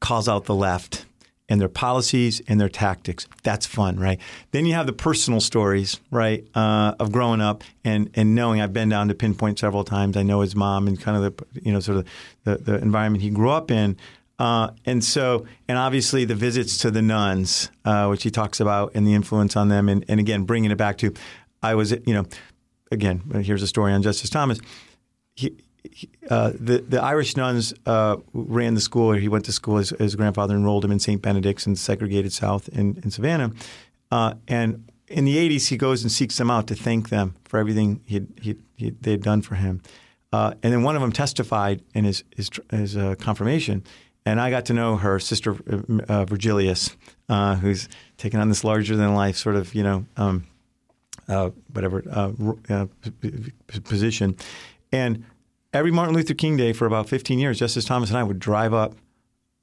calls 0.00 0.28
out 0.28 0.44
the 0.44 0.54
left 0.54 1.04
and 1.48 1.60
their 1.60 1.68
policies 1.68 2.40
and 2.48 2.60
their 2.60 2.68
tactics. 2.68 3.26
That's 3.42 3.66
fun, 3.66 3.98
right? 3.98 4.18
Then 4.50 4.66
you 4.66 4.74
have 4.74 4.86
the 4.86 4.92
personal 4.92 5.40
stories, 5.40 6.00
right, 6.10 6.44
uh, 6.54 6.94
of 6.98 7.12
growing 7.12 7.40
up 7.40 7.62
and, 7.84 8.10
and 8.14 8.34
knowing. 8.34 8.60
I've 8.60 8.72
been 8.72 8.88
down 8.88 9.08
to 9.08 9.14
Pinpoint 9.14 9.58
several 9.58 9.84
times. 9.84 10.16
I 10.16 10.22
know 10.22 10.40
his 10.40 10.56
mom 10.56 10.88
and 10.88 11.00
kind 11.00 11.22
of 11.22 11.36
the 11.36 11.60
you 11.62 11.72
know 11.72 11.80
sort 11.80 11.98
of 11.98 12.06
the, 12.44 12.56
the 12.56 12.74
environment 12.78 13.22
he 13.22 13.30
grew 13.30 13.50
up 13.50 13.70
in. 13.70 13.96
Uh, 14.38 14.70
and 14.84 15.02
so, 15.02 15.46
and 15.66 15.78
obviously 15.78 16.24
the 16.26 16.34
visits 16.34 16.78
to 16.78 16.90
the 16.90 17.00
nuns, 17.00 17.70
uh, 17.84 18.06
which 18.08 18.22
he 18.22 18.30
talks 18.30 18.60
about, 18.60 18.92
and 18.94 19.06
the 19.06 19.14
influence 19.14 19.56
on 19.56 19.68
them, 19.68 19.88
and, 19.88 20.04
and 20.08 20.20
again 20.20 20.44
bringing 20.44 20.70
it 20.70 20.76
back 20.76 20.98
to, 20.98 21.14
I 21.62 21.74
was, 21.74 21.92
you 21.92 22.12
know, 22.12 22.26
again, 22.90 23.22
here's 23.42 23.62
a 23.62 23.66
story 23.66 23.92
on 23.92 24.02
Justice 24.02 24.28
Thomas. 24.28 24.58
He, 25.34 25.56
uh, 26.30 26.52
the 26.54 26.78
the 26.78 27.02
Irish 27.02 27.36
nuns 27.36 27.74
uh, 27.86 28.16
ran 28.32 28.74
the 28.74 28.80
school, 28.80 29.10
or 29.10 29.16
he 29.16 29.28
went 29.28 29.44
to 29.46 29.52
school. 29.52 29.76
His, 29.78 29.90
his, 29.90 30.14
grandfather 30.14 30.54
enrolled 30.54 30.84
him 30.84 30.92
in 30.92 30.98
St. 30.98 31.20
Benedict's 31.20 31.66
in 31.66 31.74
the 31.74 31.78
segregated 31.78 32.32
South 32.32 32.68
in, 32.68 33.00
in 33.02 33.10
Savannah. 33.10 33.52
Uh, 34.10 34.34
and 34.48 34.90
in 35.08 35.24
the 35.24 35.36
80s, 35.36 35.68
he 35.68 35.76
goes 35.76 36.02
and 36.02 36.10
seeks 36.10 36.36
them 36.36 36.50
out 36.50 36.66
to 36.68 36.74
thank 36.74 37.08
them 37.08 37.34
for 37.44 37.58
everything 37.58 38.00
he 38.04 38.26
he 38.40 38.56
they 39.00 39.12
had 39.12 39.22
done 39.22 39.42
for 39.42 39.54
him. 39.54 39.82
Uh, 40.32 40.54
and 40.62 40.72
then 40.72 40.82
one 40.82 40.96
of 40.96 41.02
them 41.02 41.12
testified 41.12 41.82
in 41.94 42.04
his 42.04 42.24
his, 42.34 42.50
his 42.70 42.96
uh, 42.96 43.14
confirmation. 43.18 43.82
And 44.24 44.40
I 44.40 44.50
got 44.50 44.66
to 44.66 44.72
know 44.72 44.96
her 44.96 45.20
sister, 45.20 45.52
Virgilius, 45.52 46.96
who's 47.28 47.88
taken 48.16 48.40
on 48.40 48.48
this 48.48 48.64
larger 48.64 48.96
than 48.96 49.14
life 49.14 49.36
sort 49.36 49.54
of, 49.54 49.72
you 49.72 49.84
know, 49.84 50.04
um, 50.16 50.44
whatever 51.72 52.02
position. 53.84 54.36
And 54.90 55.24
every 55.76 55.90
Martin 55.90 56.14
Luther 56.14 56.32
King 56.32 56.56
Day 56.56 56.72
for 56.72 56.86
about 56.86 57.06
15 57.08 57.38
years, 57.38 57.58
Justice 57.58 57.84
Thomas 57.84 58.08
and 58.08 58.18
I 58.18 58.22
would 58.22 58.38
drive 58.38 58.72
up 58.72 58.94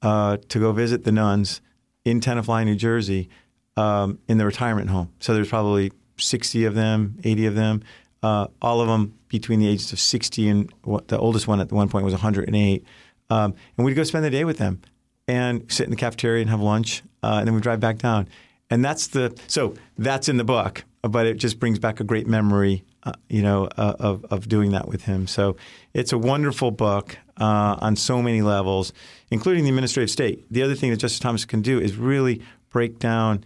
uh, 0.00 0.36
to 0.48 0.60
go 0.60 0.70
visit 0.72 1.02
the 1.02 1.10
nuns 1.10 1.60
in 2.04 2.20
Tenafly, 2.20 2.64
New 2.64 2.76
Jersey, 2.76 3.28
um, 3.76 4.20
in 4.28 4.38
the 4.38 4.46
retirement 4.46 4.90
home. 4.90 5.10
So 5.18 5.34
there's 5.34 5.48
probably 5.48 5.90
60 6.16 6.66
of 6.66 6.74
them, 6.74 7.18
80 7.24 7.46
of 7.46 7.54
them, 7.56 7.82
uh, 8.22 8.46
all 8.62 8.80
of 8.80 8.86
them 8.86 9.18
between 9.28 9.58
the 9.58 9.66
ages 9.66 9.92
of 9.92 9.98
60 9.98 10.48
and 10.48 10.72
what, 10.84 11.08
the 11.08 11.18
oldest 11.18 11.48
one 11.48 11.60
at 11.60 11.72
one 11.72 11.88
point 11.88 12.04
was 12.04 12.14
108. 12.14 12.84
Um, 13.30 13.54
and 13.76 13.84
we'd 13.84 13.94
go 13.94 14.04
spend 14.04 14.24
the 14.24 14.30
day 14.30 14.44
with 14.44 14.58
them 14.58 14.80
and 15.26 15.70
sit 15.72 15.84
in 15.84 15.90
the 15.90 15.96
cafeteria 15.96 16.42
and 16.42 16.50
have 16.50 16.60
lunch, 16.60 17.02
uh, 17.24 17.38
and 17.38 17.48
then 17.48 17.54
we'd 17.54 17.62
drive 17.64 17.80
back 17.80 17.98
down. 17.98 18.28
And 18.70 18.84
that's 18.84 19.08
the 19.08 19.36
so 19.48 19.74
that's 19.98 20.28
in 20.28 20.36
the 20.36 20.44
book, 20.44 20.84
but 21.02 21.26
it 21.26 21.38
just 21.38 21.58
brings 21.58 21.78
back 21.78 21.98
a 21.98 22.04
great 22.04 22.26
memory 22.26 22.84
uh, 23.04 23.12
you 23.28 23.42
know, 23.42 23.68
uh, 23.76 23.94
of, 23.98 24.24
of 24.30 24.48
doing 24.48 24.72
that 24.72 24.88
with 24.88 25.04
him. 25.04 25.26
So 25.26 25.56
it's 25.92 26.12
a 26.12 26.18
wonderful 26.18 26.70
book 26.70 27.18
uh, 27.38 27.76
on 27.80 27.96
so 27.96 28.22
many 28.22 28.42
levels, 28.42 28.92
including 29.30 29.64
the 29.64 29.70
administrative 29.70 30.10
state. 30.10 30.46
The 30.50 30.62
other 30.62 30.74
thing 30.74 30.90
that 30.90 30.96
Justice 30.96 31.18
Thomas 31.18 31.44
can 31.44 31.60
do 31.60 31.78
is 31.78 31.96
really 31.96 32.42
break 32.70 32.98
down 32.98 33.44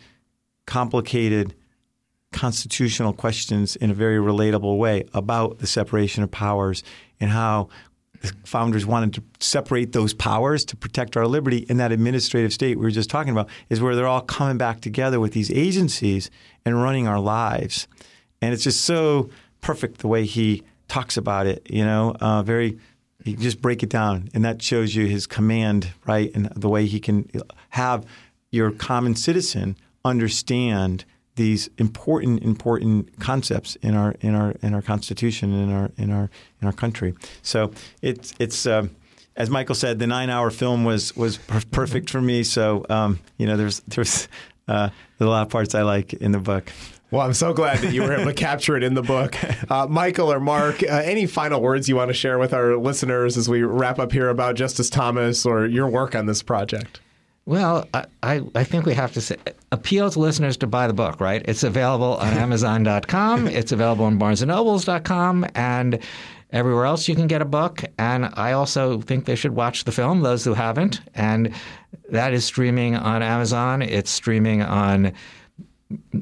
complicated 0.66 1.54
constitutional 2.32 3.12
questions 3.12 3.74
in 3.76 3.90
a 3.90 3.94
very 3.94 4.18
relatable 4.18 4.78
way 4.78 5.04
about 5.14 5.58
the 5.58 5.66
separation 5.66 6.22
of 6.22 6.30
powers 6.30 6.84
and 7.20 7.30
how 7.30 7.68
the 8.20 8.32
founders 8.44 8.84
wanted 8.84 9.14
to 9.14 9.22
separate 9.40 9.92
those 9.92 10.12
powers 10.12 10.64
to 10.66 10.76
protect 10.76 11.16
our 11.16 11.26
liberty 11.26 11.58
in 11.68 11.76
that 11.78 11.92
administrative 11.92 12.52
state 12.52 12.76
we 12.76 12.84
were 12.84 12.90
just 12.90 13.10
talking 13.10 13.32
about 13.32 13.48
is 13.70 13.80
where 13.80 13.94
they're 13.94 14.06
all 14.06 14.20
coming 14.20 14.58
back 14.58 14.80
together 14.80 15.20
with 15.20 15.32
these 15.32 15.50
agencies 15.50 16.30
and 16.64 16.82
running 16.82 17.06
our 17.06 17.20
lives. 17.20 17.88
And 18.42 18.52
it's 18.52 18.64
just 18.64 18.82
so 18.82 19.30
perfect 19.60 19.98
the 19.98 20.08
way 20.08 20.24
he 20.24 20.62
talks 20.88 21.16
about 21.16 21.46
it. 21.46 21.66
You 21.70 21.84
know, 21.84 22.16
uh, 22.20 22.42
very 22.42 22.78
he 23.24 23.34
just 23.36 23.60
break 23.60 23.82
it 23.82 23.90
down, 23.90 24.28
and 24.34 24.44
that 24.44 24.62
shows 24.62 24.94
you 24.94 25.06
his 25.06 25.26
command, 25.26 25.92
right, 26.06 26.30
and 26.34 26.46
the 26.54 26.68
way 26.68 26.86
he 26.86 27.00
can 27.00 27.28
have 27.70 28.06
your 28.50 28.70
common 28.70 29.14
citizen 29.14 29.76
understand 30.04 31.04
these 31.34 31.70
important 31.78 32.42
important 32.42 33.20
concepts 33.20 33.76
in 33.76 33.94
our 33.94 34.14
in 34.20 34.34
our 34.34 34.54
in 34.62 34.74
our 34.74 34.82
constitution 34.82 35.52
in 35.52 35.72
our 35.72 35.90
in 35.96 36.10
our 36.10 36.30
in 36.60 36.66
our 36.66 36.72
country. 36.72 37.14
So 37.42 37.72
it's 38.02 38.34
it's. 38.38 38.66
Uh, 38.66 38.88
as 39.36 39.50
Michael 39.50 39.76
said, 39.76 40.00
the 40.00 40.06
nine-hour 40.08 40.50
film 40.50 40.84
was 40.84 41.16
was 41.16 41.38
perfect 41.70 42.10
for 42.10 42.20
me. 42.20 42.42
So 42.42 42.84
um, 42.90 43.20
you 43.36 43.46
know, 43.46 43.56
there's 43.56 43.78
there's 43.86 44.26
uh, 44.66 44.90
there's 45.16 45.28
a 45.28 45.30
lot 45.30 45.42
of 45.42 45.48
parts 45.48 45.76
I 45.76 45.82
like 45.82 46.12
in 46.12 46.32
the 46.32 46.40
book. 46.40 46.72
Well, 47.10 47.22
I'm 47.22 47.32
so 47.32 47.54
glad 47.54 47.78
that 47.78 47.94
you 47.94 48.02
were 48.02 48.12
able 48.12 48.26
to 48.26 48.34
capture 48.34 48.76
it 48.76 48.82
in 48.82 48.92
the 48.92 49.02
book. 49.02 49.34
Uh, 49.70 49.86
Michael 49.86 50.30
or 50.30 50.40
Mark, 50.40 50.82
uh, 50.82 50.86
any 50.86 51.26
final 51.26 51.60
words 51.62 51.88
you 51.88 51.96
want 51.96 52.08
to 52.08 52.14
share 52.14 52.38
with 52.38 52.52
our 52.52 52.76
listeners 52.76 53.38
as 53.38 53.48
we 53.48 53.62
wrap 53.62 53.98
up 53.98 54.12
here 54.12 54.28
about 54.28 54.56
Justice 54.56 54.90
Thomas 54.90 55.46
or 55.46 55.66
your 55.66 55.88
work 55.88 56.14
on 56.14 56.26
this 56.26 56.42
project? 56.42 57.00
Well, 57.46 57.88
I, 57.94 58.42
I, 58.54 58.64
think 58.64 58.84
we 58.84 58.92
have 58.92 59.14
to 59.14 59.22
say, 59.22 59.36
appeal 59.72 60.10
to 60.10 60.18
listeners 60.18 60.58
to 60.58 60.66
buy 60.66 60.86
the 60.86 60.92
book, 60.92 61.18
right? 61.18 61.40
It's 61.46 61.62
available 61.62 62.18
on 62.18 62.28
Amazon.com, 62.34 63.48
it's 63.48 63.72
available 63.72 64.04
on 64.04 64.18
BarnesandNobles.com, 64.18 65.46
and 65.54 65.98
everywhere 66.50 66.84
else 66.84 67.08
you 67.08 67.14
can 67.14 67.26
get 67.26 67.40
a 67.40 67.46
book. 67.46 67.84
And 67.98 68.28
I 68.34 68.52
also 68.52 69.00
think 69.00 69.24
they 69.24 69.34
should 69.34 69.54
watch 69.54 69.84
the 69.84 69.92
film, 69.92 70.20
those 70.20 70.44
who 70.44 70.52
haven't. 70.52 71.00
And 71.14 71.54
that 72.10 72.34
is 72.34 72.44
streaming 72.44 72.96
on 72.96 73.22
Amazon, 73.22 73.80
it's 73.80 74.10
streaming 74.10 74.60
on 74.60 75.14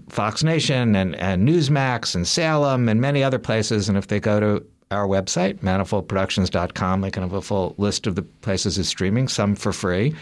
Fox 0.09 0.42
Nation 0.42 0.94
and, 0.94 1.16
and 1.16 1.46
Newsmax 1.46 2.14
and 2.14 2.26
Salem 2.26 2.88
and 2.88 3.00
many 3.00 3.22
other 3.22 3.38
places. 3.38 3.88
And 3.88 3.98
if 3.98 4.07
they 4.07 4.20
go 4.20 4.40
to 4.40 4.66
our 4.90 5.07
website, 5.07 5.59
manifoldproductions.com, 5.59 7.00
they 7.00 7.11
can 7.11 7.22
have 7.22 7.33
a 7.33 7.42
full 7.42 7.74
list 7.79 8.07
of 8.07 8.14
the 8.14 8.22
places 8.22 8.79
it's 8.79 8.88
streaming, 8.88 9.29
some 9.29 9.57
for 9.57 9.72
free. 9.72 10.14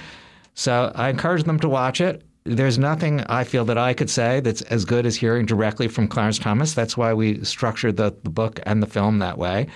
So 0.55 0.93
I 0.95 1.11
encourage 1.11 1.45
them 1.45 1.61
to 1.61 1.69
watch 1.69 2.01
it. 2.01 2.23
There's 2.45 2.79
nothing 2.79 3.21
I 3.23 3.45
feel 3.45 3.65
that 3.67 3.79
I 3.79 3.95
could 3.95 4.11
say 4.11 4.41
that's 4.41 4.63
as 4.63 4.85
good 4.85 5.07
as 5.07 5.17
hearing 5.17 5.47
directly 5.47 5.89
from 5.89 6.09
Clarence 6.09 6.39
Thomas. 6.39 6.75
That's 6.75 6.97
why 6.97 7.13
we 7.15 7.43
structured 7.45 7.97
the, 7.97 8.15
the 8.23 8.31
book 8.31 8.61
and 8.65 8.83
the 8.83 8.87
film 8.87 9.19
that 9.19 9.39
way. 9.39 9.67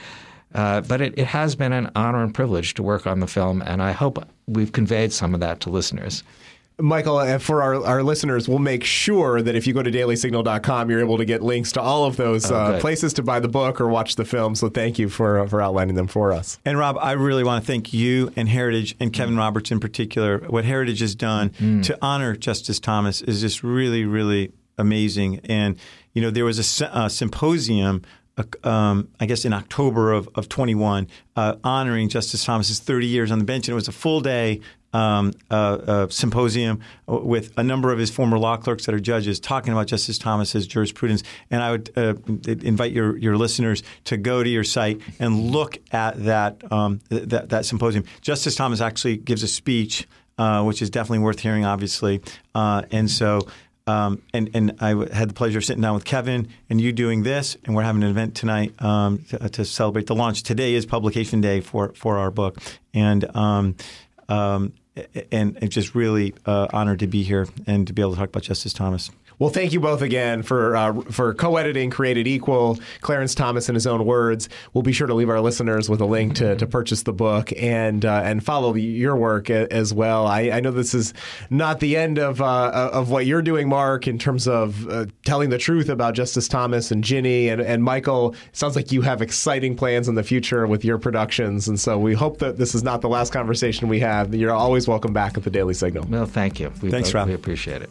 Uh, 0.55 0.81
but 0.83 1.01
it, 1.01 1.19
it 1.19 1.27
has 1.27 1.55
been 1.55 1.73
an 1.73 1.91
honor 1.95 2.23
and 2.23 2.35
privilege 2.35 2.75
to 2.75 2.83
work 2.83 3.07
on 3.07 3.21
the 3.21 3.27
film, 3.27 3.63
and 3.63 3.83
I 3.83 3.93
hope 3.93 4.27
we've 4.47 4.73
conveyed 4.73 5.13
some 5.13 5.35
of 5.35 5.41
that 5.41 5.61
to 5.61 5.71
listeners. 5.71 6.23
Michael, 6.81 7.19
uh, 7.19 7.39
for 7.39 7.61
our, 7.63 7.85
our 7.85 8.03
listeners, 8.05 8.49
we'll 8.49 8.61
make 8.61 8.85
sure 8.85 9.43
that 9.43 9.57
if 9.57 9.67
you 9.67 9.75
go 9.75 9.83
to 9.83 9.91
dailysignal.com, 9.91 10.91
you're 10.91 11.01
able 11.01 11.19
to 11.19 11.25
get 11.25 11.43
links 11.43 11.73
to 11.73 11.81
all 11.81 12.05
of 12.05 12.17
those 12.17 12.53
oh, 12.53 12.57
uh, 12.57 12.81
places 12.81 13.13
to 13.15 13.23
buy 13.23 13.41
the 13.41 13.49
book 13.49 13.81
or 13.81 13.89
watch 13.89 14.15
the 14.15 14.25
film. 14.25 14.55
So 14.55 14.69
thank 14.69 14.97
you 14.97 15.09
for, 15.09 15.47
for 15.49 15.61
outlining 15.61 15.97
them 15.97 16.07
for 16.07 16.33
us. 16.33 16.61
And 16.65 16.79
Rob, 16.79 16.97
I 17.01 17.13
really 17.13 17.43
want 17.43 17.65
to 17.65 17.67
thank 17.67 17.93
you 17.93 18.33
and 18.37 18.49
Heritage 18.49 18.95
and 19.01 19.13
Kevin 19.13 19.35
mm. 19.35 19.39
Roberts 19.39 19.73
in 19.73 19.81
particular. 19.81 20.39
What 20.39 20.65
Heritage 20.65 21.01
has 21.01 21.17
done 21.17 21.51
mm. 21.51 21.83
to 21.83 21.99
honor 22.01 22.37
Justice 22.37 22.79
Thomas 22.79 23.23
is 23.23 23.41
just 23.41 23.65
really, 23.65 24.05
really 24.05 24.53
amazing. 24.77 25.41
And, 25.45 25.77
you 26.13 26.23
know, 26.23 26.31
there 26.31 26.45
was 26.45 26.81
a, 26.81 26.91
a 26.93 27.11
symposium 27.11 28.03
um, 28.63 29.09
I 29.19 29.27
guess 29.27 29.45
in 29.45 29.53
October 29.53 30.13
of, 30.13 30.29
of 30.35 30.49
21, 30.49 31.09
uh, 31.37 31.57
honoring 31.65 32.09
Justice 32.09 32.45
Thomas's 32.45 32.79
30 32.79 33.07
years 33.07 33.31
on 33.31 33.39
the 33.39 33.45
bench. 33.45 33.69
And 33.69 33.73
it 33.73 33.75
was 33.75 33.89
a 33.89 33.93
full 33.93 34.21
day 34.21 34.61
um, 34.93 35.33
symposium 36.11 36.81
with 37.07 37.53
a 37.57 37.63
number 37.63 37.93
of 37.93 37.99
his 37.99 38.11
former 38.11 38.39
law 38.39 38.57
clerks 38.57 38.87
that 38.87 38.95
are 38.95 39.01
judges 39.01 39.41
talking 39.41 39.73
about 39.73 39.87
Justice 39.87 40.19
Thomas's 40.19 40.67
jurisprudence. 40.67 41.23
And 41.51 41.63
I 41.63 41.71
would 41.73 41.91
uh, 41.97 42.15
invite 42.47 42.93
your, 42.93 43.17
your 43.17 43.37
listeners 43.37 43.83
to 44.05 44.17
go 44.17 44.43
to 44.43 44.49
your 44.49 44.65
site 44.65 45.01
and 45.19 45.51
look 45.51 45.79
at 45.93 46.25
that, 46.25 46.73
um, 46.73 47.01
that, 47.11 47.51
that 47.51 47.65
symposium. 47.65 48.05
Justice 48.21 48.55
Thomas 48.55 48.81
actually 48.81 49.17
gives 49.17 49.43
a 49.43 49.49
speech, 49.49 50.07
uh, 50.39 50.63
which 50.65 50.83
is 50.83 50.91
definitely 50.91 51.21
worth 51.21 51.41
hearing, 51.41 51.65
obviously. 51.65 52.21
Uh, 52.55 52.83
and 52.91 53.11
so 53.11 53.41
um, 53.89 54.21
and 54.35 54.51
and 54.53 54.77
I 54.81 54.91
had 55.15 55.31
the 55.31 55.35
pleasure 55.35 55.57
of 55.57 55.65
sitting 55.65 55.81
down 55.81 55.95
with 55.95 56.05
Kevin 56.05 56.49
and 56.69 56.79
you 56.79 56.93
doing 56.93 57.23
this, 57.23 57.57
and 57.65 57.75
we're 57.75 57.85
having 57.85 58.03
an 58.03 58.11
event 58.11 58.35
tonight 58.35 58.75
um, 58.83 59.25
to, 59.31 59.49
to, 59.49 59.65
celebrate 59.65 60.07
the 60.07 60.15
launch. 60.15 60.43
Today 60.43 60.75
is 60.75 60.85
publication 60.85 61.41
day 61.41 61.63
for 61.63 61.95
for 61.95 62.19
our 62.19 62.31
book, 62.31 62.59
and 62.93 63.25
um, 63.35 63.77
um 64.29 64.73
and, 65.31 65.57
and 65.61 65.71
just 65.71 65.95
really 65.95 66.35
uh, 66.47 66.67
honored 66.73 66.99
to 67.01 67.07
be 67.07 67.23
here 67.23 67.47
and 67.67 67.87
to 67.87 67.93
be 67.93 68.03
able 68.03 68.13
to 68.13 68.19
talk 68.19 68.29
about 68.31 68.43
Justice 68.43 68.73
Thomas. 68.73 69.11
Well, 69.39 69.51
thank 69.51 69.73
you 69.73 69.79
both 69.79 70.03
again 70.03 70.43
for 70.43 70.75
uh, 70.75 71.01
for 71.13 71.33
co-editing 71.33 71.91
Created 71.91 72.27
Equal. 72.27 72.79
Clarence 73.03 73.37
Thomas, 73.37 73.69
in 73.69 73.77
his 73.77 73.87
own 73.87 74.05
words, 74.05 74.49
we'll 74.75 74.83
be 74.83 74.93
sure 74.93 75.07
to 75.07 75.15
leave 75.15 75.29
our 75.29 75.41
listeners 75.41 75.89
with 75.89 76.01
a 76.01 76.05
link 76.07 76.35
to, 76.37 76.57
to 76.57 76.67
purchase 76.67 77.05
the 77.05 77.13
book 77.13 77.53
and 77.57 78.05
uh, 78.05 78.23
and 78.25 78.45
follow 78.45 78.75
your 78.75 79.15
work 79.15 79.49
as 79.49 79.95
well. 79.95 80.27
I, 80.27 80.51
I, 80.51 80.61
know 80.61 80.73
this 80.73 80.93
is 80.93 81.15
not 81.51 81.79
the 81.79 81.97
end 81.97 82.19
of 82.19 82.43
uh, 82.43 82.91
of 82.93 83.11
what 83.11 83.27
you're 83.27 83.43
doing, 83.43 83.69
Mark, 83.69 84.09
in 84.09 84.19
terms 84.19 84.49
of 84.49 84.89
uh, 84.89 85.07
telling 85.25 85.51
the 85.51 85.59
truth 85.59 85.89
about 85.89 86.15
Justice 86.15 86.49
Thomas 86.49 86.91
and 86.91 87.05
Ginni 87.05 87.47
and, 87.47 87.61
and 87.61 87.85
Michael. 87.85 88.35
sounds 88.53 88.75
like 88.75 88.91
you 88.91 89.03
have 89.03 89.23
exciting 89.23 89.77
plans 89.77 90.09
in 90.09 90.17
the 90.17 90.25
future 90.25 90.67
with 90.67 90.85
your 90.85 90.99
productions, 90.99 91.69
and 91.69 91.79
so 91.79 91.97
we 91.97 92.13
hope 92.13 92.39
that 92.39 92.59
this 92.59 92.75
is 92.75 92.83
not 92.83 93.03
the 93.03 93.09
last 93.09 93.33
conversation 93.33 93.87
we 93.87 94.01
have. 94.01 94.35
You're 94.35 94.53
always 94.53 94.89
welcome 94.89 95.13
back 95.13 95.37
at 95.37 95.45
the 95.45 95.51
Daily 95.51 95.75
Signal. 95.75 96.07
Well, 96.09 96.27
thank 96.27 96.59
you. 96.59 96.73
We, 96.83 96.91
Thanks, 96.91 97.15
Rob. 97.15 97.29
We 97.29 97.35
appreciate 97.35 97.83
it. 97.83 97.91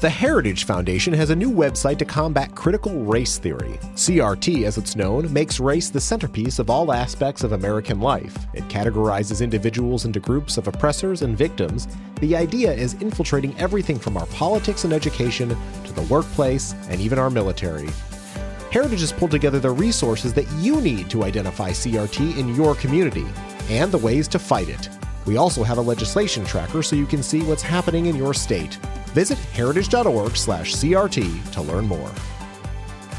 The 0.00 0.08
Heritage 0.08 0.62
Foundation 0.62 1.12
has 1.14 1.30
a 1.30 1.34
new 1.34 1.50
website 1.50 1.98
to 1.98 2.04
combat 2.04 2.54
critical 2.54 3.00
race 3.00 3.36
theory. 3.36 3.80
CRT, 3.96 4.62
as 4.62 4.78
it's 4.78 4.94
known, 4.94 5.32
makes 5.32 5.58
race 5.58 5.90
the 5.90 6.00
centerpiece 6.00 6.60
of 6.60 6.70
all 6.70 6.92
aspects 6.92 7.42
of 7.42 7.50
American 7.50 8.00
life. 8.00 8.46
It 8.54 8.62
categorizes 8.68 9.42
individuals 9.42 10.04
into 10.04 10.20
groups 10.20 10.56
of 10.56 10.68
oppressors 10.68 11.22
and 11.22 11.36
victims. 11.36 11.88
The 12.20 12.36
idea 12.36 12.72
is 12.72 12.94
infiltrating 13.02 13.58
everything 13.58 13.98
from 13.98 14.16
our 14.16 14.26
politics 14.26 14.84
and 14.84 14.92
education 14.92 15.48
to 15.82 15.92
the 15.92 16.02
workplace 16.02 16.76
and 16.90 17.00
even 17.00 17.18
our 17.18 17.28
military. 17.28 17.88
Heritage 18.70 19.00
has 19.00 19.12
pulled 19.12 19.32
together 19.32 19.58
the 19.58 19.72
resources 19.72 20.32
that 20.34 20.48
you 20.58 20.80
need 20.80 21.10
to 21.10 21.24
identify 21.24 21.70
CRT 21.70 22.38
in 22.38 22.54
your 22.54 22.76
community 22.76 23.26
and 23.68 23.90
the 23.90 23.98
ways 23.98 24.28
to 24.28 24.38
fight 24.38 24.68
it. 24.68 24.88
We 25.26 25.38
also 25.38 25.64
have 25.64 25.78
a 25.78 25.82
legislation 25.82 26.44
tracker 26.44 26.84
so 26.84 26.94
you 26.94 27.04
can 27.04 27.24
see 27.24 27.42
what's 27.42 27.62
happening 27.62 28.06
in 28.06 28.14
your 28.14 28.32
state. 28.32 28.78
Visit 29.14 29.38
heritage.org/crt 29.38 31.52
to 31.52 31.62
learn 31.62 31.86
more. 31.86 32.12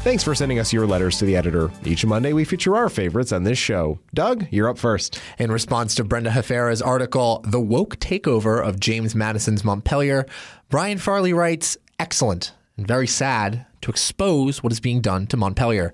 Thanks 0.02 0.24
for 0.24 0.34
sending 0.34 0.58
us 0.58 0.72
your 0.72 0.86
letters 0.86 1.18
to 1.18 1.26
the 1.26 1.36
editor. 1.36 1.70
Each 1.84 2.06
Monday, 2.06 2.32
we 2.32 2.46
feature 2.46 2.74
our 2.74 2.88
favorites 2.88 3.32
on 3.32 3.44
this 3.44 3.58
show. 3.58 3.98
Doug, 4.14 4.46
you're 4.50 4.70
up 4.70 4.78
first. 4.78 5.20
In 5.38 5.52
response 5.52 5.94
to 5.96 6.04
Brenda 6.04 6.30
Hafera's 6.30 6.80
article, 6.80 7.44
The 7.46 7.60
Woke 7.60 7.98
Takeover 7.98 8.66
of 8.66 8.80
James 8.80 9.14
Madison's 9.14 9.62
Montpelier, 9.62 10.24
Brian 10.70 10.96
Farley 10.96 11.34
writes, 11.34 11.76
Excellent 11.98 12.54
and 12.78 12.88
very 12.88 13.06
sad 13.06 13.66
to 13.82 13.90
expose 13.90 14.62
what 14.62 14.72
is 14.72 14.80
being 14.80 15.02
done 15.02 15.26
to 15.26 15.36
Montpelier. 15.36 15.92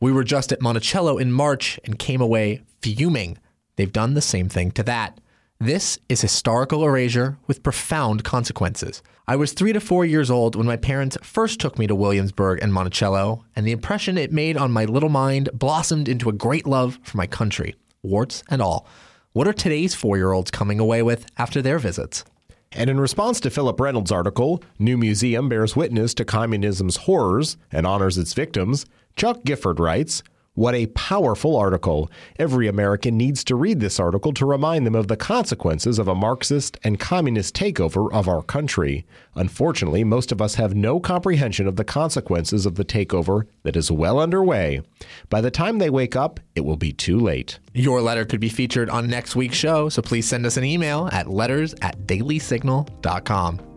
We 0.00 0.12
were 0.12 0.22
just 0.22 0.52
at 0.52 0.60
Monticello 0.60 1.16
in 1.16 1.32
March 1.32 1.80
and 1.84 1.98
came 1.98 2.20
away 2.20 2.60
fuming. 2.82 3.38
They've 3.76 3.90
done 3.90 4.12
the 4.12 4.20
same 4.20 4.50
thing 4.50 4.70
to 4.72 4.82
that. 4.82 5.18
This 5.58 5.98
is 6.10 6.20
historical 6.20 6.84
erasure 6.84 7.38
with 7.46 7.62
profound 7.62 8.22
consequences. 8.22 9.02
I 9.28 9.34
was 9.34 9.52
three 9.52 9.72
to 9.72 9.80
four 9.80 10.04
years 10.04 10.30
old 10.30 10.54
when 10.54 10.68
my 10.68 10.76
parents 10.76 11.18
first 11.20 11.58
took 11.58 11.80
me 11.80 11.88
to 11.88 11.96
Williamsburg 11.96 12.60
and 12.62 12.72
Monticello, 12.72 13.44
and 13.56 13.66
the 13.66 13.72
impression 13.72 14.16
it 14.16 14.30
made 14.30 14.56
on 14.56 14.70
my 14.70 14.84
little 14.84 15.08
mind 15.08 15.48
blossomed 15.52 16.08
into 16.08 16.28
a 16.28 16.32
great 16.32 16.64
love 16.64 17.00
for 17.02 17.16
my 17.16 17.26
country, 17.26 17.74
warts 18.04 18.44
and 18.48 18.62
all. 18.62 18.86
What 19.32 19.48
are 19.48 19.52
today's 19.52 19.96
four 19.96 20.16
year 20.16 20.30
olds 20.30 20.52
coming 20.52 20.78
away 20.78 21.02
with 21.02 21.26
after 21.36 21.60
their 21.60 21.80
visits? 21.80 22.24
And 22.70 22.88
in 22.88 23.00
response 23.00 23.40
to 23.40 23.50
Philip 23.50 23.80
Reynolds' 23.80 24.12
article, 24.12 24.62
New 24.78 24.96
Museum 24.96 25.48
bears 25.48 25.74
witness 25.74 26.14
to 26.14 26.24
communism's 26.24 26.98
horrors 26.98 27.56
and 27.72 27.84
honors 27.84 28.18
its 28.18 28.32
victims, 28.32 28.86
Chuck 29.16 29.42
Gifford 29.44 29.80
writes, 29.80 30.22
what 30.56 30.74
a 30.74 30.86
powerful 30.88 31.56
article. 31.56 32.10
Every 32.38 32.66
American 32.66 33.16
needs 33.16 33.44
to 33.44 33.54
read 33.54 33.78
this 33.78 34.00
article 34.00 34.32
to 34.32 34.44
remind 34.44 34.84
them 34.84 34.96
of 34.96 35.06
the 35.06 35.16
consequences 35.16 35.98
of 36.00 36.08
a 36.08 36.14
Marxist 36.14 36.78
and 36.82 36.98
communist 36.98 37.54
takeover 37.54 38.12
of 38.12 38.26
our 38.26 38.42
country. 38.42 39.06
Unfortunately, 39.34 40.02
most 40.02 40.32
of 40.32 40.42
us 40.42 40.56
have 40.56 40.74
no 40.74 40.98
comprehension 40.98 41.68
of 41.68 41.76
the 41.76 41.84
consequences 41.84 42.66
of 42.66 42.74
the 42.74 42.84
takeover 42.84 43.44
that 43.62 43.76
is 43.76 43.92
well 43.92 44.18
underway. 44.18 44.80
By 45.28 45.40
the 45.40 45.50
time 45.50 45.78
they 45.78 45.90
wake 45.90 46.16
up, 46.16 46.40
it 46.54 46.64
will 46.64 46.76
be 46.76 46.92
too 46.92 47.20
late. 47.20 47.58
Your 47.74 48.00
letter 48.00 48.24
could 48.24 48.40
be 48.40 48.48
featured 48.48 48.88
on 48.88 49.08
next 49.08 49.36
week's 49.36 49.58
show, 49.58 49.90
so 49.90 50.00
please 50.00 50.26
send 50.26 50.46
us 50.46 50.56
an 50.56 50.64
email 50.64 51.08
at 51.12 51.28
letters 51.28 51.74
at 51.82 52.06
dailysignal.com. 52.06 53.75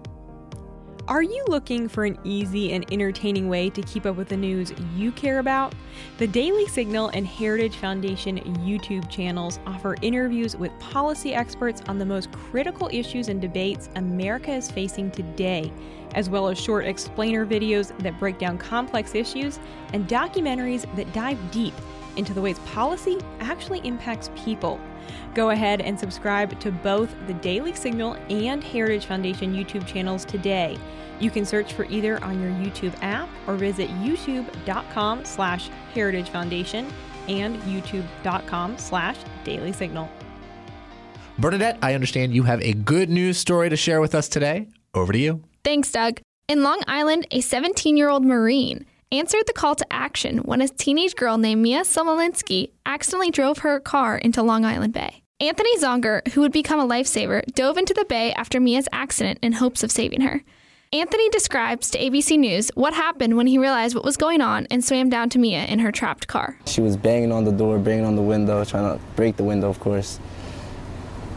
Are 1.10 1.24
you 1.24 1.44
looking 1.48 1.90
for 1.90 2.06
an 2.06 2.20
easy 2.24 2.74
and 2.74 2.86
entertaining 2.94 3.50
way 3.50 3.72
to 3.72 3.82
keep 3.82 4.06
up 4.06 4.16
with 4.16 4.30
the 4.30 4.38
news 4.38 4.72
you 4.96 5.12
care 5.12 5.40
about? 5.40 5.74
The 6.20 6.28
Daily 6.28 6.68
Signal 6.68 7.10
and 7.16 7.26
Heritage 7.26 7.78
Foundation 7.78 8.38
YouTube 8.64 9.10
channels 9.10 9.58
offer 9.66 9.96
interviews 10.04 10.56
with 10.56 10.72
policy 10.80 11.34
experts 11.34 11.82
on 11.88 11.98
the 11.98 12.06
most 12.06 12.32
critical 12.32 12.92
issues 12.94 13.28
and 13.28 13.42
debates 13.42 13.90
America 13.96 14.52
is 14.52 14.70
facing 14.70 15.10
today, 15.10 15.74
as 16.14 16.30
well 16.30 16.48
as 16.48 16.60
short 16.60 16.86
explainer 16.86 17.44
videos 17.44 17.98
that 18.04 18.20
break 18.20 18.38
down 18.38 18.60
complex 18.60 19.16
issues 19.16 19.58
and 19.94 20.08
documentaries 20.08 20.86
that 20.96 21.12
dive 21.12 21.40
deep 21.50 21.74
into 22.18 22.36
the 22.36 22.42
ways 22.42 22.60
policy 22.60 23.18
actually 23.40 23.80
impacts 23.80 24.30
people. 24.36 24.80
Go 25.34 25.52
ahead 25.52 25.82
and 25.82 26.00
subscribe 26.00 26.60
to 26.60 26.72
both 26.72 27.14
the 27.28 27.34
Daily 27.36 27.74
Signal 27.74 28.16
and 28.30 28.64
Heritage 28.64 29.06
Foundation 29.06 29.54
YouTube 29.54 29.86
channels 29.86 30.26
today. 30.26 30.78
You 31.20 31.30
can 31.30 31.46
search 31.46 31.74
for 31.74 31.86
either 31.86 32.24
on 32.24 32.42
your 32.42 32.52
YouTube 32.52 32.96
app 33.02 33.30
or 33.48 33.56
visit 33.56 33.90
youtube.com 33.90 35.26
slash 35.26 35.70
heritage 35.94 36.30
foundation 36.30 36.92
and 37.28 37.62
youtube.com 37.64 38.78
slash 38.78 39.18
daily 39.44 39.74
signal. 39.74 40.10
Bernadette, 41.38 41.78
I 41.82 41.94
understand 41.94 42.34
you 42.34 42.44
have 42.44 42.62
a 42.62 42.74
good 42.74 43.10
news 43.10 43.38
story 43.38 43.70
to 43.70 43.78
share 43.78 44.02
with 44.02 44.14
us 44.16 44.28
today. 44.28 44.68
Over 44.94 45.14
to 45.14 45.20
you. 45.20 45.44
Thanks, 45.64 45.92
Doug. 45.92 46.20
In 46.48 46.64
Long 46.64 46.82
Island, 46.88 47.28
a 47.32 47.42
17 47.42 47.96
year 47.96 48.10
old 48.10 48.26
Marine 48.26 48.86
answered 49.12 49.48
the 49.48 49.54
call 49.54 49.76
to 49.76 49.86
action 49.92 50.40
when 50.40 50.62
a 50.62 50.68
teenage 50.68 51.16
girl 51.16 51.38
named 51.38 51.62
Mia 51.62 51.82
Somolinsky 51.82 52.72
accidentally 52.86 53.32
drove 53.32 53.60
her 53.60 53.80
car 53.80 54.18
into 54.18 54.44
Long 54.44 54.66
Island 54.66 54.94
Bay. 54.94 55.24
Anthony 55.40 55.78
Zonger, 55.78 56.28
who 56.30 56.42
would 56.42 56.52
become 56.52 56.80
a 56.80 56.88
lifesaver, 56.88 57.44
dove 57.56 57.78
into 57.78 57.94
the 57.94 58.06
bay 58.06 58.34
after 58.34 58.60
Mia's 58.60 58.90
accident 58.92 59.40
in 59.42 59.54
hopes 59.54 59.84
of 59.84 59.92
saving 59.92 60.22
her. 60.22 60.44
Anthony 60.92 61.30
describes 61.30 61.90
to 61.92 62.00
ABC 62.00 62.38
News 62.38 62.72
what 62.76 62.94
happened 62.94 63.38
when 63.38 63.48
he 63.48 63.58
realized 63.58 63.96
what 63.96 64.04
was 64.04 64.18
going 64.18 64.42
on 64.42 64.68
and 64.70 64.84
swam 64.84 65.10
down 65.10 65.30
to 65.30 65.40
Mia 65.40 65.66
in 65.66 65.80
her 65.80 65.92
trapped 65.92 66.28
car. 66.28 66.58
She 66.66 66.82
was 66.82 66.98
banging 66.98 67.32
on 67.32 67.46
the 67.46 67.52
door, 67.52 67.80
banging 67.80 68.06
on 68.06 68.16
the 68.16 68.22
window, 68.22 68.64
trying 68.66 68.98
to 68.98 69.04
break 69.16 69.38
the 69.38 69.44
window, 69.44 69.70
of 69.70 69.80
course. 69.80 70.20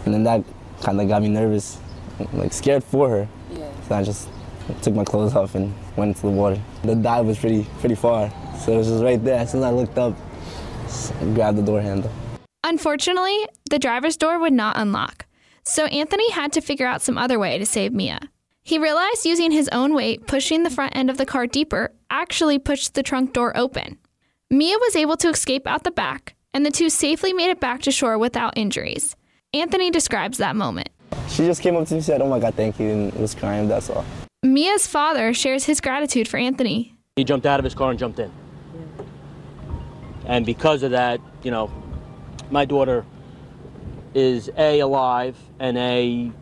And 0.05 0.13
then 0.13 0.25
that 0.25 0.43
kind 0.83 1.01
of 1.01 1.07
got 1.07 1.23
me 1.23 1.29
nervous, 1.29 1.79
like 2.33 2.53
scared 2.53 2.83
for 2.83 3.09
her. 3.09 3.29
Yeah. 3.51 3.71
So 3.89 3.95
I 3.95 4.03
just 4.03 4.29
took 4.81 4.95
my 4.95 5.05
clothes 5.05 5.35
off 5.35 5.55
and 5.55 5.73
went 5.97 6.11
into 6.11 6.23
the 6.23 6.33
water. 6.33 6.61
The 6.83 6.95
dive 6.95 7.27
was 7.27 7.39
pretty 7.39 7.67
pretty 7.81 7.95
far, 7.95 8.33
so 8.59 8.73
it 8.73 8.79
was 8.79 8.89
just 8.89 9.03
right 9.03 9.23
there. 9.23 9.39
As 9.39 9.53
soon 9.53 9.63
as 9.63 9.67
I 9.67 9.71
looked 9.71 9.99
up, 9.99 10.17
grabbed 11.35 11.59
the 11.59 11.63
door 11.63 11.81
handle. 11.81 12.11
Unfortunately, 12.65 13.47
the 13.71 13.79
driver's 13.79 14.17
door 14.17 14.39
would 14.39 14.53
not 14.53 14.77
unlock, 14.77 15.27
so 15.65 15.87
Anthony 15.87 16.31
had 16.31 16.53
to 16.53 16.61
figure 16.61 16.87
out 16.87 17.03
some 17.03 17.19
other 17.19 17.39
way 17.39 17.59
to 17.59 17.67
save 17.67 17.93
Mia. 17.93 18.21
He 18.63 18.79
realized 18.79 19.27
using 19.27 19.51
his 19.51 19.69
own 19.73 19.93
weight, 19.93 20.27
pushing 20.29 20.63
the 20.63 20.71
front 20.71 20.95
end 20.95 21.11
of 21.11 21.17
the 21.17 21.27
car 21.27 21.47
deeper, 21.49 21.93
actually 22.11 22.61
pushed 22.61 22.95
the 22.95 23.03
trunk 23.03 23.33
door 23.33 23.57
open. 23.57 23.99
Mia 24.51 24.79
was 24.79 24.95
able 24.95 25.17
to 25.17 25.29
escape 25.31 25.67
out 25.67 25.83
the 25.83 25.91
back, 25.91 26.37
and 26.55 26.65
the 26.65 26.71
two 26.71 26.89
safely 26.89 27.33
made 27.33 27.51
it 27.51 27.59
back 27.59 27.83
to 27.83 27.91
shore 27.91 28.19
without 28.19 28.57
injuries. 28.57 29.17
Anthony 29.53 29.91
describes 29.91 30.39
that 30.39 30.55
moment. 30.55 30.91
She 31.29 31.45
just 31.45 31.61
came 31.61 31.77
up 31.77 31.87
to 31.89 31.95
me 31.95 31.99
and 31.99 32.05
said, 32.05 32.23
Oh 32.23 32.29
my 32.29 32.39
God, 32.39 32.55
thank 32.55 32.79
you, 32.79 32.89
and 32.89 33.13
was 33.15 33.35
crying, 33.35 33.67
that's 33.67 33.91
all. 33.91 34.05
Mia's 34.45 34.89
father 34.89 35.33
shares 35.33 35.65
his 35.67 35.81
gratitude 35.81 36.27
for 36.27 36.37
Anthony. 36.37 36.97
He 37.15 37.23
jumped 37.23 37.47
out 37.47 37.61
of 37.61 37.65
his 37.65 37.75
car 37.75 37.91
and 37.91 37.99
jumped 37.99 38.19
in. 38.19 38.33
And 40.27 40.45
because 40.45 40.83
of 40.83 40.91
that, 40.91 41.21
you 41.45 41.53
know, 41.53 41.71
my 42.51 42.65
daughter 42.65 43.07
is 44.15 44.51
A, 44.59 44.81
alive, 44.81 45.37
and 45.61 45.79
A, 45.79 46.33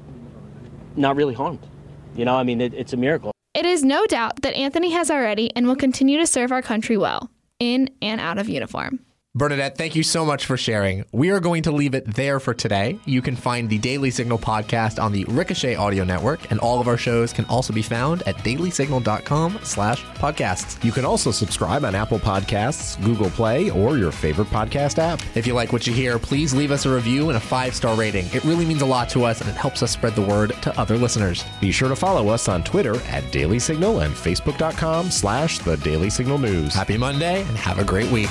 not 0.96 1.14
really 1.16 1.34
harmed. 1.34 1.60
You 2.16 2.24
know, 2.24 2.36
I 2.36 2.42
mean, 2.42 2.62
it, 2.62 2.72
it's 2.72 2.94
a 2.94 2.96
miracle. 2.96 3.32
It 3.52 3.66
is 3.66 3.84
no 3.84 4.06
doubt 4.06 4.42
that 4.42 4.54
Anthony 4.54 4.90
has 4.92 5.10
already 5.10 5.54
and 5.54 5.66
will 5.66 5.76
continue 5.76 6.18
to 6.18 6.26
serve 6.26 6.52
our 6.52 6.62
country 6.62 6.96
well, 6.96 7.30
in 7.58 7.90
and 8.00 8.18
out 8.18 8.38
of 8.38 8.48
uniform. 8.48 9.00
Bernadette, 9.40 9.78
thank 9.78 9.96
you 9.96 10.02
so 10.02 10.26
much 10.26 10.44
for 10.44 10.58
sharing. 10.58 11.02
We 11.12 11.30
are 11.30 11.40
going 11.40 11.62
to 11.62 11.72
leave 11.72 11.94
it 11.94 12.04
there 12.14 12.38
for 12.40 12.52
today. 12.52 12.98
You 13.06 13.22
can 13.22 13.34
find 13.34 13.70
the 13.70 13.78
Daily 13.78 14.10
Signal 14.10 14.36
podcast 14.36 15.02
on 15.02 15.12
the 15.12 15.24
Ricochet 15.24 15.76
Audio 15.76 16.04
Network, 16.04 16.50
and 16.50 16.60
all 16.60 16.78
of 16.78 16.86
our 16.86 16.98
shows 16.98 17.32
can 17.32 17.46
also 17.46 17.72
be 17.72 17.80
found 17.80 18.22
at 18.28 18.36
dailysignal.com 18.44 19.60
slash 19.62 20.04
podcasts. 20.04 20.84
You 20.84 20.92
can 20.92 21.06
also 21.06 21.30
subscribe 21.30 21.86
on 21.86 21.94
Apple 21.94 22.18
Podcasts, 22.18 23.02
Google 23.02 23.30
Play, 23.30 23.70
or 23.70 23.96
your 23.96 24.12
favorite 24.12 24.48
podcast 24.48 24.98
app. 24.98 25.22
If 25.34 25.46
you 25.46 25.54
like 25.54 25.72
what 25.72 25.86
you 25.86 25.94
hear, 25.94 26.18
please 26.18 26.52
leave 26.52 26.70
us 26.70 26.84
a 26.84 26.94
review 26.94 27.30
and 27.30 27.38
a 27.38 27.40
five-star 27.40 27.96
rating. 27.96 28.26
It 28.34 28.44
really 28.44 28.66
means 28.66 28.82
a 28.82 28.86
lot 28.86 29.08
to 29.08 29.24
us, 29.24 29.40
and 29.40 29.48
it 29.48 29.56
helps 29.56 29.82
us 29.82 29.90
spread 29.90 30.14
the 30.16 30.20
word 30.20 30.50
to 30.60 30.78
other 30.78 30.98
listeners. 30.98 31.46
Be 31.62 31.72
sure 31.72 31.88
to 31.88 31.96
follow 31.96 32.28
us 32.28 32.46
on 32.46 32.62
Twitter 32.62 33.00
at 33.04 33.32
Daily 33.32 33.58
Signal 33.58 34.00
and 34.00 34.12
Facebook.com 34.12 35.10
slash 35.10 35.60
The 35.60 35.78
Daily 35.78 36.10
Signal 36.10 36.36
News. 36.36 36.74
Happy 36.74 36.98
Monday, 36.98 37.40
and 37.40 37.56
have 37.56 37.78
a 37.78 37.84
great 37.84 38.10
week. 38.10 38.28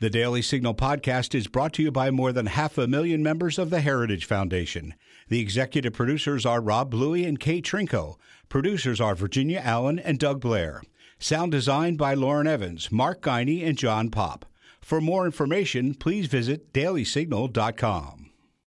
The 0.00 0.10
Daily 0.10 0.42
Signal 0.42 0.74
podcast 0.74 1.36
is 1.36 1.46
brought 1.46 1.72
to 1.74 1.82
you 1.82 1.92
by 1.92 2.10
more 2.10 2.32
than 2.32 2.46
half 2.46 2.76
a 2.76 2.88
million 2.88 3.22
members 3.22 3.60
of 3.60 3.70
the 3.70 3.80
Heritage 3.80 4.24
Foundation. 4.24 4.94
The 5.28 5.38
executive 5.38 5.92
producers 5.92 6.44
are 6.44 6.60
Rob 6.60 6.90
Bluey 6.90 7.24
and 7.24 7.38
Kate 7.38 7.64
Trinko. 7.64 8.16
Producers 8.48 9.00
are 9.00 9.14
Virginia 9.14 9.62
Allen 9.64 10.00
and 10.00 10.18
Doug 10.18 10.40
Blair. 10.40 10.82
Sound 11.20 11.52
designed 11.52 11.96
by 11.96 12.14
Lauren 12.14 12.48
Evans, 12.48 12.90
Mark 12.90 13.22
Guiney, 13.22 13.64
and 13.64 13.78
John 13.78 14.10
Pop. 14.10 14.44
For 14.80 15.00
more 15.00 15.26
information, 15.26 15.94
please 15.94 16.26
visit 16.26 16.72
dailysignal.com. 16.72 18.23